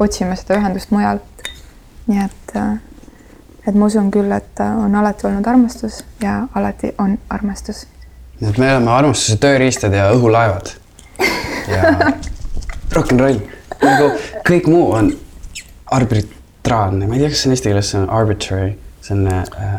otsime 0.00 0.36
seda 0.36 0.58
ühendust 0.58 0.90
mujalt. 0.94 1.48
nii 2.08 2.24
et, 2.24 2.56
äh, 2.56 2.78
et 3.68 3.76
ma 3.76 3.86
usun 3.86 4.10
küll, 4.12 4.32
et 4.32 4.60
äh, 4.64 4.80
on 4.80 4.94
alati 4.96 5.26
olnud 5.28 5.46
armastus 5.46 6.00
ja 6.22 6.40
alati 6.56 6.94
on 6.98 7.18
armastus. 7.30 7.86
nii 8.40 8.50
et 8.50 8.58
me 8.58 8.70
oleme 8.72 8.90
armastuse 8.94 9.36
tööriistad 9.42 9.94
ja 9.94 10.10
õhulaevad. 10.16 10.74
Ja 11.68 11.90
rock 12.96 13.10
n 13.12 13.18
roll, 13.20 13.42
nagu 13.82 14.06
kõik 14.48 14.70
muu 14.72 14.86
on 14.96 15.10
arbitraarne, 15.92 17.04
ma 17.04 17.18
ei 17.18 17.20
tea, 17.20 17.32
kas 17.34 17.42
see 17.42 17.50
on 17.50 17.56
eesti 17.56 17.68
keeles, 17.68 17.90
see 17.92 17.98
on 18.00 18.06
arbitrary, 18.08 18.70
see 19.04 19.12
on 19.18 19.26
äh, 19.28 19.74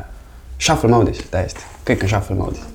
shuffle 0.61 0.91
mode'is 0.93 1.23
täiesti, 1.33 1.65
kõik 1.87 2.05
on 2.05 2.13
shuffle 2.13 2.37
mode'is. 2.37 2.67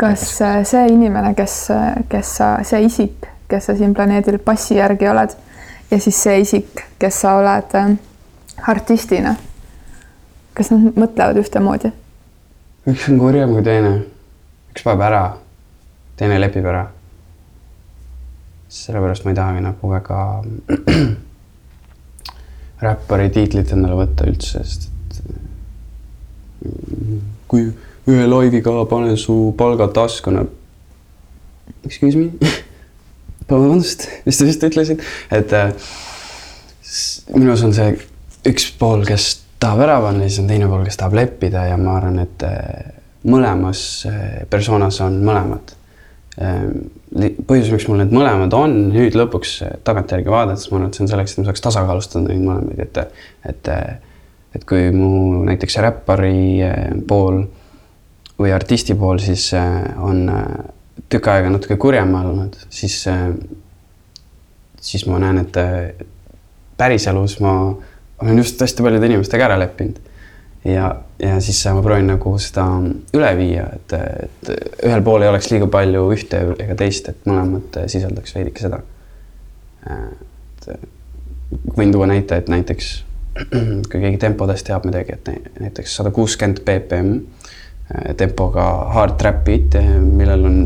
kas 0.00 0.24
äh, 0.40 0.62
see 0.64 0.86
inimene, 0.94 1.34
kes, 1.36 1.58
kes 2.08 2.32
sa, 2.40 2.54
see 2.64 2.86
isik, 2.88 3.28
kes 3.52 3.68
sa 3.68 3.76
siin 3.76 3.92
planeedil 3.94 4.38
passi 4.44 4.78
järgi 4.78 5.08
oled. 5.10 5.34
Ja 5.90 5.98
siis 6.00 6.22
see 6.24 6.40
isik, 6.40 6.84
kes 6.98 7.20
sa 7.20 7.34
oled 7.36 7.74
äh, 7.76 7.90
artistina, 8.68 9.34
kas 10.56 10.72
nad 10.72 10.96
mõtlevad 10.96 11.42
ühtemoodi? 11.42 11.92
üks 12.88 13.04
on 13.12 13.20
kurjem 13.20 13.52
kui 13.54 13.62
teine, 13.62 13.92
üks 14.72 14.82
paneb 14.82 15.04
ära, 15.06 15.22
teine 16.18 16.40
lepib 16.40 16.66
ära. 16.66 16.86
Sellepärast 18.72 19.26
ma 19.26 19.34
ei 19.34 19.38
tahagi 19.38 19.62
nagu 19.62 19.90
väga 19.92 20.18
räppari 22.86 23.28
tiitlit 23.30 23.76
endale 23.76 24.00
võtta 24.00 24.26
üldse, 24.26 24.64
sest 24.64 24.88
et 24.88 25.20
kui 27.52 27.68
ühe 28.08 28.26
laiviga 28.26 28.72
panen 28.90 29.16
su 29.20 29.36
palga 29.58 29.92
tasku, 29.92 30.32
no 30.34 30.48
excuse 31.84 32.18
me 32.18 32.30
vabandust, 33.52 34.08
mis 34.26 34.38
te 34.38 34.48
just 34.48 34.64
ütlesite, 34.66 35.04
et 35.34 35.52
äh, 35.56 35.70
minus 37.36 37.62
on 37.66 37.76
see 37.76 37.92
üks 38.48 38.70
pool, 38.78 39.04
kes 39.06 39.36
tahab 39.62 39.84
ära 39.84 40.00
panna, 40.02 40.26
siis 40.26 40.42
on 40.42 40.50
teine 40.50 40.68
pool, 40.70 40.82
kes 40.86 40.98
tahab 41.00 41.16
leppida 41.20 41.68
ja 41.70 41.78
ma 41.80 41.96
arvan, 42.00 42.18
et 42.24 42.46
äh, 42.46 42.90
mõlemas 43.28 43.84
äh, 44.10 44.42
persoonas 44.50 44.98
on 45.04 45.20
mõlemad. 45.26 45.76
Ehm, 46.40 46.86
põhjus, 47.44 47.68
miks 47.74 47.84
mul 47.90 48.00
need 48.00 48.12
mõlemad 48.16 48.54
on 48.56 48.74
nüüd 48.88 49.12
lõpuks 49.18 49.50
eh, 49.66 49.72
tagantjärgi 49.84 50.32
vaadates, 50.32 50.70
ma 50.70 50.78
arvan, 50.78 50.88
et 50.88 50.96
see 50.96 51.04
on 51.04 51.10
selleks, 51.10 51.34
et 51.34 51.42
ma 51.42 51.50
saaks 51.50 51.64
tasakaalustada 51.66 52.24
neid 52.24 52.40
mõlemaid, 52.40 52.80
et, 52.80 53.18
et, 53.50 53.68
et 54.56 54.64
kui 54.68 54.86
mu 54.96 55.42
näiteks 55.44 55.76
räppari 55.84 56.64
pool 57.08 57.42
või 58.40 58.54
artisti 58.56 58.96
pool 58.96 59.20
siis 59.20 59.50
on 59.52 60.24
tükk 61.12 61.28
aega 61.32 61.50
natuke 61.52 61.76
kurjem 61.80 62.14
olnud, 62.18 62.56
siis, 62.72 63.02
siis 64.80 65.04
ma 65.08 65.20
näen, 65.22 65.42
et 65.44 65.58
päriselus 66.80 67.38
ma 67.44 67.54
olen 68.22 68.40
just 68.40 68.60
hästi 68.60 68.84
paljude 68.84 69.10
inimestega 69.10 69.50
ära 69.50 69.58
leppinud 69.60 70.00
ja, 70.64 70.94
ja 71.22 71.40
siis 71.40 71.60
ma 71.74 71.82
proovin 71.82 72.10
nagu 72.12 72.34
seda 72.42 72.64
üle 73.16 73.30
viia, 73.38 73.66
et, 73.76 73.94
et 74.26 74.50
ühel 74.86 75.04
pool 75.04 75.24
ei 75.24 75.30
oleks 75.32 75.50
liiga 75.52 75.68
palju 75.70 76.04
ühte 76.14 76.42
ega 76.62 76.76
teist, 76.78 77.10
et 77.12 77.28
mõlemad 77.28 77.82
sisaldaks 77.90 78.36
veidike 78.36 78.66
seda. 78.66 78.82
et 79.90 80.68
võin 81.76 81.92
tuua 81.92 82.08
näite, 82.10 82.38
et 82.38 82.50
näiteks 82.52 82.92
kui 83.90 83.98
keegi 83.98 84.20
tempodest 84.22 84.68
teab 84.68 84.86
midagi, 84.88 85.16
et 85.16 85.60
näiteks 85.60 85.98
sada 85.98 86.12
kuuskümmend 86.14 86.62
BPM 86.66 87.14
tempoga 88.16 88.66
hard 88.94 89.18
trap 89.20 89.42
beat, 89.44 89.76
millel 90.00 90.46
on 90.48 90.58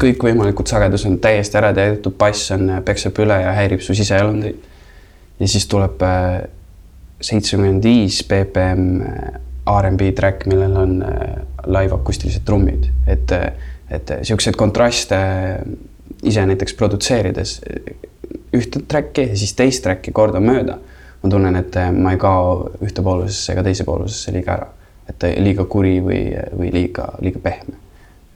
kõikvõimalikud 0.00 0.68
sagedused 0.68 1.18
täiesti 1.24 1.58
ära 1.58 1.72
täidetud, 1.76 2.16
bass 2.18 2.50
on, 2.54 2.68
peksab 2.84 3.16
üle 3.24 3.38
ja 3.42 3.54
häirib 3.56 3.80
su 3.84 3.94
siseelundeid. 3.96 4.56
ja 5.40 5.48
siis 5.48 5.66
tuleb 5.68 6.02
seitsekümmend 7.20 7.84
viis 7.84 8.22
BPM 8.28 9.00
äh, 9.02 9.40
R'n'B 9.66 10.12
track, 10.14 10.46
millel 10.46 10.76
on 10.76 11.02
äh, 11.02 11.36
live 11.66 11.94
akustilised 11.94 12.44
trummid, 12.44 12.90
et, 13.06 13.32
et 13.90 14.12
siukseid 14.22 14.56
kontraste 14.56 15.18
ise 16.22 16.46
näiteks 16.46 16.74
produtseerides 16.74 17.58
ühte 18.56 18.82
track'i 18.88 19.30
ja 19.30 19.36
siis 19.36 19.54
teist 19.56 19.84
track'i 19.84 20.12
kordamööda. 20.12 20.78
ma 21.22 21.30
tunnen, 21.30 21.56
et 21.56 21.76
ma 21.96 22.12
ei 22.12 22.18
kao 22.20 22.70
ühte 22.84 23.02
poolusesse 23.02 23.52
ega 23.52 23.64
teise 23.66 23.84
poolusesse 23.84 24.32
liiga 24.32 24.52
ära, 24.52 24.66
et 25.08 25.24
liiga 25.40 25.64
kuri 25.64 25.98
või, 26.04 26.20
või 26.56 26.72
liiga, 26.72 27.08
liiga 27.20 27.40
pehme. 27.42 27.78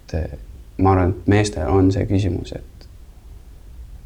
et 0.08 0.49
ma 0.80 0.94
arvan, 0.94 1.14
et 1.14 1.30
meestel 1.30 1.68
on 1.70 1.90
see 1.94 2.06
küsimus, 2.08 2.54
et 2.56 2.86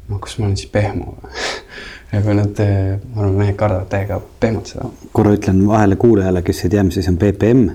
noh, 0.09 0.19
kas 0.21 0.37
ma 0.39 0.49
olen 0.49 0.57
siis 0.59 0.71
pehmo 0.71 1.15
või 1.15 1.33
ja 2.13 2.21
kui 2.23 2.37
nad, 2.37 2.61
ma 2.61 3.23
arvan, 3.23 3.39
mehed 3.39 3.57
kardavad 3.59 3.89
täiega 3.91 4.19
pehmot 4.41 4.71
seda. 4.73 4.89
korra 5.15 5.33
ütlen 5.35 5.63
vahele 5.67 5.97
kuulajale, 5.99 6.43
kes 6.45 6.63
ei 6.65 6.75
tea, 6.75 6.85
mis 6.87 6.99
asi 7.01 7.11
on 7.11 7.19
BPM. 7.21 7.67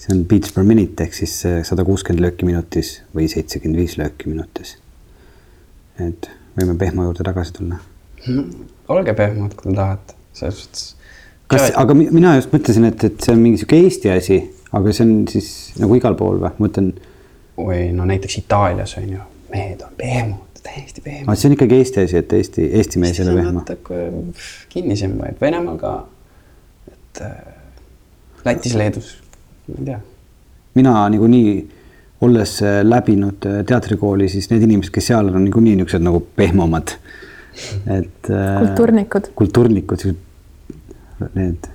see 0.00 0.14
on 0.16 0.22
beats 0.24 0.52
per 0.56 0.64
minute 0.64 1.04
ehk 1.04 1.12
siis 1.12 1.34
eh, 1.44 1.58
sada 1.68 1.84
kuuskümmend 1.84 2.24
lööki 2.24 2.46
minutis 2.48 3.02
või 3.16 3.26
seitsekümmend 3.28 3.82
viis 3.82 3.98
lööki 4.00 4.30
minutis. 4.32 4.76
et 6.00 6.30
võime 6.56 6.76
pehmo 6.80 7.04
juurde 7.08 7.26
tagasi 7.26 7.58
tulla 7.58 7.80
no,. 8.28 8.46
olge 8.88 9.14
pehmod, 9.16 9.54
kui 9.56 9.70
te 9.70 9.76
tahate, 9.76 10.16
selles 10.36 10.62
suhtes. 10.62 10.86
kas, 11.52 11.68
aga 11.76 11.96
mina 11.98 12.34
just 12.38 12.54
mõtlesin, 12.54 12.88
et, 12.90 13.04
et 13.04 13.20
see 13.20 13.36
on 13.36 13.44
mingi 13.44 13.60
sihuke 13.60 13.78
Eesti 13.84 14.12
asi, 14.14 14.40
aga 14.72 14.96
see 14.96 15.06
on 15.06 15.14
siis 15.30 15.52
nagu 15.80 15.96
igal 15.98 16.18
pool 16.18 16.40
või, 16.40 16.50
ma 16.50 16.66
mõtlen. 16.66 16.92
Või 17.66 17.90
no 17.96 18.06
näiteks 18.08 18.38
Itaalias 18.42 18.96
on 19.00 19.12
ju, 19.12 19.26
mehed 19.50 19.82
on 19.86 19.96
pehmod 19.96 20.50
täiesti 20.62 21.00
pehme. 21.00 21.24
aga 21.26 21.36
see 21.38 21.48
on 21.48 21.56
ikkagi 21.56 21.80
Eesti 21.80 22.04
asi, 22.04 22.20
et 22.20 22.32
Eesti, 22.36 22.68
Eesti 22.80 23.02
mees 23.02 23.18
ei 23.20 23.26
ole 23.26 23.40
pehme. 23.40 23.52
natuke 23.58 24.04
kinnisem, 24.72 25.16
et 25.28 25.40
Venemaal 25.40 25.78
ka, 25.80 25.94
et 26.92 27.22
äh, 27.26 27.34
Lätis, 28.44 28.76
Leedus, 28.78 29.10
ma 29.68 29.78
ei 29.78 29.88
tea. 29.90 29.98
mina 30.78 30.94
niikuinii, 31.14 31.54
olles 32.26 32.56
äh, 32.62 32.80
läbinud 32.86 33.48
äh, 33.48 33.60
teatrikooli, 33.66 34.28
siis 34.32 34.50
need 34.52 34.64
inimesed, 34.68 34.92
kes 34.94 35.10
seal 35.12 35.32
on, 35.32 35.40
on 35.40 35.46
niikuinii 35.48 35.76
niisugused 35.80 36.06
nagu 36.06 36.22
pehmemad. 36.36 36.96
et 37.98 38.30
äh,. 38.30 38.56
kultuurnikud. 38.60 39.32
kultuurnikud, 39.34 40.08
need, 41.34 41.70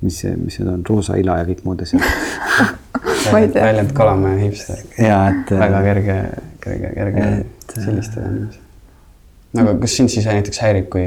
mis 0.00 0.20
see, 0.22 0.36
mis 0.36 0.58
need 0.60 0.70
on, 0.70 0.84
Roosa 0.88 1.16
Ila 1.18 1.40
ja 1.40 1.48
kõik 1.48 1.64
muud 1.66 1.82
asjad 1.82 2.04
väljend 3.32 3.92
Kalamäe 3.96 4.38
hipster. 4.44 4.84
ja 4.98 5.18
et. 5.32 5.50
väga 5.50 5.82
kerge, 5.88 6.16
kerge, 6.62 6.92
kerge 6.94 7.26
sellistel 7.74 8.28
inimestel. 8.28 8.62
aga 9.64 9.74
kas 9.82 9.96
sind 9.98 10.12
siis 10.14 10.28
näiteks 10.30 10.62
häirib, 10.62 10.88
kui 10.92 11.04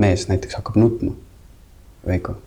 mees 0.00 0.26
näiteks 0.30 0.58
hakkab 0.60 0.80
nutma, 0.80 1.12
Veiko? 2.06 2.38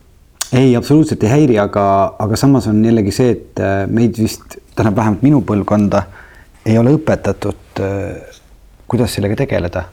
ei, 0.53 0.73
absoluutselt 0.79 1.23
ei 1.23 1.35
häiri, 1.35 1.59
aga, 1.61 1.85
aga 2.19 2.39
samas 2.39 2.67
on 2.71 2.81
jällegi 2.85 3.13
see, 3.13 3.37
et 3.37 3.61
äh, 3.63 3.83
meid 3.87 4.17
vist, 4.17 4.57
tähendab 4.73 4.97
vähemalt 4.97 5.23
minu 5.25 5.43
põlvkonda 5.45 6.03
ei 6.65 6.77
ole 6.81 6.95
õpetatud, 6.97 7.85
äh, 7.85 8.41
kuidas 8.89 9.13
sellega 9.13 9.37
tegeleda. 9.45 9.85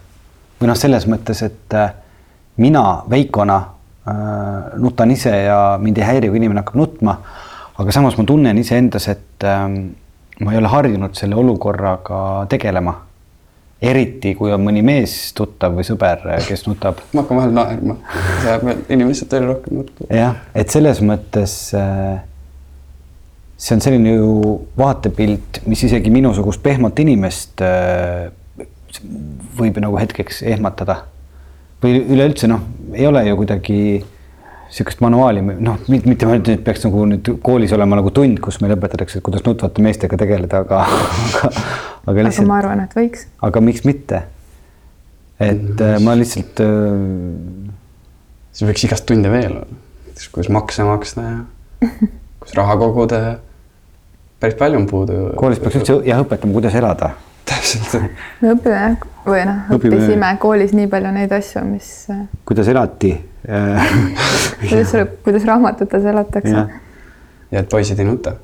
või 0.60 0.72
noh, 0.72 0.76
selles 0.78 1.04
mõttes, 1.04 1.42
et 1.44 1.74
äh, 1.76 1.90
mina 2.64 3.02
Veikona 3.10 3.56
äh, 3.60 3.75
nutan 4.78 5.10
ise 5.10 5.32
ja 5.46 5.60
mind 5.82 5.98
ei 5.98 6.04
häiri, 6.06 6.30
kui 6.30 6.38
inimene 6.42 6.62
hakkab 6.62 6.78
nutma. 6.78 7.16
aga 7.76 7.92
samas 7.92 8.16
ma 8.16 8.24
tunnen 8.24 8.58
iseendas, 8.58 9.08
et 9.12 9.44
äh, 9.44 9.66
ma 10.40 10.52
ei 10.52 10.58
ole 10.58 10.70
harjunud 10.72 11.16
selle 11.18 11.36
olukorraga 11.36 12.46
tegelema 12.48 12.94
eriti 13.82 14.32
kui 14.36 14.52
on 14.54 14.62
mõni 14.64 14.80
mees 14.84 15.34
tuttav 15.36 15.74
või 15.76 15.84
sõber, 15.84 16.22
kes 16.46 16.64
nutab. 16.68 17.02
ma 17.12 17.22
hakkan 17.22 17.40
vahel 17.40 17.52
naerma, 17.56 17.98
see 18.40 18.48
ajab 18.54 18.88
inimesed 18.94 19.36
veel 19.36 19.50
rohkem 19.50 19.82
nutma. 19.82 20.08
jah, 20.16 20.38
et 20.56 20.72
selles 20.72 21.02
mõttes 21.04 21.58
äh, 21.76 22.22
see 23.56 23.76
on 23.76 23.84
selline 23.84 24.16
ju 24.16 24.56
vaatepilt, 24.78 25.60
mis 25.68 25.84
isegi 25.88 26.12
minusugust 26.12 26.62
pehmot 26.64 26.98
inimest 27.04 27.64
äh, 27.64 28.30
võib 29.56 29.76
nagu 29.82 29.98
hetkeks 30.00 30.42
ehmatada. 30.54 31.02
Või 31.86 32.02
üleüldse 32.16 32.50
noh, 32.50 32.62
ei 32.94 33.06
ole 33.08 33.24
ju 33.28 33.38
kuidagi 33.38 33.80
sihukest 34.76 35.00
manuaali, 35.04 35.42
noh, 35.62 35.78
mitte 35.88 36.26
ma 36.26 36.36
et 36.36 36.48
peaks 36.66 36.84
nagu 36.84 37.04
nüüd 37.08 37.28
koolis 37.44 37.72
olema 37.76 38.00
nagu 38.00 38.10
tund, 38.14 38.40
kus 38.42 38.58
meile 38.60 38.76
õpetatakse, 38.76 39.22
kuidas 39.24 39.44
nutvate 39.46 39.84
meestega 39.84 40.18
tegeleda, 40.20 40.64
aga, 40.66 40.82
aga, 40.82 41.52
aga 41.52 42.10
aga 42.10 42.26
lihtsalt 42.26 42.50
ma 42.50 42.58
arvan, 42.60 42.82
et 42.82 42.96
võiks. 42.98 43.28
aga 43.46 43.62
miks 43.62 43.86
mitte? 43.86 44.24
et 45.42 45.82
äh, 45.84 45.98
ma 46.02 46.16
lihtsalt 46.16 46.62
äh, 46.64 47.72
siis 48.56 48.68
võiks 48.70 48.86
igast 48.88 49.06
tunde 49.08 49.30
veel 49.32 49.58
olla, 49.60 49.80
kuidas 50.32 50.50
makse 50.56 50.86
maksta 50.88 51.24
ja 51.26 51.36
kuidas 52.40 52.56
raha 52.56 52.78
koguda 52.80 53.20
ja 53.22 53.34
päris 54.40 54.56
palju 54.58 54.80
on 54.80 54.86
puudu. 54.90 55.18
koolis 55.36 55.60
peaks 55.62 55.78
üldse 55.80 56.00
jah 56.08 56.22
õpetama, 56.24 56.56
kuidas 56.56 56.76
elada. 56.76 57.12
täpselt, 57.66 58.16
me 58.40 58.54
õpime 58.54 58.78
jah, 58.78 58.96
või 59.26 59.44
noh, 59.48 59.62
õppisime 59.76 60.32
koolis 60.42 60.74
nii 60.76 60.88
palju 60.90 61.12
neid 61.14 61.32
asju, 61.36 61.62
mis, 61.68 61.92
kuidas 62.48 62.68
elati 62.72 63.12
äh, 63.48 63.94
kuidas, 64.60 64.96
kuidas 65.26 65.46
raamatutes 65.48 66.04
elatakse 66.12 66.56
ja 66.56 67.62
et 67.62 67.70
poisid 67.70 68.00
ei 68.02 68.08
nuta. 68.08 68.34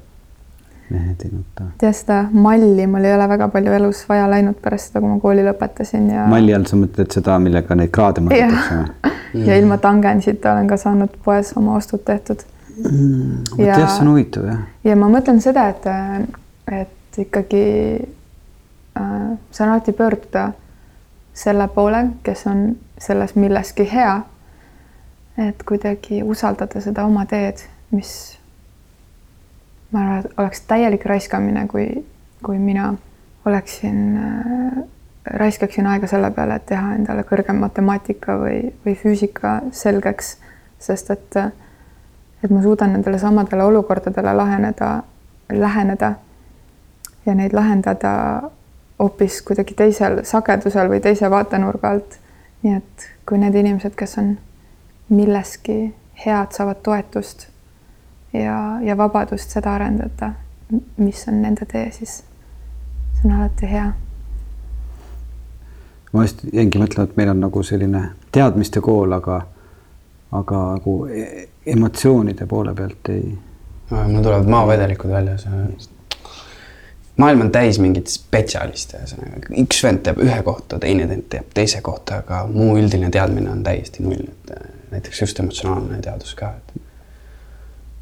mehed 0.93 1.25
ei 1.25 1.33
nuta. 1.33 1.67
tead 1.81 1.97
seda 1.97 2.23
malli 2.33 2.87
mul 2.91 3.05
ei 3.09 3.15
ole 3.17 3.29
väga 3.31 3.49
palju 3.53 3.75
elus 3.79 4.05
vaja 4.09 4.29
läinud 4.31 4.59
pärast 4.63 4.91
seda, 4.91 5.03
kui 5.03 5.11
ma 5.11 5.19
kooli 5.23 5.45
lõpetasin 5.47 6.09
ja, 6.13 6.27
malli 6.31 6.55
all 6.55 6.67
sa 6.71 6.79
mõtled 6.81 7.15
seda, 7.15 7.39
millega 7.43 7.79
neid 7.79 7.93
kraade 7.95 8.25
mõõdetakse 8.25 8.81
või? 8.81 9.47
ja 9.47 9.61
ilma 9.61 9.79
tangensita 9.83 10.57
olen 10.57 10.71
ka 10.71 10.81
saanud 10.81 11.15
poes 11.25 11.55
oma 11.57 11.77
ostud 11.79 12.05
tehtud. 12.05 12.43
vot 12.73 13.61
Ja- 13.61 13.79
jah, 13.79 13.89
see 13.95 14.03
on 14.05 14.13
huvitav 14.15 14.49
jah. 14.49 14.67
ja 14.85 14.97
ma 14.97 15.09
mõtlen 15.13 15.41
seda, 15.45 15.69
et, 15.73 15.87
et 16.73 17.23
ikkagi 17.27 17.63
äh, 18.01 18.11
saan 19.51 19.71
alati 19.71 19.93
pöörduda 19.93 20.53
selle 21.35 21.69
poole, 21.69 22.07
kes 22.23 22.47
on 22.47 22.77
selles 22.99 23.35
milleski 23.35 23.93
hea. 23.93 24.21
et 25.49 25.63
kuidagi 25.69 26.23
usaldada 26.23 26.81
seda 26.81 27.07
oma 27.09 27.25
teed, 27.27 27.63
mis 27.91 28.39
ma 29.93 30.01
arvan, 30.01 30.19
et 30.19 30.39
oleks 30.39 30.61
täielik 30.69 31.07
raiskamine, 31.09 31.67
kui, 31.69 32.05
kui 32.45 32.59
mina 32.59 32.95
oleksin 33.45 34.17
äh,, 34.17 34.83
raiskaksin 35.25 35.87
aega 35.87 36.07
selle 36.07 36.31
peale, 36.31 36.61
et 36.61 36.67
teha 36.67 36.95
endale 36.95 37.25
kõrgem 37.25 37.65
matemaatika 37.65 38.37
või, 38.45 38.59
või 38.85 38.95
füüsika 38.99 39.61
selgeks, 39.73 40.37
sest 40.79 41.11
et 41.11 41.41
et 42.43 42.51
ma 42.51 42.63
suudan 42.63 42.93
nendele 42.93 43.19
samadele 43.19 43.65
olukordadele 43.65 44.35
laheneda, 44.35 45.03
läheneda 45.53 46.13
ja 47.27 47.35
neid 47.35 47.53
lahendada 47.55 48.13
hoopis 48.99 49.43
kuidagi 49.43 49.75
teisel 49.75 50.21
sagedusel 50.25 50.89
või 50.89 51.01
teise 51.01 51.31
vaatenurga 51.31 51.91
alt. 51.91 52.19
nii 52.63 52.77
et 52.77 53.09
kui 53.29 53.39
need 53.39 53.55
inimesed, 53.59 53.95
kes 53.99 54.19
on 54.19 54.37
milleski 55.09 55.95
head, 56.27 56.53
saavad 56.55 56.83
toetust 56.83 57.47
ja, 58.33 58.81
ja 58.83 58.97
vabadust 58.97 59.51
seda 59.51 59.75
arendada, 59.75 60.33
mis 60.97 61.25
on 61.29 61.43
nende 61.43 61.67
tee, 61.69 61.91
siis 61.91 62.23
see 63.19 63.31
on 63.31 63.37
alati 63.39 63.71
hea. 63.71 63.93
ma 66.13 66.23
just 66.23 66.45
jäingi 66.53 66.79
mõtlema, 66.79 67.09
et 67.09 67.17
meil 67.17 67.33
on 67.33 67.41
nagu 67.41 67.63
selline 67.63 68.03
teadmiste 68.33 68.81
kool, 68.81 69.13
aga, 69.13 69.41
aga 70.33 70.61
nagu 70.77 70.97
e- 71.07 71.49
emotsioonide 71.67 72.47
poole 72.47 72.75
pealt 72.75 73.09
ei. 73.09 73.39
mul 73.91 74.23
tulevad 74.23 74.49
maavedelikud 74.49 75.11
välja, 75.11 75.39
see. 75.39 75.67
Maailm 77.21 77.47
on 77.47 77.51
täis 77.53 77.79
mingeid 77.83 78.09
spetsialiste, 78.11 79.01
ühesõnaga 79.03 79.53
üks 79.63 79.83
vend 79.85 80.03
teab 80.07 80.21
ühe 80.25 80.39
kohta, 80.47 80.79
teine 80.83 81.09
vend 81.11 81.29
teab 81.33 81.51
teise 81.57 81.83
kohta, 81.85 82.23
aga 82.23 82.45
muu 82.51 82.77
üldine 82.81 83.11
teadmine 83.13 83.51
on 83.53 83.61
täiesti 83.67 84.05
null, 84.07 84.25
et 84.31 84.55
äh, 84.57 84.65
näiteks 84.95 85.23
just 85.25 85.43
emotsionaalne 85.43 86.01
teadus 86.05 86.35
ka, 86.39 86.55
et. 86.57 86.89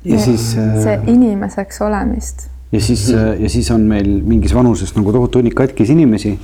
Ja 0.05 0.17
siis, 0.17 0.55
see 0.55 0.95
inimeseks 1.13 1.83
olemist. 1.85 2.47
ja 2.73 2.81
siis, 2.81 3.11
ja 3.13 3.49
siis 3.53 3.69
on 3.75 3.83
meil 3.91 4.09
mingis 4.25 4.55
vanuses 4.57 4.95
nagu 4.97 5.13
tohutu 5.13 5.43
hunnik 5.43 5.59
katkis 5.59 5.91
inimesi 5.93 6.39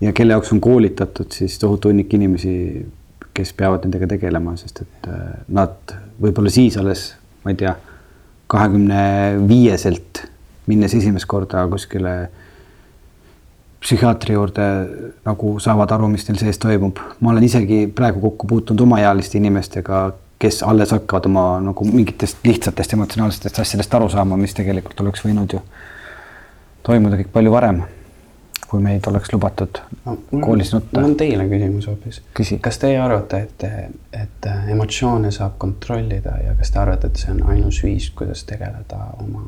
ja 0.00 0.12
kelle 0.16 0.32
jaoks 0.32 0.52
on 0.54 0.60
koolitatud 0.64 1.34
siis 1.34 1.58
tohutu 1.58 1.90
hunnik 1.90 2.14
inimesi, 2.14 2.54
kes 3.34 3.52
peavad 3.58 3.84
nendega 3.84 4.08
tegelema, 4.14 4.54
sest 4.56 4.84
et 4.86 5.10
äh, 5.10 5.26
nad 5.52 5.96
võib-olla 6.22 6.52
siis 6.54 6.78
alles, 6.80 7.10
ma 7.44 7.52
ei 7.52 7.58
tea, 7.60 7.74
kahekümne 8.54 9.02
viieselt 9.48 10.13
minnes 10.66 10.94
esimest 10.94 11.28
korda 11.30 11.66
kuskile 11.70 12.14
psühhiaatri 13.84 14.34
juurde 14.34 14.66
nagu 15.26 15.56
saavad 15.60 15.90
aru, 15.92 16.08
mis 16.08 16.24
neil 16.28 16.40
sees 16.40 16.58
toimub. 16.58 17.00
ma 17.20 17.32
olen 17.32 17.44
isegi 17.44 17.86
praegu 17.94 18.20
kokku 18.20 18.46
puutunud 18.46 18.80
omaealiste 18.86 19.38
inimestega, 19.38 20.04
kes 20.40 20.62
alles 20.62 20.94
hakkavad 20.96 21.26
oma 21.28 21.44
nagu 21.64 21.88
mingitest 21.88 22.40
lihtsatest 22.44 22.96
emotsionaalsetest 22.96 23.60
asjadest 23.60 23.94
aru 23.94 24.08
saama, 24.08 24.40
mis 24.40 24.56
tegelikult 24.56 25.04
oleks 25.04 25.24
võinud 25.26 25.52
ju 25.56 25.60
toimuda 26.84 27.20
kõik 27.20 27.30
palju 27.32 27.52
varem, 27.52 27.82
kui 28.68 28.80
meid 28.84 29.04
oleks 29.08 29.32
lubatud 29.32 29.80
no, 30.04 30.16
koolis 30.32 30.72
nutta 30.74 31.00
mul. 31.00 31.10
on 31.10 31.18
teile 31.20 31.48
küsimus 31.52 31.88
hoopis 31.88 32.22
kas 32.64 32.80
teie 32.80 32.98
arvate, 33.00 33.44
et, 33.44 33.68
et 34.24 34.50
emotsioone 34.72 35.32
saab 35.32 35.60
kontrollida 35.60 36.38
ja 36.44 36.56
kas 36.58 36.72
te 36.72 36.80
arvate, 36.80 37.12
et 37.12 37.20
see 37.20 37.36
on 37.36 37.44
ainus 37.52 37.84
viis, 37.84 38.08
kuidas 38.16 38.44
tegeleda 38.48 39.00
oma 39.20 39.44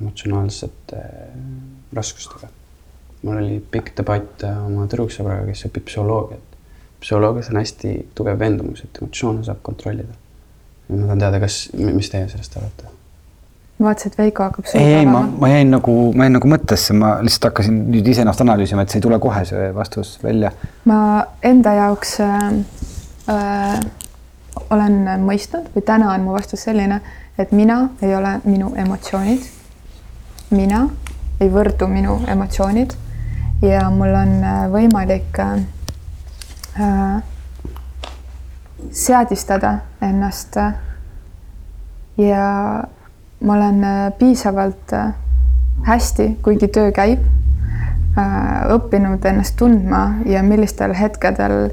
emotsionaalsete 0.00 1.02
raskustega? 1.94 2.50
mul 3.22 3.40
oli 3.40 3.56
pikk 3.70 3.96
debatt 3.98 4.44
äh, 4.46 4.60
oma 4.66 4.86
tüdruksõbraga, 4.90 5.48
kes 5.48 5.66
õpib 5.66 5.88
psühholoogiat. 5.88 6.60
psühholoogias 7.02 7.50
on 7.50 7.58
hästi 7.58 7.94
tugev 8.14 8.38
veendumus, 8.38 8.84
et 8.84 9.02
emotsioone 9.02 9.42
saab 9.46 9.58
kontrollida. 9.66 10.14
ma 10.88 11.02
tahan 11.02 11.24
teada, 11.26 11.42
kas, 11.42 11.58
mis 11.74 12.14
teie 12.14 12.28
sellest 12.30 12.56
arvate? 12.60 12.94
ma 13.78 13.90
vaatasin, 13.90 14.12
et 14.12 14.18
Veiko 14.18 14.42
hakkab 14.42 14.70
ei, 14.74 14.94
ei, 15.00 15.06
ma, 15.06 15.22
ma 15.40 15.50
jäin 15.50 15.70
nagu, 15.70 15.96
ma 16.14 16.26
jäin 16.26 16.38
nagu 16.38 16.50
mõttesse, 16.50 16.94
ma 16.98 17.16
lihtsalt 17.22 17.50
hakkasin 17.50 17.84
nüüd 17.92 18.06
ise 18.10 18.22
ennast 18.24 18.42
analüüsima, 18.42 18.82
et 18.82 18.94
see 18.94 19.02
ei 19.02 19.06
tule 19.06 19.18
kohe 19.22 19.44
see 19.50 19.68
vastus 19.74 20.16
välja. 20.22 20.52
ma 20.90 21.00
enda 21.46 21.74
jaoks 21.78 22.18
äh, 22.22 22.48
äh, 23.34 23.80
olen 24.70 24.98
mõistnud 25.26 25.70
või 25.74 25.84
täna 25.86 26.12
on 26.14 26.26
mu 26.26 26.34
vastus 26.34 26.66
selline, 26.66 27.00
et 27.38 27.52
mina 27.52 27.88
ei 28.02 28.14
ole 28.16 28.38
minu 28.44 28.72
emotsioonid. 28.76 29.46
Mina 30.50 30.86
ei 31.40 31.50
võrdu 31.52 31.86
minu 31.90 32.20
emotsioonid 32.26 32.94
ja 33.62 33.88
mul 33.90 34.14
on 34.14 34.44
äh, 34.44 34.60
võimalik 34.70 35.38
äh, 35.42 35.58
äh, 36.80 37.22
seadistada 38.90 39.78
ennast 40.02 40.56
äh, 40.56 40.74
ja 42.18 42.84
ma 43.40 43.54
olen 43.54 43.84
piisavalt 44.18 44.92
hästi, 45.86 46.38
kuigi 46.42 46.68
töö 46.74 46.90
käib 46.92 47.22
õppinud 48.74 49.22
ennast 49.30 49.54
tundma 49.60 50.00
ja 50.26 50.42
millistel 50.42 50.90
hetkedel, 50.98 51.68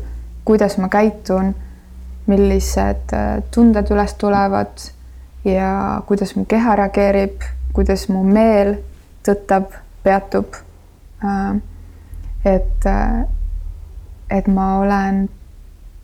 kuidas 0.45 0.75
ma 0.77 0.91
käitun, 0.93 1.55
millised 2.29 3.15
tunded 3.49 3.89
üles 3.89 4.13
tulevad 4.21 4.85
ja 5.41 5.71
kuidas 6.05 6.35
mu 6.37 6.45
keha 6.45 6.75
reageerib, 6.77 7.41
kuidas 7.75 8.07
mu 8.09 8.23
meel 8.23 8.77
tõttab, 9.25 9.73
peatub. 10.03 10.55
et, 12.45 12.87
et 14.29 14.47
ma 14.47 14.65
olen 14.79 15.25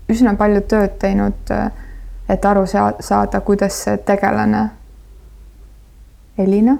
üsna 0.10 0.34
palju 0.40 0.62
tööd 0.68 0.98
teinud, 1.00 1.52
et 2.30 2.46
aru 2.46 2.66
saa- 2.68 2.98
saada, 3.00 3.42
kuidas 3.46 3.84
see 3.84 3.98
tegelane 4.08 4.70
Elina 6.38 6.78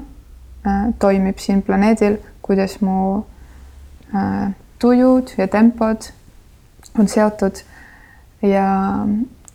äh, 0.66 0.94
toimib 1.00 1.40
siin 1.40 1.62
planeedil, 1.62 2.18
kuidas 2.42 2.80
mu 2.82 3.24
äh, 4.16 4.52
tujud 4.80 5.34
ja 5.38 5.48
tempod 5.48 6.08
on 7.00 7.08
seotud 7.08 7.62
ja, 8.42 8.68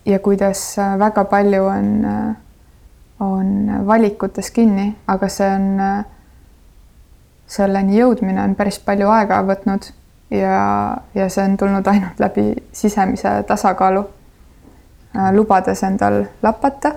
ja 0.05 0.19
kuidas 0.19 0.77
äh, 0.79 0.99
väga 0.99 1.25
palju 1.25 1.63
on, 1.65 1.89
on 3.19 3.71
valikutes 3.87 4.51
kinni, 4.51 4.91
aga 5.07 5.29
see 5.29 5.49
on, 5.49 5.67
selleni 7.47 7.97
jõudmine 7.97 8.43
on 8.43 8.55
päris 8.55 8.79
palju 8.83 9.09
aega 9.09 9.39
võtnud 9.47 9.89
ja, 10.29 10.97
ja 11.15 11.29
see 11.29 11.45
on 11.45 11.57
tulnud 11.57 11.87
ainult 11.87 12.19
läbi 12.19 12.53
sisemise 12.73 13.43
tasakaalu. 13.47 14.05
lubades 15.33 15.83
endal 15.83 16.25
lapata, 16.43 16.91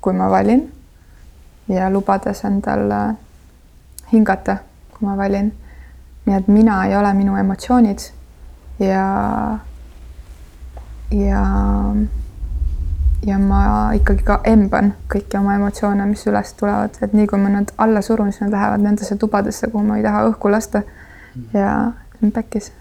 kui 0.00 0.12
ma 0.12 0.30
valin 0.30 0.64
ja 1.68 1.90
lubades 1.90 2.44
endal 2.44 2.90
hingata, 4.12 4.56
kui 4.90 5.06
ma 5.06 5.16
valin. 5.16 5.52
nii 6.26 6.36
et 6.36 6.48
mina 6.48 6.84
ei 6.86 6.96
ole 6.96 7.12
minu 7.14 7.36
emotsioonid 7.36 7.98
ja, 8.78 9.04
ja, 11.10 11.44
ja 13.26 13.38
ma 13.38 13.62
ikkagi 13.96 14.24
ka 14.24 14.40
emban 14.48 14.94
kõiki 15.12 15.38
oma 15.38 15.54
emotsioone, 15.58 16.06
mis 16.08 16.24
üles 16.30 16.52
tulevad, 16.58 16.96
et 17.02 17.12
nii 17.16 17.28
kui 17.30 17.40
ma 17.40 17.52
nad 17.52 17.72
alla 17.78 18.02
surun, 18.02 18.32
siis 18.32 18.46
nad 18.46 18.56
lähevad 18.56 18.84
nendesse 18.84 19.16
tubadesse, 19.20 19.68
kuhu 19.72 19.84
ma 19.84 19.98
ei 20.00 20.04
taha 20.06 20.24
õhku 20.30 20.52
lasta. 20.52 20.82
ja 21.52 21.92
see 22.16 22.26
on 22.26 22.32
pekkis 22.36 22.72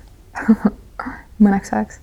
mõneks 1.43 1.73
ajaks. 1.73 1.99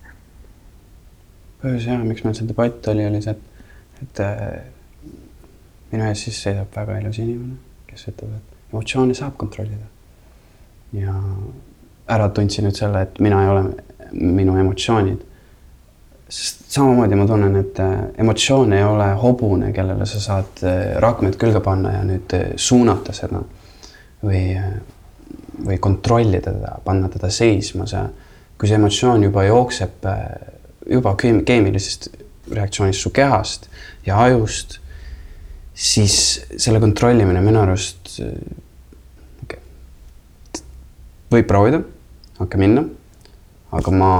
põhjus 1.62 1.88
jah, 1.88 2.02
miks 2.04 2.24
meil 2.24 2.36
see 2.38 2.48
debatt 2.48 2.88
oli, 2.92 3.06
oli 3.08 3.22
see, 3.24 3.36
et, 3.36 4.02
et 4.02 4.24
äh, 4.24 4.42
minu 5.92 6.08
ees 6.08 6.26
siis 6.26 6.42
seisab 6.42 6.72
väga 6.76 7.00
ilus 7.00 7.20
inimene, 7.22 7.56
kes 7.88 8.08
ütleb, 8.12 8.36
et 8.36 8.72
emotsioone 8.72 9.14
saab 9.16 9.36
kontrollida. 9.40 9.88
ja 10.92 11.14
ära 12.08 12.28
tundsin 12.30 12.68
nüüd 12.68 12.78
selle, 12.78 13.02
et 13.06 13.20
mina 13.20 13.42
ei 13.42 13.48
ole 13.50 13.64
minu 14.12 14.56
emotsioonid. 14.60 15.24
Sest 16.28 16.72
samamoodi 16.74 17.14
ma 17.14 17.26
tunnen, 17.26 17.56
et 17.60 17.78
äh, 17.80 17.92
emotsioon 18.18 18.72
ei 18.74 18.84
ole 18.84 19.06
hobune, 19.20 19.70
kellele 19.72 20.06
sa 20.10 20.20
saad 20.20 20.62
äh, 20.66 20.96
rakmed 21.02 21.38
külge 21.38 21.62
panna 21.62 21.94
ja 21.94 22.02
nüüd 22.06 22.34
äh, 22.34 22.48
suunata 22.58 23.14
seda 23.14 23.42
või, 24.26 24.42
või 25.66 25.78
kontrollida 25.82 26.50
teda, 26.50 26.74
panna 26.84 27.10
teda 27.12 27.30
seisma, 27.30 27.86
see, 27.86 28.02
kui 28.58 28.70
see 28.70 28.78
emotsioon 28.80 29.28
juba 29.28 29.44
jookseb 29.46 30.08
juba 30.90 31.12
keemilisest 31.18 32.08
reaktsioonist 32.56 33.02
su 33.02 33.10
kehast 33.14 33.68
ja 34.06 34.18
ajust, 34.26 34.78
siis 35.74 36.18
selle 36.56 36.80
kontrollimine 36.82 37.42
minu 37.44 37.60
arust 37.62 38.16
okay, 39.44 39.60
võib 41.30 41.46
proovida, 41.50 41.82
hakka 42.38 42.60
minna, 42.62 42.86
aga 43.76 43.94
ma 43.94 44.12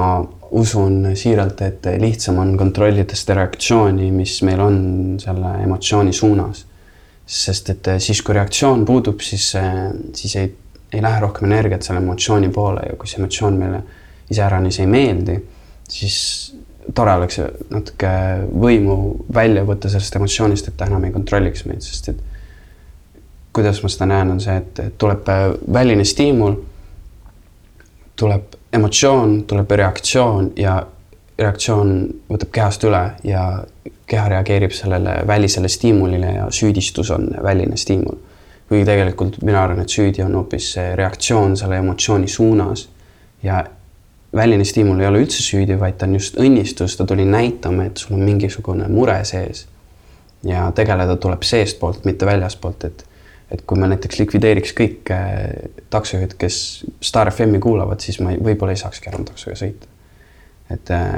usun 0.51 1.13
siiralt, 1.17 1.61
et 1.63 1.89
lihtsam 2.01 2.39
on 2.43 2.55
kontrollida 2.59 3.17
seda 3.19 3.41
reaktsiooni, 3.41 4.11
mis 4.15 4.39
meil 4.47 4.63
on 4.63 4.79
selle 5.23 5.57
emotsiooni 5.65 6.13
suunas. 6.13 6.65
sest 7.27 7.71
et 7.73 7.89
siis, 7.99 8.21
kui 8.23 8.37
reaktsioon 8.37 8.85
puudub, 8.87 9.19
siis, 9.21 9.49
siis 10.15 10.37
ei, 10.39 10.53
ei 10.93 11.01
lähe 11.03 11.21
rohkem 11.21 11.49
energiat 11.49 11.83
selle 11.83 11.99
emotsiooni 11.99 12.53
poole 12.55 12.85
ja 12.87 12.95
kui 12.97 13.11
see 13.11 13.19
emotsioon 13.19 13.57
meile 13.59 13.81
iseäranis 14.31 14.79
ei 14.79 14.87
meeldi, 14.87 15.35
siis 15.91 16.19
tore 16.95 17.17
oleks 17.19 17.41
natuke 17.71 18.13
võimu 18.53 18.97
välja 19.35 19.65
võtta 19.67 19.91
sellest 19.91 20.17
emotsioonist, 20.21 20.71
et 20.71 20.79
ta 20.79 20.87
enam 20.87 21.05
ei 21.09 21.15
kontrolliks 21.15 21.67
meid, 21.67 21.83
sest 21.83 22.13
et 22.13 22.23
kuidas 23.57 23.81
ma 23.83 23.91
seda 23.91 24.09
näen, 24.11 24.31
on 24.37 24.41
see, 24.43 24.57
et 24.61 24.99
tuleb 25.01 25.29
väline 25.73 26.05
stiimul, 26.07 26.59
tuleb 28.17 28.57
emotsioon, 28.73 29.43
tuleb 29.45 29.71
reaktsioon 29.71 30.53
ja 30.57 30.77
reaktsioon 31.39 31.93
võtab 32.31 32.53
kehast 32.53 32.85
üle 32.89 33.03
ja 33.25 33.43
keha 34.07 34.29
reageerib 34.33 34.73
sellele 34.73 35.19
välisele 35.27 35.69
stiimulile 35.69 36.33
ja 36.39 36.47
süüdistus 36.51 37.11
on 37.11 37.29
väline 37.43 37.77
stiimul. 37.77 38.17
kuigi 38.69 38.85
tegelikult 38.85 39.43
mina 39.43 39.63
arvan, 39.63 39.81
et 39.81 39.93
süüdi 39.93 40.25
on 40.25 40.35
hoopis 40.35 40.73
see 40.75 40.95
reaktsioon 40.97 41.57
selle 41.57 41.77
emotsiooni 41.79 42.29
suunas 42.29 42.89
ja 43.43 43.65
väline 44.35 44.65
stiimul 44.65 45.01
ei 45.01 45.07
ole 45.07 45.23
üldse 45.23 45.43
süüdi, 45.43 45.79
vaid 45.81 45.99
ta 45.99 46.07
on 46.07 46.17
just 46.19 46.39
õnnistus, 46.41 46.97
ta 46.97 47.07
tuli 47.07 47.25
näitama, 47.25 47.87
et 47.87 47.97
sul 47.97 48.17
on 48.17 48.25
mingisugune 48.27 48.89
mure 48.89 49.19
sees. 49.25 49.67
ja 50.45 50.71
tegeleda 50.75 51.17
tuleb 51.17 51.43
seestpoolt, 51.43 52.05
mitte 52.05 52.27
väljaspoolt, 52.27 52.85
et 52.85 53.05
et 53.51 53.63
kui 53.67 53.79
me 53.79 53.89
näiteks 53.91 54.19
likvideeriks 54.21 54.75
kõik 54.77 55.13
äh, 55.15 55.71
taksojuhid, 55.91 56.35
kes 56.39 56.57
Star 57.05 57.31
FM-i 57.31 57.61
kuulavad, 57.63 58.03
siis 58.03 58.19
ma 58.23 58.35
võib-olla 58.35 58.75
ei 58.75 58.81
saakski 58.81 59.11
enam 59.13 59.27
taksoga 59.29 59.59
sõita. 59.61 59.91
et 60.75 60.91
äh, 60.91 61.15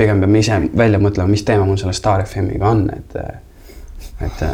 pigem 0.00 0.22
peame 0.22 0.40
ise 0.40 0.56
välja 0.76 1.00
mõtlema, 1.02 1.28
mis 1.28 1.44
teema 1.44 1.66
mul 1.68 1.76
selle 1.80 1.92
Star 1.96 2.24
FM-iga 2.24 2.72
on, 2.72 2.86
et, 2.96 3.16
äh, 3.20 4.24
et 4.26 4.46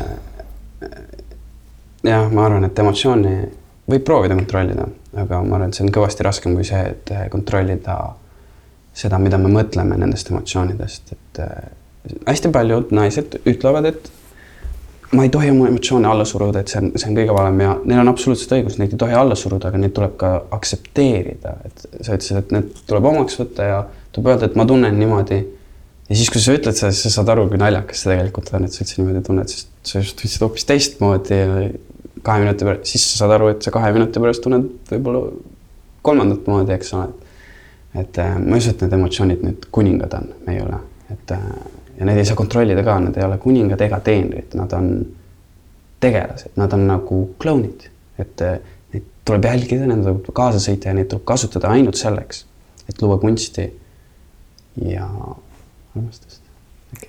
jah, 2.06 2.26
ma 2.32 2.48
arvan, 2.48 2.66
et 2.66 2.78
emotsiooni 2.82 3.36
võib 3.86 4.04
proovida 4.06 4.34
kontrollida, 4.34 4.88
aga 5.14 5.42
ma 5.46 5.60
arvan, 5.60 5.70
et 5.70 5.78
see 5.78 5.86
on 5.86 5.94
kõvasti 5.94 6.26
raskem 6.26 6.58
kui 6.58 6.66
see, 6.66 6.82
et 6.82 7.14
kontrollida 7.30 8.00
seda, 8.96 9.20
mida 9.22 9.38
me 9.38 9.52
mõtleme 9.52 9.98
nendest 10.00 10.32
emotsioonidest, 10.32 11.14
et 11.14 11.42
hästi 12.26 12.50
paljud 12.54 12.90
naised 12.96 13.38
ütlevad, 13.46 13.86
et 13.92 14.10
ma 15.12 15.22
ei 15.22 15.30
tohi 15.30 15.50
oma 15.50 15.68
emotsioone 15.70 16.08
alla 16.08 16.24
suruda, 16.24 16.60
et 16.60 16.72
see 16.72 16.80
on, 16.82 16.88
see 16.98 17.10
on 17.10 17.18
kõige 17.18 17.34
valem 17.36 17.60
ja 17.62 17.74
neil 17.84 18.02
on 18.02 18.10
absoluutselt 18.10 18.54
õigus, 18.58 18.78
neid 18.80 18.94
ei 18.94 19.00
tohi 19.00 19.14
alla 19.14 19.36
suruda, 19.38 19.70
aga 19.70 19.80
neid 19.80 19.94
tuleb 19.94 20.16
ka 20.18 20.30
aktsepteerida, 20.56 21.52
et 21.68 21.84
sa 22.00 22.16
ütlesid, 22.16 22.40
et 22.40 22.54
need 22.56 22.80
tuleb 22.88 23.06
omaks 23.12 23.38
võtta 23.38 23.68
ja 23.68 23.76
tuleb 24.16 24.32
öelda, 24.32 24.50
et 24.50 24.56
ma 24.58 24.66
tunnen 24.66 24.98
niimoodi. 24.98 25.38
ja 26.08 26.18
siis, 26.18 26.30
kui 26.32 26.42
sa 26.42 26.56
ütled 26.58 26.78
seda, 26.78 26.90
siis 26.90 27.06
sa 27.06 27.20
saad 27.20 27.30
aru, 27.36 27.46
kui 27.52 27.60
naljakas 27.60 28.02
see 28.02 28.12
tegelikult 28.12 28.50
on, 28.56 28.66
et 28.66 28.74
sa 28.74 28.82
üldse 28.82 28.98
niimoodi 29.00 29.22
tunned, 29.28 29.52
sest 29.52 29.70
sa 29.86 30.02
just 30.02 30.18
ütlesid 30.18 30.46
hoopis 30.46 30.66
teistmoodi. 30.72 31.42
kahe 32.26 32.42
minuti 32.42 32.66
pärast, 32.66 32.90
siis 32.90 33.06
sa 33.12 33.22
saad 33.22 33.36
aru, 33.36 33.52
et 33.54 33.62
sa 33.62 33.70
kahe 33.70 33.92
minuti 33.94 34.22
pärast 34.22 34.42
tunned 34.42 34.90
võib-olla 34.90 35.28
kolmandat 36.06 36.50
moodi, 36.50 36.74
eks 36.74 36.94
ole. 36.98 37.08
et 37.94 38.18
äh, 38.18 38.36
ma 38.42 38.58
ei 38.58 38.64
usu, 38.64 38.74
et 38.74 38.82
need 38.82 38.98
emotsioonid 38.98 39.46
nüüd 39.46 39.70
kuningad 39.70 40.18
on, 40.18 40.32
ei 40.50 40.58
ole, 40.64 40.82
et 41.14 41.36
äh, 41.36 41.44
ja 41.98 42.06
neid 42.06 42.18
ei 42.20 42.28
saa 42.28 42.36
kontrollida 42.36 42.84
ka, 42.84 42.98
nad 43.00 43.16
ei 43.16 43.24
ole 43.24 43.38
kuningad 43.42 43.80
ega 43.80 44.00
teenrid, 44.04 44.54
nad 44.58 44.72
on 44.76 44.90
tegelased, 46.00 46.56
nad 46.60 46.72
on 46.72 46.86
nagu 46.88 47.20
klounid, 47.40 47.88
et 48.20 48.44
eh, 48.44 48.58
neid 48.92 49.06
tuleb 49.24 49.48
jälgida, 49.48 49.88
nendega 49.88 50.18
tuleb 50.18 50.36
kaasa 50.36 50.60
sõita 50.62 50.90
ja 50.90 50.96
neid 50.96 51.08
tuleb 51.12 51.24
kasutada 51.28 51.72
ainult 51.72 51.98
selleks, 52.00 52.44
et 52.88 53.00
luua 53.02 53.18
kunsti 53.22 53.68
ja 54.84 55.06
armastust. 55.96 56.42
Okay.. 56.96 57.08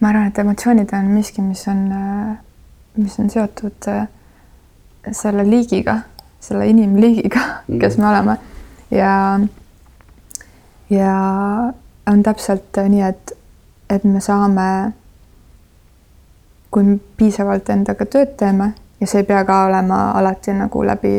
ma 0.00 0.12
arvan, 0.12 0.30
et 0.30 0.40
emotsioonid 0.44 0.94
on 0.96 1.10
miski, 1.16 1.44
mis 1.44 1.66
on, 1.68 1.84
eh, 1.96 2.30
mis 2.96 3.18
on 3.20 3.28
seotud 3.32 3.90
eh, 3.92 4.06
selle 5.12 5.44
liigiga, 5.48 6.00
selle 6.40 6.68
inimliigiga 6.68 7.40
mm, 7.40 7.74
-hmm. 7.74 7.80
kes 7.80 7.98
me 7.98 8.08
oleme. 8.08 8.38
Ja, 8.90 9.40
ja 10.90 11.12
on 12.06 12.22
täpselt 12.22 12.80
nii, 12.88 13.02
et 13.06 13.36
et 13.90 14.04
me 14.04 14.20
saame, 14.20 14.92
kui 16.70 16.84
me 16.86 16.98
piisavalt 17.16 17.70
endaga 17.74 18.06
tööd 18.06 18.36
teeme 18.38 18.72
ja 19.00 19.06
see 19.06 19.22
ei 19.22 19.26
pea 19.26 19.42
ka 19.44 19.64
olema 19.66 20.10
alati 20.18 20.54
nagu 20.54 20.84
läbi 20.86 21.14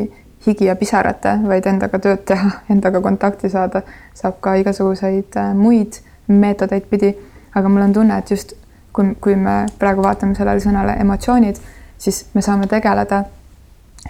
higi 0.45 0.65
ja 0.65 0.75
pisarate, 0.75 1.35
vaid 1.47 1.67
endaga 1.69 1.99
tööd 1.99 2.23
teha, 2.25 2.51
endaga 2.73 3.01
kontakti 3.01 3.49
saada, 3.49 3.83
saab 4.17 4.39
ka 4.41 4.55
igasuguseid 4.61 5.37
äh, 5.37 5.51
muid 5.57 5.99
meetodeid 6.27 6.87
pidi. 6.89 7.15
aga 7.55 7.69
mul 7.69 7.81
on 7.83 7.93
tunne, 7.93 8.17
et 8.17 8.31
just 8.31 8.53
kui, 8.93 9.15
kui 9.21 9.35
me 9.35 9.65
praegu 9.79 10.03
vaatame 10.03 10.35
sellele 10.35 10.63
sõnale 10.63 10.95
emotsioonid, 11.03 11.57
siis 11.97 12.25
me 12.33 12.41
saame 12.41 12.67
tegeleda 12.67 13.23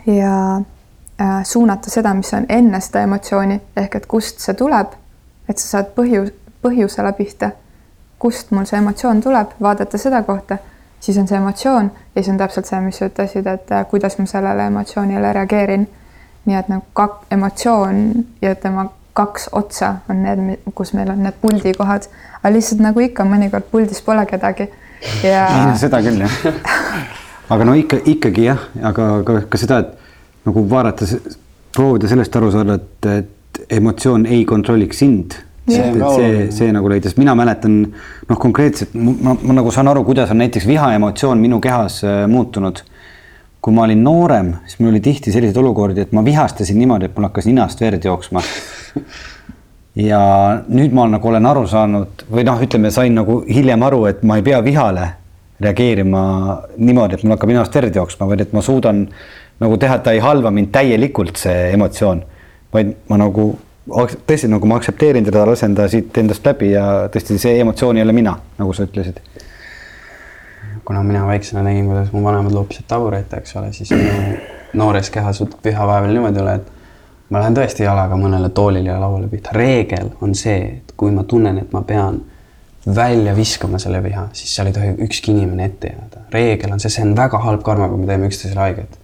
ja 0.05 0.35
äh, 0.57 1.43
suunata 1.43 1.89
seda, 1.89 2.13
mis 2.13 2.33
on 2.33 2.45
enne 2.49 2.79
seda 2.81 3.01
emotsiooni 3.07 3.59
ehk 3.75 3.95
et 3.95 4.05
kust 4.05 4.39
see 4.45 4.53
tuleb, 4.53 4.93
et 5.49 5.57
sa 5.57 5.67
saad 5.67 5.91
põhjus, 5.97 6.29
põhjusele 6.61 7.13
pihta 7.17 7.51
kust 8.21 8.51
mul 8.53 8.67
see 8.69 8.77
emotsioon 8.77 9.21
tuleb, 9.21 9.55
vaadata 9.61 9.97
seda 9.97 10.21
kohta, 10.27 10.57
siis 11.01 11.17
on 11.17 11.27
see 11.27 11.37
emotsioon 11.37 11.91
ja 12.15 12.21
siis 12.21 12.29
on 12.33 12.37
täpselt 12.37 12.69
see, 12.69 12.81
mis 12.85 13.01
sa 13.01 13.09
ütlesid, 13.09 13.49
et 13.49 13.73
äh, 13.73 13.85
kuidas 13.89 14.19
ma 14.19 14.27
sellele 14.29 14.67
emotsioonile 14.69 15.33
reageerin. 15.33 15.89
nii 16.45 16.55
et 16.57 16.69
nagu 16.71 16.85
kak-, 16.97 17.25
emotsioon 17.31 17.97
ja 18.41 18.55
tema 18.55 18.87
kaks 19.13 19.49
otsa 19.51 19.95
on 20.09 20.23
need, 20.23 20.61
kus 20.75 20.93
meil 20.97 21.09
on 21.13 21.19
need 21.23 21.35
puldikohad, 21.41 22.07
aga 22.39 22.53
lihtsalt 22.53 22.81
nagu 22.81 23.03
ikka, 23.03 23.25
mõnikord 23.29 23.67
puldis 23.71 24.01
pole 24.01 24.25
kedagi 24.25 24.69
ja. 25.25 25.45
seda 25.83 26.01
küll 26.01 26.23
jah. 26.23 26.39
aga 27.53 27.67
no 27.67 27.75
ikka, 27.77 28.01
ikkagi 28.13 28.47
jah, 28.47 28.65
aga 28.81 29.11
ka, 29.27 29.37
ka 29.49 29.61
seda, 29.61 29.83
et 29.83 30.47
nagu 30.49 30.65
vaadates, 30.69 31.13
proovida 31.75 32.09
sellest 32.09 32.35
aru 32.35 32.49
saada, 32.53 32.79
et, 32.81 33.09
et 33.11 33.63
emotsioon 33.77 34.25
ei 34.25 34.45
kontrolliks 34.49 35.03
sind 35.03 35.37
see, 35.69 35.91
see, 36.15 36.45
see 36.51 36.71
nagu 36.73 36.89
leidis, 36.89 37.15
mina 37.19 37.35
mäletan 37.37 37.81
noh, 37.83 38.37
konkreetselt 38.39 38.95
ma, 38.97 39.35
ma, 39.35 39.57
nagu 39.59 39.73
saan 39.73 39.91
aru, 39.91 40.03
kuidas 40.07 40.31
on 40.33 40.41
näiteks 40.41 40.67
vihaemotsioon 40.69 41.41
minu 41.41 41.61
kehas 41.63 42.01
äh, 42.07 42.23
muutunud. 42.31 42.83
kui 43.61 43.75
ma 43.77 43.83
olin 43.85 43.99
noorem, 44.01 44.55
siis 44.65 44.79
mul 44.79 44.89
oli 44.89 44.99
tihti 45.05 45.29
selliseid 45.29 45.57
olukordi, 45.61 46.01
et 46.01 46.15
ma 46.17 46.23
vihastasin 46.25 46.79
niimoodi, 46.81 47.05
et 47.05 47.13
mul 47.13 47.27
hakkas 47.27 47.45
ninast 47.45 47.81
verd 47.83 48.01
jooksma. 48.07 48.41
ja 50.09 50.21
nüüd 50.65 50.95
ma 50.97 51.05
nagu 51.11 51.29
olen 51.29 51.45
aru 51.45 51.67
saanud 51.69 52.23
või 52.31 52.47
noh, 52.47 52.63
ütleme, 52.65 52.89
sain 52.89 53.13
nagu 53.13 53.43
hiljem 53.45 53.85
aru, 53.85 54.07
et 54.09 54.23
ma 54.25 54.39
ei 54.39 54.47
pea 54.47 54.63
vihale 54.65 55.11
reageerima 55.61 56.23
niimoodi, 56.81 57.19
et 57.19 57.23
mul 57.27 57.35
hakkab 57.35 57.53
ninast 57.53 57.77
verd 57.77 58.01
jooksma, 58.01 58.31
vaid 58.31 58.41
et 58.47 58.57
ma 58.57 58.65
suudan 58.65 59.03
nagu 59.61 59.77
teha, 59.77 59.99
et 59.99 60.07
ta 60.09 60.15
ei 60.17 60.23
halva 60.25 60.49
mind 60.49 60.71
täielikult, 60.73 61.37
see 61.37 61.69
emotsioon, 61.75 62.23
vaid 62.73 62.95
ma 63.13 63.21
nagu 63.21 63.51
tõesti 63.89 64.49
nagu 64.51 64.67
ma 64.69 64.77
aktsepteerin 64.77 65.25
teda, 65.25 65.45
lasen 65.49 65.75
ta 65.75 65.87
siit 65.89 66.17
endast 66.17 66.45
läbi 66.45 66.71
ja 66.75 67.07
tõesti 67.13 67.37
see 67.41 67.59
emotsioon 67.61 67.97
ei 67.97 68.03
ole 68.05 68.13
mina, 68.13 68.35
nagu 68.59 68.73
sa 68.73 68.85
ütlesid. 68.85 69.21
kuna 70.85 71.03
mina 71.03 71.25
väiksena 71.27 71.63
nägin, 71.63 71.85
kuidas 71.85 72.11
mu 72.11 72.23
vanemad 72.23 72.51
loopisid 72.51 72.85
taburette, 72.87 73.37
eks 73.37 73.55
ole, 73.55 73.73
siis 73.73 73.91
minu 73.91 74.37
noores 74.73 75.09
kehas 75.09 75.41
võtab 75.41 75.65
viha 75.65 75.87
vahepeal 75.87 76.13
niimoodi 76.13 76.41
üle, 76.41 76.55
et 76.55 77.29
ma 77.29 77.39
lähen 77.39 77.55
tõesti 77.55 77.85
jalaga 77.85 78.17
mõnele 78.19 78.49
toolile 78.49 78.89
ja 78.89 78.99
lauale 78.99 79.27
pihta. 79.27 79.53
reegel 79.53 80.11
on 80.21 80.35
see, 80.35 80.81
et 80.81 80.93
kui 80.97 81.11
ma 81.11 81.23
tunnen, 81.23 81.57
et 81.57 81.73
ma 81.73 81.81
pean 81.81 82.21
välja 82.95 83.35
viskama 83.35 83.79
selle 83.79 84.03
viha, 84.03 84.27
siis 84.33 84.55
seal 84.55 84.71
ei 84.71 84.73
tohi 84.73 84.95
ükski 85.05 85.31
inimene 85.31 85.65
ette 85.65 85.93
jääda. 85.93 86.25
reegel 86.33 86.73
on 86.73 86.79
see, 86.79 86.89
see 86.89 87.05
on 87.05 87.15
väga 87.15 87.37
halb 87.37 87.63
karma, 87.63 87.89
kui 87.89 87.97
me 87.97 88.09
teeme 88.09 88.27
üksteisele 88.27 88.59
haiget. 88.59 88.99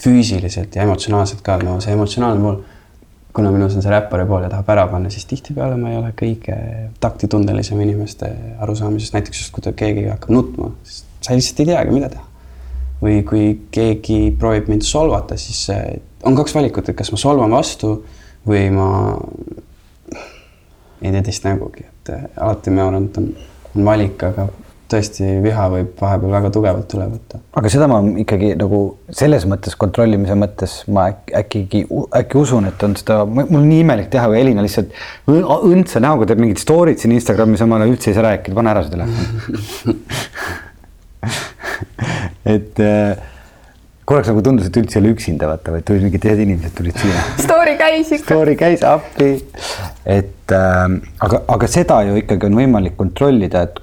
füüsiliselt 0.00 0.76
ja 0.76 0.82
emotsionaalselt 0.82 1.42
ka, 1.44 1.58
no 1.62 1.80
see 1.80 1.92
emotsionaalne 1.92 2.40
pool 2.40 2.62
kuna 3.34 3.52
minus 3.54 3.76
on 3.76 3.84
see 3.84 3.92
räppari 3.92 4.26
pool 4.26 4.44
ja 4.46 4.50
tahab 4.52 4.72
ära 4.74 4.86
panna, 4.90 5.10
siis 5.12 5.26
tihtipeale 5.30 5.76
ma 5.78 5.92
ei 5.92 5.98
ole 6.00 6.10
kõige 6.18 6.56
taktitundelisem 7.02 7.80
inimeste 7.84 8.30
arusaamisest, 8.60 9.14
näiteks 9.14 9.44
just 9.44 9.54
kui 9.54 9.74
keegi 9.76 10.08
hakkab 10.10 10.34
nutma, 10.34 10.72
siis 10.84 11.04
sa 11.20 11.36
lihtsalt 11.36 11.62
ei 11.62 11.70
teagi, 11.72 11.94
mida 11.94 12.10
teha. 12.12 12.26
või 13.00 13.22
kui 13.24 13.44
keegi 13.72 14.34
proovib 14.38 14.66
mind 14.68 14.84
solvata, 14.84 15.36
siis 15.40 15.70
on 16.28 16.34
kaks 16.36 16.52
valikut, 16.54 16.90
et 16.90 16.96
kas 16.98 17.08
ma 17.14 17.20
solvan 17.20 17.54
vastu 17.54 17.94
või 18.46 18.66
ma 18.74 18.88
ei 21.00 21.12
tee 21.14 21.22
teist 21.24 21.46
nägugi, 21.46 21.86
et 21.86 22.12
äh, 22.12 22.26
alati 22.36 22.72
ma 22.74 22.86
arvan, 22.88 23.08
et 23.08 23.20
on, 23.20 23.30
on 23.74 23.86
valik, 23.88 24.22
aga 24.28 24.48
tõesti 24.90 25.24
viha 25.44 25.64
võib 25.72 25.90
vahepeal 26.00 26.32
väga 26.34 26.50
tugevalt 26.54 26.94
üle 26.96 27.06
võtta. 27.12 27.40
aga 27.60 27.68
seda 27.72 27.86
ma 27.90 27.98
ikkagi 28.22 28.48
nagu 28.58 28.80
selles 29.20 29.46
mõttes 29.50 29.76
kontrollimise 29.80 30.36
mõttes 30.38 30.72
ma 30.92 31.02
äk- 31.12 31.34
äkki, 31.42 31.60
äkki 32.20 32.34
usun, 32.40 32.64
et 32.70 32.78
on 32.86 32.92
seda, 32.98 33.16
mul 33.28 33.64
nii 33.64 33.80
imelik 33.84 34.08
teha, 34.12 34.26
kui 34.30 34.38
Elina 34.40 34.64
lihtsalt 34.66 34.88
õndsa 35.30 35.98
näoga 36.02 36.24
teeb 36.30 36.40
mingit 36.42 36.60
story'd 36.62 36.98
siin 37.02 37.14
Instagramis, 37.16 37.62
omal 37.66 37.80
ajal 37.84 37.94
üldse 37.94 38.06
ei 38.12 38.16
saa 38.18 38.26
rääkida, 38.30 38.54
pane 38.58 38.74
ära 38.74 38.80
see 38.86 38.94
telefon. 38.96 40.00
et 42.54 42.74
äh, 42.82 43.12
korraks 44.08 44.30
nagu 44.32 44.42
tundus, 44.42 44.66
et 44.70 44.78
üldse 44.80 44.98
ei 44.98 45.02
ole 45.04 45.12
üksinda, 45.14 45.44
vaata, 45.50 45.74
vaid 45.74 45.84
tulid 45.86 46.02
mingid 46.08 46.22
teised 46.24 46.42
inimesed 46.42 46.74
tulid 46.78 46.96
siia 46.98 47.18
Story 47.46 47.74
käis 47.80 48.08
ikka. 48.16 48.34
story 48.34 48.54
käis 48.58 48.82
appi. 48.86 49.30
et 50.08 50.48
äh, 50.56 50.80
aga, 51.22 51.36
aga 51.54 51.66
seda 51.70 51.96
ju 52.08 52.12
ikkagi 52.22 52.42
on 52.50 52.58
võimalik 52.58 52.94
kontrollida, 52.98 53.58
et 53.68 53.76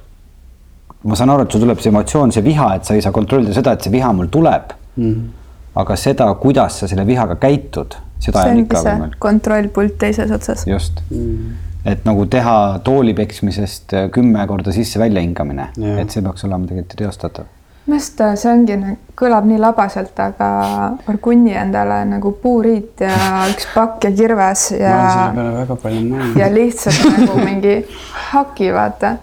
ma 1.03 1.15
saan 1.15 1.29
aru, 1.29 1.45
et 1.45 1.51
sul 1.53 1.61
tuleb 1.61 1.81
see 1.83 1.91
emotsioon, 1.93 2.31
see 2.33 2.43
viha, 2.45 2.71
et 2.79 2.87
sa 2.87 2.95
ei 2.97 3.03
saa 3.05 3.13
kontrollida 3.15 3.53
seda, 3.55 3.75
et 3.77 3.85
see 3.85 3.93
viha 3.93 4.11
mul 4.17 4.31
tuleb 4.33 4.73
mm. 4.73 5.03
Mhm. 5.03 5.13
-hmm. 5.13 5.29
aga 5.81 5.95
seda, 5.95 6.33
kuidas 6.41 6.79
sa 6.79 6.87
selle 6.87 7.05
vihaga 7.07 7.35
käitud, 7.35 7.97
seda 8.19 8.43
see 8.43 8.51
on 8.51 8.63
ikka 8.65 8.81
see 8.81 8.93
võimalik, 8.95 9.19
kontrollpult 9.19 9.97
teises 9.97 10.31
otsas. 10.31 10.65
just 10.67 11.01
Mhm. 11.09 11.19
mm.. 11.19 11.53
et 11.85 12.05
nagu 12.05 12.25
teha 12.25 12.79
tooli 12.83 13.13
peksmisest 13.13 13.93
äh, 13.93 14.09
kümme 14.11 14.47
korda 14.47 14.71
sisse-välja 14.71 15.21
hingamine, 15.21 15.69
et 16.01 16.09
see 16.09 16.21
peaks 16.21 16.43
olema 16.43 16.65
tegelikult 16.67 16.97
teostatav. 16.97 17.45
minu 17.85 17.95
arust 17.95 18.21
äh, 18.21 18.33
see 18.35 18.51
ongi, 18.51 18.77
kõlab 19.15 19.45
nii 19.47 19.59
labaselt, 19.59 20.19
aga 20.19 20.47
orgunni 21.07 21.53
endale 21.53 22.05
nagu 22.05 22.31
puuriit 22.41 22.99
ja 23.05 23.45
üks 23.53 23.69
pakk 23.75 24.03
ja 24.03 24.11
kirves 24.11 24.71
ma 24.71 24.77
olen 24.77 25.11
selle 25.11 25.27
ja, 25.27 25.31
peale 25.35 25.53
väga 25.61 25.75
palju 25.75 26.01
mõelnud 26.09 26.41
ja 26.41 26.49
lihtsalt 26.53 27.19
nagu 27.19 27.37
mingi 27.45 27.77
haki, 28.31 28.73
vaata. 28.73 29.17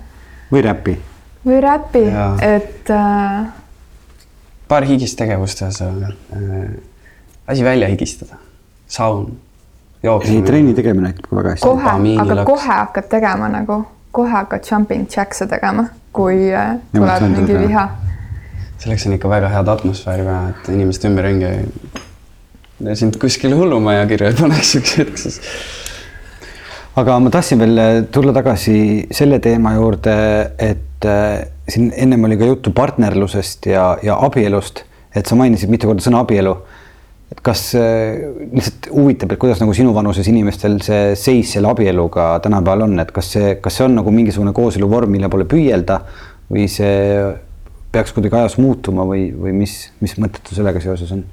või 0.53 0.63
räpi. 0.63 0.97
Või 1.45 1.61
räpi 1.61 2.05
et 2.43 2.91
äh, 2.91 3.47
paar 4.69 4.87
higist 4.89 5.19
tegevust 5.21 5.61
teha 5.61 5.71
seal 5.75 6.05
äh,. 6.05 6.69
asi 7.47 7.65
välja 7.65 7.89
higistada, 7.89 8.39
saun, 8.89 9.27
ei, 9.29 10.09
jooksmine. 10.09 10.47
trenni 10.47 10.75
tegemine 10.75 11.13
aitab 11.13 11.29
ka 11.29 11.37
väga 11.37 11.55
hästi. 11.57 11.69
kohe, 11.69 12.15
aga 12.25 12.39
lõks. 12.41 12.49
kohe 12.49 12.71
hakkad 12.71 13.11
tegema 13.13 13.51
nagu, 13.53 13.83
kohe 14.13 14.33
hakkad 14.33 14.65
jumping 14.71 15.05
jacks'e 15.17 15.49
tegema, 15.51 15.89
kui 16.13 16.49
äh, 16.55 16.79
tuleb 16.95 17.29
mingi 17.37 17.61
viha. 17.67 17.85
selleks 18.79 19.07
on 19.09 19.19
ikka 19.19 19.29
väga 19.29 19.53
head 19.53 19.71
atmosfääri 19.77 20.27
vaja, 20.27 20.55
et 20.55 20.73
inimeste 20.75 21.13
ümberringi 21.13 21.53
sind 22.95 23.17
kuskile 23.21 23.57
hullumaja 23.57 24.07
kirja 24.11 24.33
ei 24.33 24.39
paneks 24.41 24.75
üks 24.81 24.97
hetk 24.99 25.21
siis. 25.21 25.41
aga 26.97 27.21
ma 27.21 27.31
tahtsin 27.31 27.61
veel 27.61 28.09
tulla 28.13 28.33
tagasi 28.33 28.79
selle 29.13 29.39
teema 29.45 29.77
juurde, 29.77 30.17
et 30.59 30.91
äh, 31.09 31.45
siin 31.69 31.93
ennem 31.97 32.25
oli 32.29 32.39
ka 32.41 32.49
juttu 32.49 32.73
partnerlusest 32.77 33.67
ja, 33.71 33.95
ja 34.03 34.17
abielust, 34.27 34.85
et 35.15 35.27
sa 35.27 35.39
mainisid 35.39 35.73
mitu 35.73 35.91
korda 35.91 36.05
sõna 36.05 36.25
abielu. 36.25 36.57
et 37.33 37.41
kas 37.43 37.63
äh, 37.79 38.21
lihtsalt 38.53 38.91
huvitab, 38.93 39.33
et 39.33 39.41
kuidas 39.43 39.63
nagu 39.63 39.73
sinu 39.75 39.95
vanuses 39.95 40.29
inimestel 40.31 40.77
see 40.85 41.15
seis 41.19 41.55
selle 41.57 41.71
abieluga 41.73 42.35
tänapäeval 42.45 42.85
on, 42.89 42.99
et 43.01 43.11
kas 43.15 43.33
see, 43.37 43.55
kas 43.65 43.79
see 43.79 43.89
on 43.89 43.97
nagu 43.99 44.13
mingisugune 44.15 44.53
kooseluvorm, 44.55 45.11
mille 45.11 45.31
poole 45.33 45.49
püüelda 45.51 46.03
või 46.53 46.69
see 46.71 46.93
peaks 47.95 48.13
kuidagi 48.15 48.37
ajas 48.39 48.59
muutuma 48.59 49.07
või, 49.09 49.29
või 49.33 49.55
mis, 49.65 49.79
mis 50.03 50.17
mõtted 50.19 50.47
sul 50.47 50.61
sellega 50.61 50.83
seoses 50.85 51.15
on? 51.15 51.25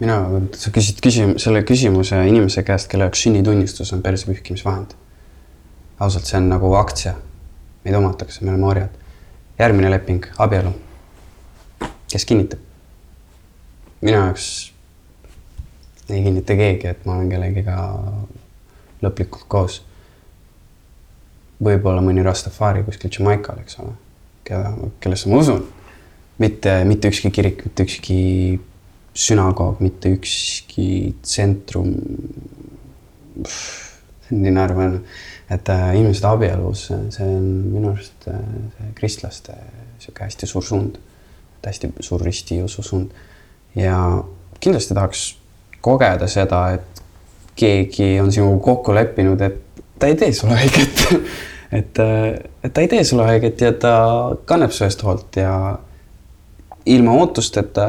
mina, 0.00 0.16
sa 0.56 0.72
küsid 0.74 1.00
küsim-, 1.04 1.36
selle 1.40 1.62
küsimuse 1.66 2.20
inimese 2.28 2.64
käest, 2.66 2.88
kelle 2.90 3.06
jaoks 3.08 3.26
sünnitunnistus 3.26 3.92
on 3.96 4.02
perse 4.04 4.28
pühkimisvahend. 4.30 4.96
ausalt, 6.00 6.24
see 6.24 6.38
on 6.40 6.48
nagu 6.48 6.72
aktsia. 6.80 7.14
meid 7.84 7.96
omatakse, 7.96 8.44
me 8.44 8.52
oleme 8.54 8.66
orjad. 8.66 8.96
Järgmine 9.60 9.90
leping, 9.92 10.26
abielu. 10.38 10.72
kes 12.10 12.24
kinnitab? 12.24 12.58
minu 14.00 14.16
jaoks 14.16 14.72
ei 16.10 16.22
kinnita 16.24 16.56
keegi, 16.56 16.88
et 16.90 17.04
ma 17.06 17.18
olen 17.18 17.28
kellegiga 17.30 17.76
lõplikult 19.04 19.46
koos. 19.48 19.80
võib-olla 21.60 22.00
mõni 22.00 22.24
Rastafari 22.24 22.82
kuskil 22.86 23.12
Jamaikal, 23.12 23.60
eks 23.60 23.76
ole, 23.82 23.92
keda, 24.48 24.72
kellesse 25.00 25.28
ma 25.28 25.42
usun. 25.44 25.66
mitte, 26.38 26.84
mitte 26.84 27.08
ükski 27.12 27.30
kirik, 27.30 27.64
mitte 27.64 27.84
ükski 27.84 28.60
sünagoog, 29.14 29.80
mitte 29.80 30.08
ükski 30.16 31.14
tsentrum. 31.22 31.94
nii 34.42 34.54
naervan, 34.54 35.00
et 35.50 35.68
äh, 35.68 35.86
inimesed 35.98 36.26
abielus, 36.28 36.86
see 36.90 37.26
on 37.26 37.48
minu 37.72 37.92
arust 37.92 38.28
äh, 38.30 38.40
see 38.76 38.92
kristlaste 38.98 39.56
sihuke 40.00 40.24
hästi 40.24 40.48
suur 40.48 40.64
suund, 40.64 40.98
hästi 41.66 41.92
suur 42.00 42.22
ristiusu 42.24 42.82
suund. 42.82 43.10
Ja 43.74 43.96
kindlasti 44.60 44.94
tahaks 44.94 45.24
kogeda 45.80 46.26
seda, 46.28 46.62
et 46.76 47.02
keegi 47.56 48.16
on 48.20 48.32
sinuga 48.32 48.62
kokku 48.64 48.94
leppinud, 48.94 49.40
et 49.44 49.86
ta 49.98 50.08
ei 50.10 50.16
tee 50.16 50.32
sulle 50.32 50.58
haiget. 50.58 51.06
Et, 51.70 51.98
et 52.66 52.72
ta 52.74 52.82
ei 52.82 52.88
tee 52.90 53.04
sulle 53.06 53.22
haiget 53.28 53.60
ja 53.62 53.68
ta 53.78 53.90
kannab 54.44 54.72
su 54.74 54.82
eest 54.82 55.04
hoolt 55.06 55.36
ja 55.38 55.52
ilma 56.90 57.12
ootusteta 57.12 57.84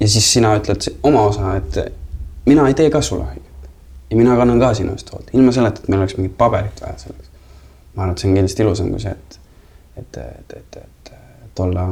ja 0.00 0.08
siis 0.08 0.32
sina 0.32 0.50
ütled 0.58 0.88
oma 1.06 1.22
osa, 1.28 1.52
et 1.60 1.78
mina 2.46 2.66
ei 2.66 2.74
tee 2.74 2.90
ka 2.90 2.98
sulle 3.06 3.28
haiget. 3.28 3.43
Ja 4.14 4.18
mina 4.18 4.36
kannan 4.36 4.60
ka 4.62 4.74
sinu 4.74 4.92
eest 4.94 5.10
hoolt, 5.12 5.30
ilma 5.34 5.52
selleta, 5.52 5.82
et 5.82 5.88
meil 5.90 6.04
oleks 6.04 6.14
mingit 6.18 6.36
paberit 6.38 6.80
vaja 6.82 6.98
selleks. 7.02 7.30
ma 7.94 8.02
arvan, 8.02 8.12
et 8.14 8.22
see 8.22 8.28
on 8.30 8.36
kindlasti 8.38 8.62
ilusam 8.62 8.90
kui 8.94 9.00
see, 9.02 9.10
et, 9.10 9.38
et, 9.98 10.18
et, 10.18 10.52
et, 10.58 10.76
et, 10.82 11.10
et 11.46 11.62
olla 11.64 11.86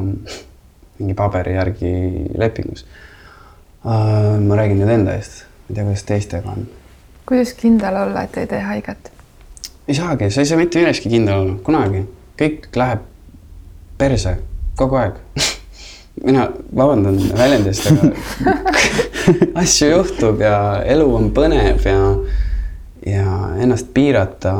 mingi 0.98 1.16
paberi 1.18 1.56
järgi 1.56 1.94
lepingus 2.38 2.84
uh,. 3.84 4.38
ma 4.46 4.60
räägin 4.60 4.78
nüüd 4.82 4.94
enda 4.94 5.16
eest, 5.18 5.42
ma 5.66 5.72
ei 5.72 5.74
tea, 5.74 5.88
kuidas 5.88 6.06
teistega 6.12 6.54
on. 6.54 6.68
kuidas 7.26 7.54
kindel 7.58 7.98
olla, 8.04 8.22
et 8.22 8.38
ei 8.38 8.50
tee 8.54 8.62
haiget? 8.68 9.10
ei 9.88 9.98
saagi, 9.98 10.30
sa 10.30 10.46
ei 10.46 10.52
saa 10.52 10.60
mitte 10.62 10.78
milleski 10.78 11.10
kindel 11.10 11.42
olla, 11.42 11.56
kunagi. 11.66 12.06
kõik 12.38 12.70
läheb 12.78 13.02
perse 13.98 14.36
kogu 14.78 15.02
aeg 15.02 15.18
mina 16.28 16.46
vabandan 16.76 17.18
väljendi 17.34 17.74
eest, 17.74 17.90
aga 17.90 18.12
asju 19.62 19.90
juhtub 19.90 20.40
ja 20.42 20.56
elu 20.88 21.06
on 21.16 21.30
põnev 21.34 21.86
ja, 21.86 21.98
ja 23.06 23.34
ennast 23.62 23.92
piirata 23.94 24.54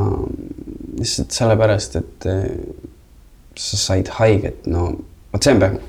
lihtsalt 0.98 1.34
sellepärast, 1.34 1.96
et 1.98 2.26
eh, 2.30 2.50
sa 3.58 3.78
said 3.80 4.10
haiget, 4.18 4.66
no 4.70 4.90
vot 5.32 5.44
see 5.44 5.54
on 5.54 5.62
pehme. 5.62 5.80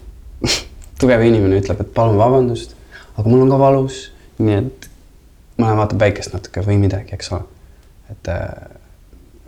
tugev 1.02 1.24
inimene 1.26 1.60
ütleb, 1.62 1.82
et 1.84 1.92
palun 1.96 2.20
vabandust, 2.20 2.78
aga 3.18 3.26
mul 3.28 3.44
on 3.46 3.52
ka 3.52 3.60
valus, 3.60 4.00
nii 4.40 4.56
et 4.62 4.88
ma 5.58 5.68
lähen 5.68 5.82
vaatan 5.82 6.02
päikest 6.02 6.34
natuke 6.36 6.64
või 6.66 6.80
midagi, 6.82 7.14
eks 7.16 7.34
ole. 7.36 7.44
et 8.12 8.32
äh, 8.32 8.48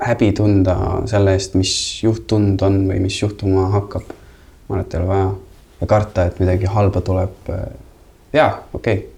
häbi 0.06 0.32
tunda 0.36 0.76
selle 1.10 1.34
eest, 1.38 1.56
mis 1.58 1.74
juhtunud 2.04 2.62
on 2.66 2.84
või 2.90 3.00
mis 3.08 3.18
juhtuma 3.22 3.70
hakkab. 3.74 4.14
ma 4.68 4.76
arvan, 4.76 4.86
et 4.86 4.94
ei 4.94 5.00
ole 5.00 5.10
vaja 5.10 5.34
ja 5.82 5.88
karta, 5.88 6.26
et 6.26 6.40
midagi 6.40 6.72
halba 6.72 7.02
tuleb. 7.02 7.52
ja 8.34 8.48
okei 8.74 8.98
okay., 9.00 9.15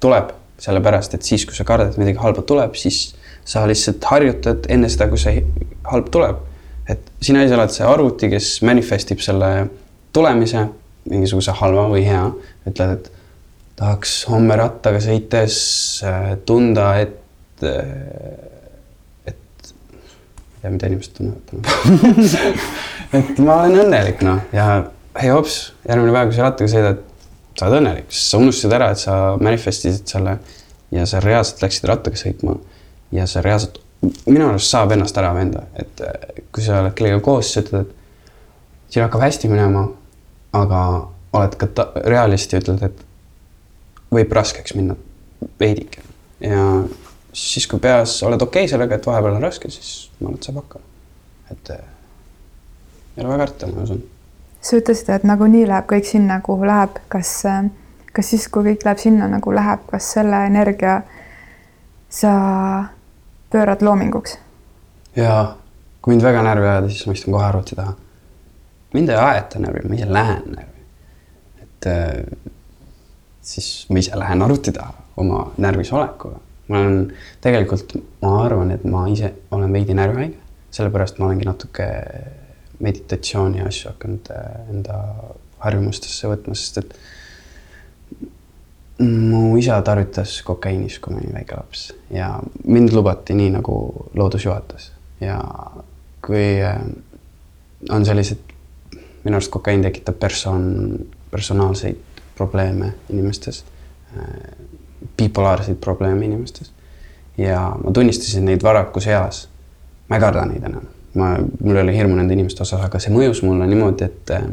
tuleb 0.00 0.34
sellepärast, 0.60 1.14
et 1.16 1.26
siis, 1.26 1.46
kui 1.48 1.56
sa 1.56 1.64
kardad, 1.68 1.92
et 1.92 2.00
midagi 2.00 2.20
halba 2.20 2.44
tuleb, 2.46 2.76
siis 2.78 3.14
sa 3.48 3.64
lihtsalt 3.68 4.04
harjutad 4.10 4.68
enne 4.72 4.90
seda, 4.92 5.08
kui 5.10 5.20
see 5.20 5.40
halb 5.90 6.10
tuleb. 6.12 6.46
et 6.90 7.06
sina 7.22 7.44
ise 7.46 7.54
oled 7.54 7.70
see 7.70 7.86
arvuti, 7.86 8.28
kes 8.32 8.46
manifestib 8.66 9.20
selle 9.22 9.50
tulemise, 10.12 10.64
mingisuguse 11.10 11.54
halva 11.60 11.84
või 11.92 12.02
hea, 12.02 12.24
ütled, 12.66 12.96
et 12.96 13.10
tahaks 13.78 14.14
homme 14.28 14.56
rattaga 14.58 14.98
sõites 15.00 15.58
äh, 16.04 16.32
tunda, 16.48 16.88
et, 17.00 17.14
et 19.30 19.70
ei 19.70 20.64
tea, 20.64 20.72
mida 20.74 20.90
inimesed 20.90 21.14
tunnevad 21.16 22.26
et 23.20 23.38
ma 23.38 23.62
olen 23.62 23.84
õnnelik, 23.86 24.26
noh, 24.26 24.42
ja 24.56 24.66
hei 25.20 25.30
hops, 25.30 25.60
järgmine 25.86 26.16
päev, 26.16 26.32
kui 26.32 26.40
sa 26.40 26.48
rattaga 26.48 26.74
sõidad, 26.74 27.06
sa 27.58 27.66
oled 27.66 27.80
õnnelik, 27.80 28.10
sest 28.12 28.32
sa 28.32 28.40
unustasid 28.40 28.74
ära, 28.76 28.90
et 28.94 29.02
sa 29.02 29.14
manifestisid 29.40 30.08
selle 30.08 30.38
ja 30.94 31.06
sa 31.06 31.22
reaalselt 31.22 31.62
läksid 31.64 31.88
rattaga 31.90 32.18
sõitma 32.18 32.56
ja 33.14 33.26
sa 33.30 33.42
reaalselt, 33.44 33.80
minu 34.26 34.48
arust 34.48 34.72
saab 34.72 34.94
ennast 34.94 35.18
ära 35.20 35.32
venda, 35.36 35.66
et 35.78 36.02
äh, 36.04 36.42
kui 36.52 36.64
sa 36.64 36.80
oled 36.82 36.96
kellegagi 36.98 37.24
koos, 37.26 37.52
sa 37.52 37.64
ütled, 37.64 37.90
et 37.90 38.94
siin 38.94 39.06
hakkab 39.06 39.24
hästi 39.26 39.50
minema, 39.50 39.86
aga 40.56 40.82
oled 41.38 41.58
ka 41.60 41.90
realist 42.10 42.52
ja 42.54 42.62
ütled, 42.62 42.82
et 42.86 43.04
võib 44.10 44.32
raskeks 44.34 44.74
minna 44.74 44.96
veidike 45.60 46.02
ja 46.42 46.64
siis 47.32 47.66
kui 47.70 47.78
peas 47.82 48.16
oled 48.26 48.42
okei 48.42 48.64
okay 48.64 48.72
sellega, 48.72 48.96
et 48.96 49.06
vahepeal 49.06 49.36
on 49.38 49.44
raske, 49.44 49.70
siis 49.70 50.10
ma 50.18 50.30
arvan, 50.30 50.38
et 50.38 50.48
saab 50.48 50.62
hakkama. 50.62 50.84
et 51.50 51.70
äh, 51.76 51.84
ei 53.16 53.24
ole 53.24 53.32
väga 53.32 53.44
karta, 53.44 53.68
ma 53.70 53.84
usun. 53.84 54.02
Sa 54.60 54.76
ütlesid, 54.76 55.08
et 55.14 55.24
nagunii 55.24 55.64
läheb 55.68 55.88
kõik 55.90 56.08
sinna, 56.08 56.40
kuhu 56.44 56.66
läheb, 56.68 57.00
kas, 57.12 57.32
kas 58.12 58.30
siis, 58.32 58.46
kui 58.52 58.66
kõik 58.70 58.84
läheb 58.84 59.00
sinna 59.00 59.28
nagu 59.30 59.54
läheb, 59.54 59.86
kas 59.90 60.12
selle 60.16 60.44
energia 60.46 61.00
sa 62.10 62.32
pöörad 63.50 63.82
loominguks? 63.82 64.38
jaa, 65.16 65.56
kui 66.02 66.14
mind 66.14 66.24
väga 66.24 66.42
närvi 66.46 66.68
ajada, 66.68 66.88
siis 66.88 67.06
ma 67.06 67.16
istun 67.16 67.34
kohe 67.34 67.44
arvuti 67.44 67.76
taha. 67.76 67.94
mind 68.94 69.08
ei 69.08 69.16
aeta 69.16 69.62
närvi, 69.62 69.88
ma 69.88 69.94
ise 69.94 70.12
lähen 70.12 70.44
närvi. 70.56 70.84
et 71.62 71.86
äh, 71.86 72.52
siis 73.42 73.86
ma 73.90 73.98
ise 73.98 74.18
lähen 74.18 74.42
arvuti 74.42 74.72
taha 74.72 74.94
oma 75.16 75.50
närvis 75.58 75.92
olekuga. 75.92 76.38
ma 76.68 76.78
olen 76.78 77.12
tegelikult, 77.40 77.96
ma 78.22 78.36
arvan, 78.44 78.70
et 78.70 78.84
ma 78.84 79.06
ise 79.08 79.32
olen 79.50 79.72
veidi 79.72 79.94
närvihaige, 79.94 80.38
sellepärast 80.70 81.18
ma 81.18 81.26
olengi 81.26 81.48
natuke 81.48 81.88
meditatsiooni 82.80 83.62
asju 83.66 83.92
hakanud 83.92 84.30
äh, 84.34 84.60
enda 84.72 84.98
harjumustesse 85.60 86.28
võtma, 86.30 86.56
sest 86.56 86.80
et 86.80 86.94
mu 89.00 89.56
isa 89.60 89.78
tarvitas 89.84 90.40
kokaiinis, 90.44 90.98
kui 91.00 91.14
ma 91.14 91.20
olin 91.22 91.36
väike 91.36 91.56
laps. 91.56 91.86
Ja 92.12 92.34
mind 92.64 92.92
lubati 92.96 93.36
nii, 93.36 93.52
nagu 93.56 93.74
loodus 94.16 94.44
juhatas. 94.44 94.90
Ja 95.20 95.40
kui 96.24 96.60
äh, 96.64 96.80
on 97.90 98.04
sellised, 98.06 98.52
minu 99.24 99.38
arust 99.38 99.52
kokaiin 99.52 99.82
tekitab 99.84 100.20
persoon, 100.20 100.66
personaalseid 101.30 101.96
probleeme 102.36 102.94
inimestes, 103.12 103.64
äh, 104.16 104.28
bipolaarseid 105.16 105.80
probleeme 105.80 106.24
inimestes. 106.26 106.72
Ja 107.38 107.70
ma 107.84 107.92
tunnistasin 107.92 108.44
neid 108.44 108.62
varakus 108.62 109.06
eas. 109.06 109.48
ma 110.08 110.16
ei 110.16 110.20
karda 110.20 110.42
neid 110.44 110.64
enam, 110.66 110.88
ma, 111.14 111.32
mul 111.60 111.76
ei 111.76 111.82
ole 111.82 111.96
hirmu 111.96 112.18
nende 112.18 112.36
inimeste 112.36 112.62
osas, 112.62 112.82
aga 112.86 113.00
see 113.02 113.14
mõjus 113.14 113.42
mulle 113.46 113.66
niimoodi, 113.70 114.06
et 114.10 114.34
äh, 114.36 114.46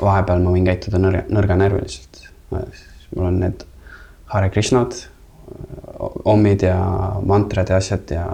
vahepeal 0.00 0.42
ma 0.42 0.54
võin 0.54 0.66
käituda 0.66 0.98
nõrga, 1.02 1.26
nõrganärviliselt 1.30 2.20
mul 3.16 3.26
on 3.26 3.40
need 3.40 3.64
Hare 4.26 4.50
Krishnad, 4.50 4.94
ommid 6.24 6.62
ja 6.62 6.78
mantrad 7.26 7.68
ja 7.68 7.76
asjad 7.76 8.10
ja 8.10 8.26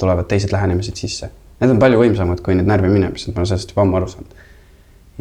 tulevad 0.00 0.24
teised 0.28 0.52
lähenemised 0.52 0.96
sisse. 0.96 1.30
Need 1.60 1.70
on 1.70 1.78
palju 1.82 2.00
võimsamad 2.00 2.40
kui 2.42 2.56
need 2.58 2.66
närvi 2.66 2.90
minemised, 2.90 3.34
ma 3.34 3.42
olen 3.42 3.50
sellest 3.52 3.74
juba 3.74 3.84
ammu 3.84 4.00
aru 4.00 4.08
saanud. 4.10 4.40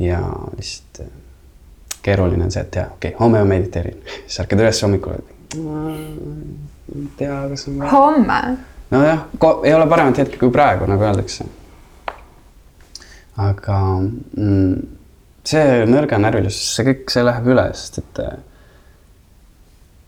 ja 0.02 0.22
lihtsalt 0.58 1.02
äh, 1.04 1.10
keeruline 2.02 2.46
on 2.48 2.52
see, 2.52 2.64
et 2.64 2.76
jaa, 2.76 2.88
okei 2.96 3.12
okay,, 3.12 3.20
homme 3.20 3.42
ma 3.44 3.50
mediteerin, 3.50 4.00
siis 4.26 4.40
ärkad 4.42 4.64
üles 4.64 4.82
hommikul. 4.82 5.20
ei 5.54 7.08
tea, 7.18 7.42
kas 7.52 7.68
on. 7.68 7.82
homme? 7.92 8.42
Nojah, 8.92 9.26
ei 9.64 9.74
ole 9.74 9.90
paremat 9.90 10.24
hetke 10.24 10.40
kui 10.42 10.54
praegu, 10.54 10.88
nagu 10.90 11.08
öeldakse. 11.08 11.48
aga 13.42 13.78
mm, 13.98 14.80
see 15.48 15.84
nõrga 15.90 16.20
närvilisus, 16.22 16.76
see 16.76 16.88
kõik, 16.92 17.06
see 17.14 17.26
läheb 17.26 17.52
üle, 17.54 17.70
sest 17.78 18.02
et 18.04 18.24
äh, 18.26 18.40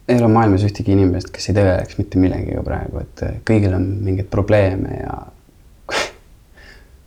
ei 0.08 0.18
ole 0.20 0.28
maailmas 0.32 0.64
ühtegi 0.68 0.94
inimest, 0.94 1.32
kes 1.34 1.50
ei 1.50 1.58
tegeleks 1.58 1.98
mitte 2.00 2.20
millegagi 2.20 2.64
praegu, 2.66 3.04
et 3.04 3.24
eh, 3.26 3.38
kõigil 3.48 3.76
on 3.78 3.86
mingeid 4.04 4.28
probleeme 4.32 4.98
ja 5.00 5.20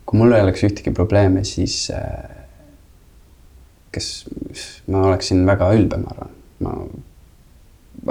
kui 0.07 0.17
mul 0.17 0.33
ei 0.33 0.45
oleks 0.45 0.65
ühtegi 0.65 0.93
probleeme, 0.95 1.43
siis 1.45 1.75
eh, 1.93 2.31
kes, 3.93 4.09
ma 4.89 5.05
oleksin 5.11 5.45
väga 5.47 5.69
ülbe, 5.77 6.01
ma 6.01 6.15
arvan. 6.15 6.33
ma 6.65 6.73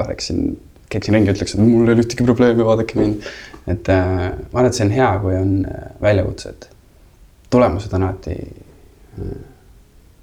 oleksin, 0.04 0.52
käiksin 0.92 1.16
ringi, 1.16 1.32
ütleks, 1.34 1.54
et 1.54 1.62
mul 1.62 1.88
ei 1.88 1.96
ole 1.96 2.04
ühtegi 2.04 2.26
probleemi, 2.26 2.64
vaadake 2.66 2.98
mind. 3.00 3.28
et 3.66 3.88
eh, 3.90 4.06
ma 4.06 4.60
arvan, 4.60 4.70
et 4.70 4.78
see 4.78 4.86
on 4.86 4.94
hea, 4.94 5.10
kui 5.24 5.36
on 5.38 5.52
väljakutsed. 6.02 6.68
tulemused 7.50 7.92
on 7.94 8.08
alati 8.08 8.36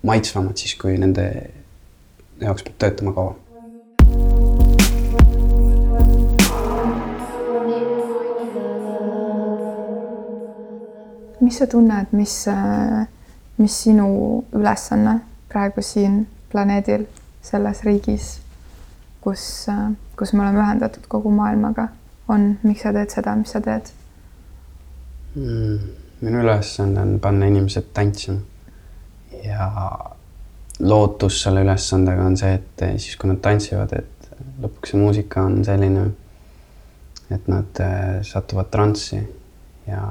maitsvamad 0.03 0.59
siis, 0.59 0.76
kui 0.80 0.97
nende 0.99 1.28
jaoks 2.43 2.68
peab 2.68 2.80
töötama 2.84 3.16
kaua 3.16 3.36
mis 11.43 11.57
sa 11.57 11.68
tunned, 11.68 12.07
mis, 12.11 12.47
äh, 12.47 13.07
mis 13.57 13.84
sinu 13.84 14.43
ülesanne 14.55 15.20
praegu 15.51 15.84
siin 15.84 16.24
planeedil, 16.51 17.03
selles 17.43 17.84
riigis, 17.84 18.39
kus, 19.22 19.68
äh, 19.70 19.91
kus 20.20 20.34
me 20.34 20.45
oleme 20.45 20.61
ühendatud 20.61 21.05
kogu 21.11 21.32
maailmaga, 21.34 21.88
on, 22.28 22.53
miks 22.64 22.86
sa 22.86 22.93
teed 22.95 23.14
seda, 23.14 23.36
mis 23.39 23.53
sa 23.55 23.61
teed 23.61 23.91
mm,? 25.36 25.78
minu 26.24 26.39
ülesanne 26.39 27.01
on 27.01 27.18
panna 27.20 27.49
inimesed 27.51 27.89
tantsima 27.93 28.39
ja 29.43 29.70
lootus 30.80 31.41
selle 31.43 31.64
ülesandega 31.66 32.26
on 32.26 32.38
see, 32.39 32.53
et 32.57 32.84
siis, 32.97 33.18
kui 33.20 33.30
nad 33.30 33.41
tantsivad, 33.43 33.93
et 33.97 34.30
lõpuks 34.64 34.93
see 34.93 35.01
muusika 35.01 35.43
on 35.47 35.61
selline, 35.66 36.05
et 37.34 37.49
nad 37.51 37.82
äh, 37.84 38.22
satuvad 38.28 38.72
transsi 38.74 39.20
ja 39.88 40.03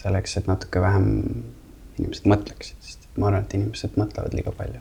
selleks, 0.00 0.36
et 0.38 0.48
natuke 0.50 0.82
vähem 0.82 1.10
inimesed 1.98 2.28
mõtleksid, 2.30 2.78
sest 2.84 3.10
ma 3.16 3.28
arvan, 3.28 3.44
et 3.44 3.58
inimesed 3.58 3.98
mõtlevad 4.00 4.36
liiga 4.36 4.54
palju. 4.56 4.80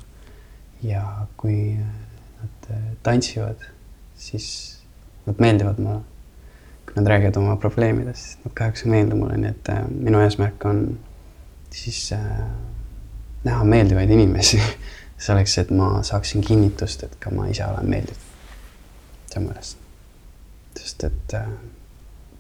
ja 0.84 1.04
kui 1.38 1.76
nad 1.76 2.70
äh, 2.72 2.84
tantsivad, 3.04 3.66
siis 4.20 4.80
nad 5.26 5.36
meeldivad 5.40 5.80
mulle. 5.80 6.00
kui 6.86 6.96
nad 6.96 7.08
räägivad 7.08 7.36
oma 7.38 7.56
probleemidest, 7.56 8.24
siis 8.24 8.38
nad 8.46 8.54
kahjuks 8.54 8.82
ei 8.82 8.90
meeldi 8.90 9.16
mulle, 9.16 9.36
nii 9.38 9.50
et 9.50 9.70
äh, 9.70 9.84
minu 9.90 10.22
eesmärk 10.26 10.64
on 10.66 10.80
siis 11.70 12.00
äh, 12.14 12.40
näha 13.44 13.64
meeldivaid 13.64 14.10
inimesi 14.10 14.58
selleks, 15.26 15.58
et 15.58 15.70
ma 15.72 15.92
saaksin 16.04 16.42
kinnitust, 16.42 17.04
et 17.06 17.20
ka 17.22 17.30
ma 17.30 17.46
ise 17.48 17.66
olen 17.66 17.90
meeldiv. 17.90 18.26
mu 19.40 19.52
ülesanne. 19.52 19.86
sest 20.80 21.04
et 21.04 21.34
äh, 21.34 21.46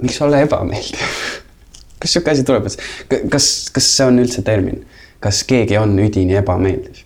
miks 0.01 0.21
olla 0.21 0.39
ebameeldiv 0.39 1.05
kas 1.99 2.13
sihuke 2.13 2.32
asi 2.32 2.43
tuleb, 2.43 2.65
et 2.65 3.30
kas, 3.30 3.69
kas 3.73 3.95
see 3.97 4.07
on 4.07 4.19
üldse 4.19 4.41
termin, 4.41 4.82
kas 5.19 5.43
keegi 5.43 5.77
on 5.77 5.93
üdini 5.99 6.41
ebameeldiv? 6.41 7.05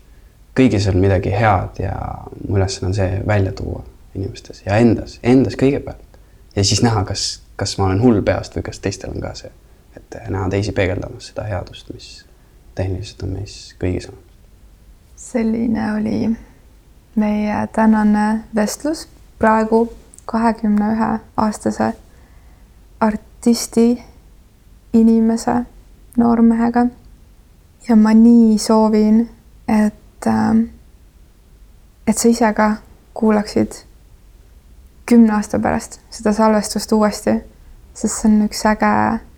kõigis 0.55 0.87
on 0.87 1.01
midagi 1.01 1.33
head 1.33 1.83
ja 1.83 1.97
mu 2.47 2.55
ülesanne 2.55 2.93
on 2.93 2.95
see 2.95 3.19
välja 3.27 3.51
tuua 3.51 3.83
inimestes 4.15 4.63
ja 4.65 4.77
endas, 4.77 5.19
endas 5.23 5.57
kõigepealt. 5.59 6.19
ja 6.55 6.63
siis 6.63 6.83
näha, 6.83 7.03
kas, 7.03 7.41
kas 7.55 7.77
ma 7.77 7.85
olen 7.85 8.01
hull 8.01 8.21
peast 8.21 8.55
või 8.55 8.63
kas 8.69 8.79
teistel 8.79 9.11
on 9.15 9.21
ka 9.21 9.33
see, 9.37 9.51
et 9.97 10.19
näha 10.29 10.49
teisi 10.49 10.71
peegeldamas 10.71 11.31
seda 11.31 11.47
headust, 11.49 11.89
mis 11.93 12.25
tehniliselt 12.75 13.23
on 13.23 13.35
meis 13.39 13.75
kõigis 13.81 14.09
olemas. 14.09 14.37
selline 15.15 15.91
oli 15.93 16.29
meie 17.15 17.67
tänane 17.75 18.43
vestlus 18.55 19.07
praegu 19.39 19.85
kahekümne 20.25 20.93
ühe 20.95 21.11
aastase 21.37 21.93
artisti 22.99 24.03
inimese, 24.93 25.55
noormehega. 26.17 26.85
ja 27.89 27.95
ma 27.95 28.13
nii 28.13 28.57
soovin, 28.57 29.29
et, 29.67 30.27
ähm, 30.27 30.59
et 32.07 32.17
sa 32.17 32.29
ise 32.29 32.53
ka 32.53 32.75
kuulaksid 33.13 33.71
kümne 35.05 35.33
aasta 35.33 35.59
pärast 35.59 35.99
seda 36.13 36.33
salvestust 36.33 36.91
uuesti, 36.91 37.37
sest 37.93 38.21
see 38.21 38.31
on 38.31 38.45
üks 38.47 38.63
äge, 38.69 38.93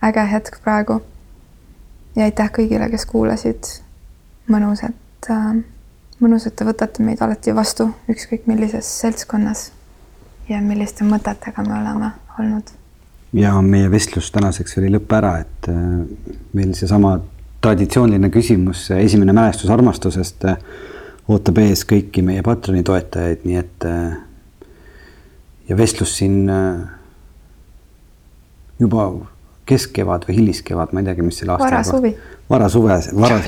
äge 0.06 0.28
hetk 0.32 0.60
praegu. 0.64 1.02
ja 2.16 2.24
aitäh 2.24 2.52
kõigile, 2.60 2.90
kes 2.92 3.06
kuulasid. 3.06 3.72
mõnus, 4.48 4.84
et 4.84 5.30
äh, 5.30 5.52
mõnus, 6.20 6.48
et 6.48 6.56
te 6.56 6.66
võtate 6.66 7.04
meid 7.04 7.22
alati 7.22 7.56
vastu, 7.56 7.90
ükskõik 8.10 8.48
millises 8.48 9.00
seltskonnas 9.02 9.72
ja 10.50 10.62
milliste 10.62 11.04
mõtetega 11.04 11.66
me 11.68 11.80
oleme 11.82 12.12
olnud 12.40 12.72
ja 13.36 13.62
meie 13.62 13.92
vestlus 13.92 14.32
tänaseks 14.32 14.78
oli 14.80 14.92
lõpp 14.94 15.16
ära, 15.18 15.38
et 15.44 15.70
äh, 15.72 15.80
meil 16.54 16.74
seesama 16.78 17.18
traditsiooniline 17.64 18.30
küsimus, 18.30 18.88
esimene 18.96 19.34
mälestus 19.36 19.72
armastusest 19.74 20.46
äh, 20.50 20.58
ootab 21.28 21.60
ees 21.64 21.84
kõiki 21.90 22.24
meie 22.26 22.44
Patroni 22.46 22.84
toetajaid, 22.86 23.44
nii 23.48 23.60
et 23.60 23.88
äh, 23.90 24.16
ja 25.70 25.78
vestlus 25.78 26.18
siin 26.18 26.50
juba 28.80 29.08
keskkevad 29.66 30.26
või 30.28 30.40
hiliskevad, 30.40 30.94
ma 30.94 31.02
ei 31.02 31.08
teagi, 31.10 31.26
mis 31.26 31.40
selle 31.42 31.56
aasta 31.56 31.66
varasuvi. 31.66 32.12
varasuve, 32.50 32.98
vara, 33.18 33.40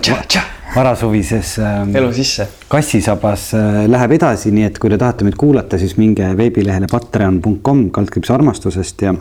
varasuvises 0.75 1.57
ähm, 1.61 1.95
elu 1.95 2.11
sisse. 2.13 2.47
kassisabas 2.71 3.51
äh, 3.57 3.83
läheb 3.89 4.15
edasi, 4.17 4.51
nii 4.55 4.65
et 4.69 4.79
kui 4.81 4.89
te 4.93 4.97
tahate 4.97 5.27
meid 5.27 5.37
kuulata, 5.37 5.77
siis 5.77 5.97
minge 6.01 6.29
veebilehele 6.37 6.89
patreon.com 6.91 7.83
kaldkriips 7.93 8.33
armastusest 8.33 9.05
ja 9.05 9.13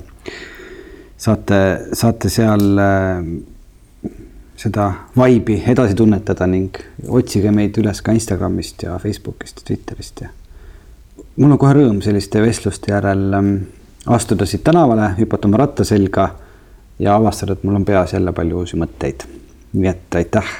saate, 1.20 1.60
saate 1.92 2.32
seal 2.32 2.80
äh, 2.80 3.28
seda 4.56 4.88
vibe'i 5.18 5.60
edasi 5.68 5.98
tunnetada 5.98 6.48
ning 6.48 6.80
otsige 7.12 7.52
meid 7.52 7.76
üles 7.82 8.00
ka 8.00 8.16
Instagramist 8.16 8.88
ja 8.88 8.96
Facebookist 9.02 9.60
ja 9.60 9.68
Twitterist 9.68 10.24
ja. 10.24 10.32
Mul 11.36 11.52
on 11.52 11.58
kohe 11.58 11.74
rõõm 11.76 12.00
selliste 12.04 12.42
vestluste 12.42 12.92
järel 12.92 13.34
ähm, 13.36 13.54
astuda 14.06 14.46
siit 14.46 14.64
tänavale, 14.64 15.10
hüpata 15.18 15.48
oma 15.48 15.60
ratta 15.60 15.84
selga 15.84 16.28
ja 16.98 17.16
avastada, 17.16 17.56
et 17.56 17.64
mul 17.64 17.76
on 17.80 17.84
peas 17.84 18.12
jälle 18.12 18.32
palju 18.32 18.62
uusi 18.62 18.80
mõtteid. 18.80 19.26
nii 19.72 19.88
et 19.90 20.14
aitäh, 20.14 20.52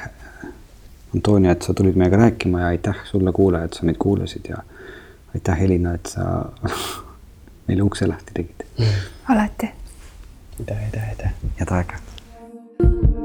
Antonia, 1.14 1.52
et 1.52 1.62
sa 1.62 1.74
tulid 1.74 1.96
meiega 1.96 2.16
rääkima 2.20 2.60
ja 2.60 2.72
aitäh 2.74 2.96
sulle, 3.04 3.32
kuulaja, 3.32 3.64
et 3.64 3.78
sa 3.78 3.86
meid 3.88 3.96
kuulasid 3.98 4.50
ja 4.50 4.56
aitäh, 5.34 5.62
Elina, 5.62 5.94
et 5.94 6.06
sa 6.06 6.44
meile 7.68 7.82
ukse 7.82 8.06
lahti 8.06 8.34
tegid. 8.34 8.66
alati. 9.28 9.70
aitäh, 10.58 10.84
aitäh, 10.84 11.08
aitäh. 11.08 11.32
head 11.60 11.72
aega 11.72 13.15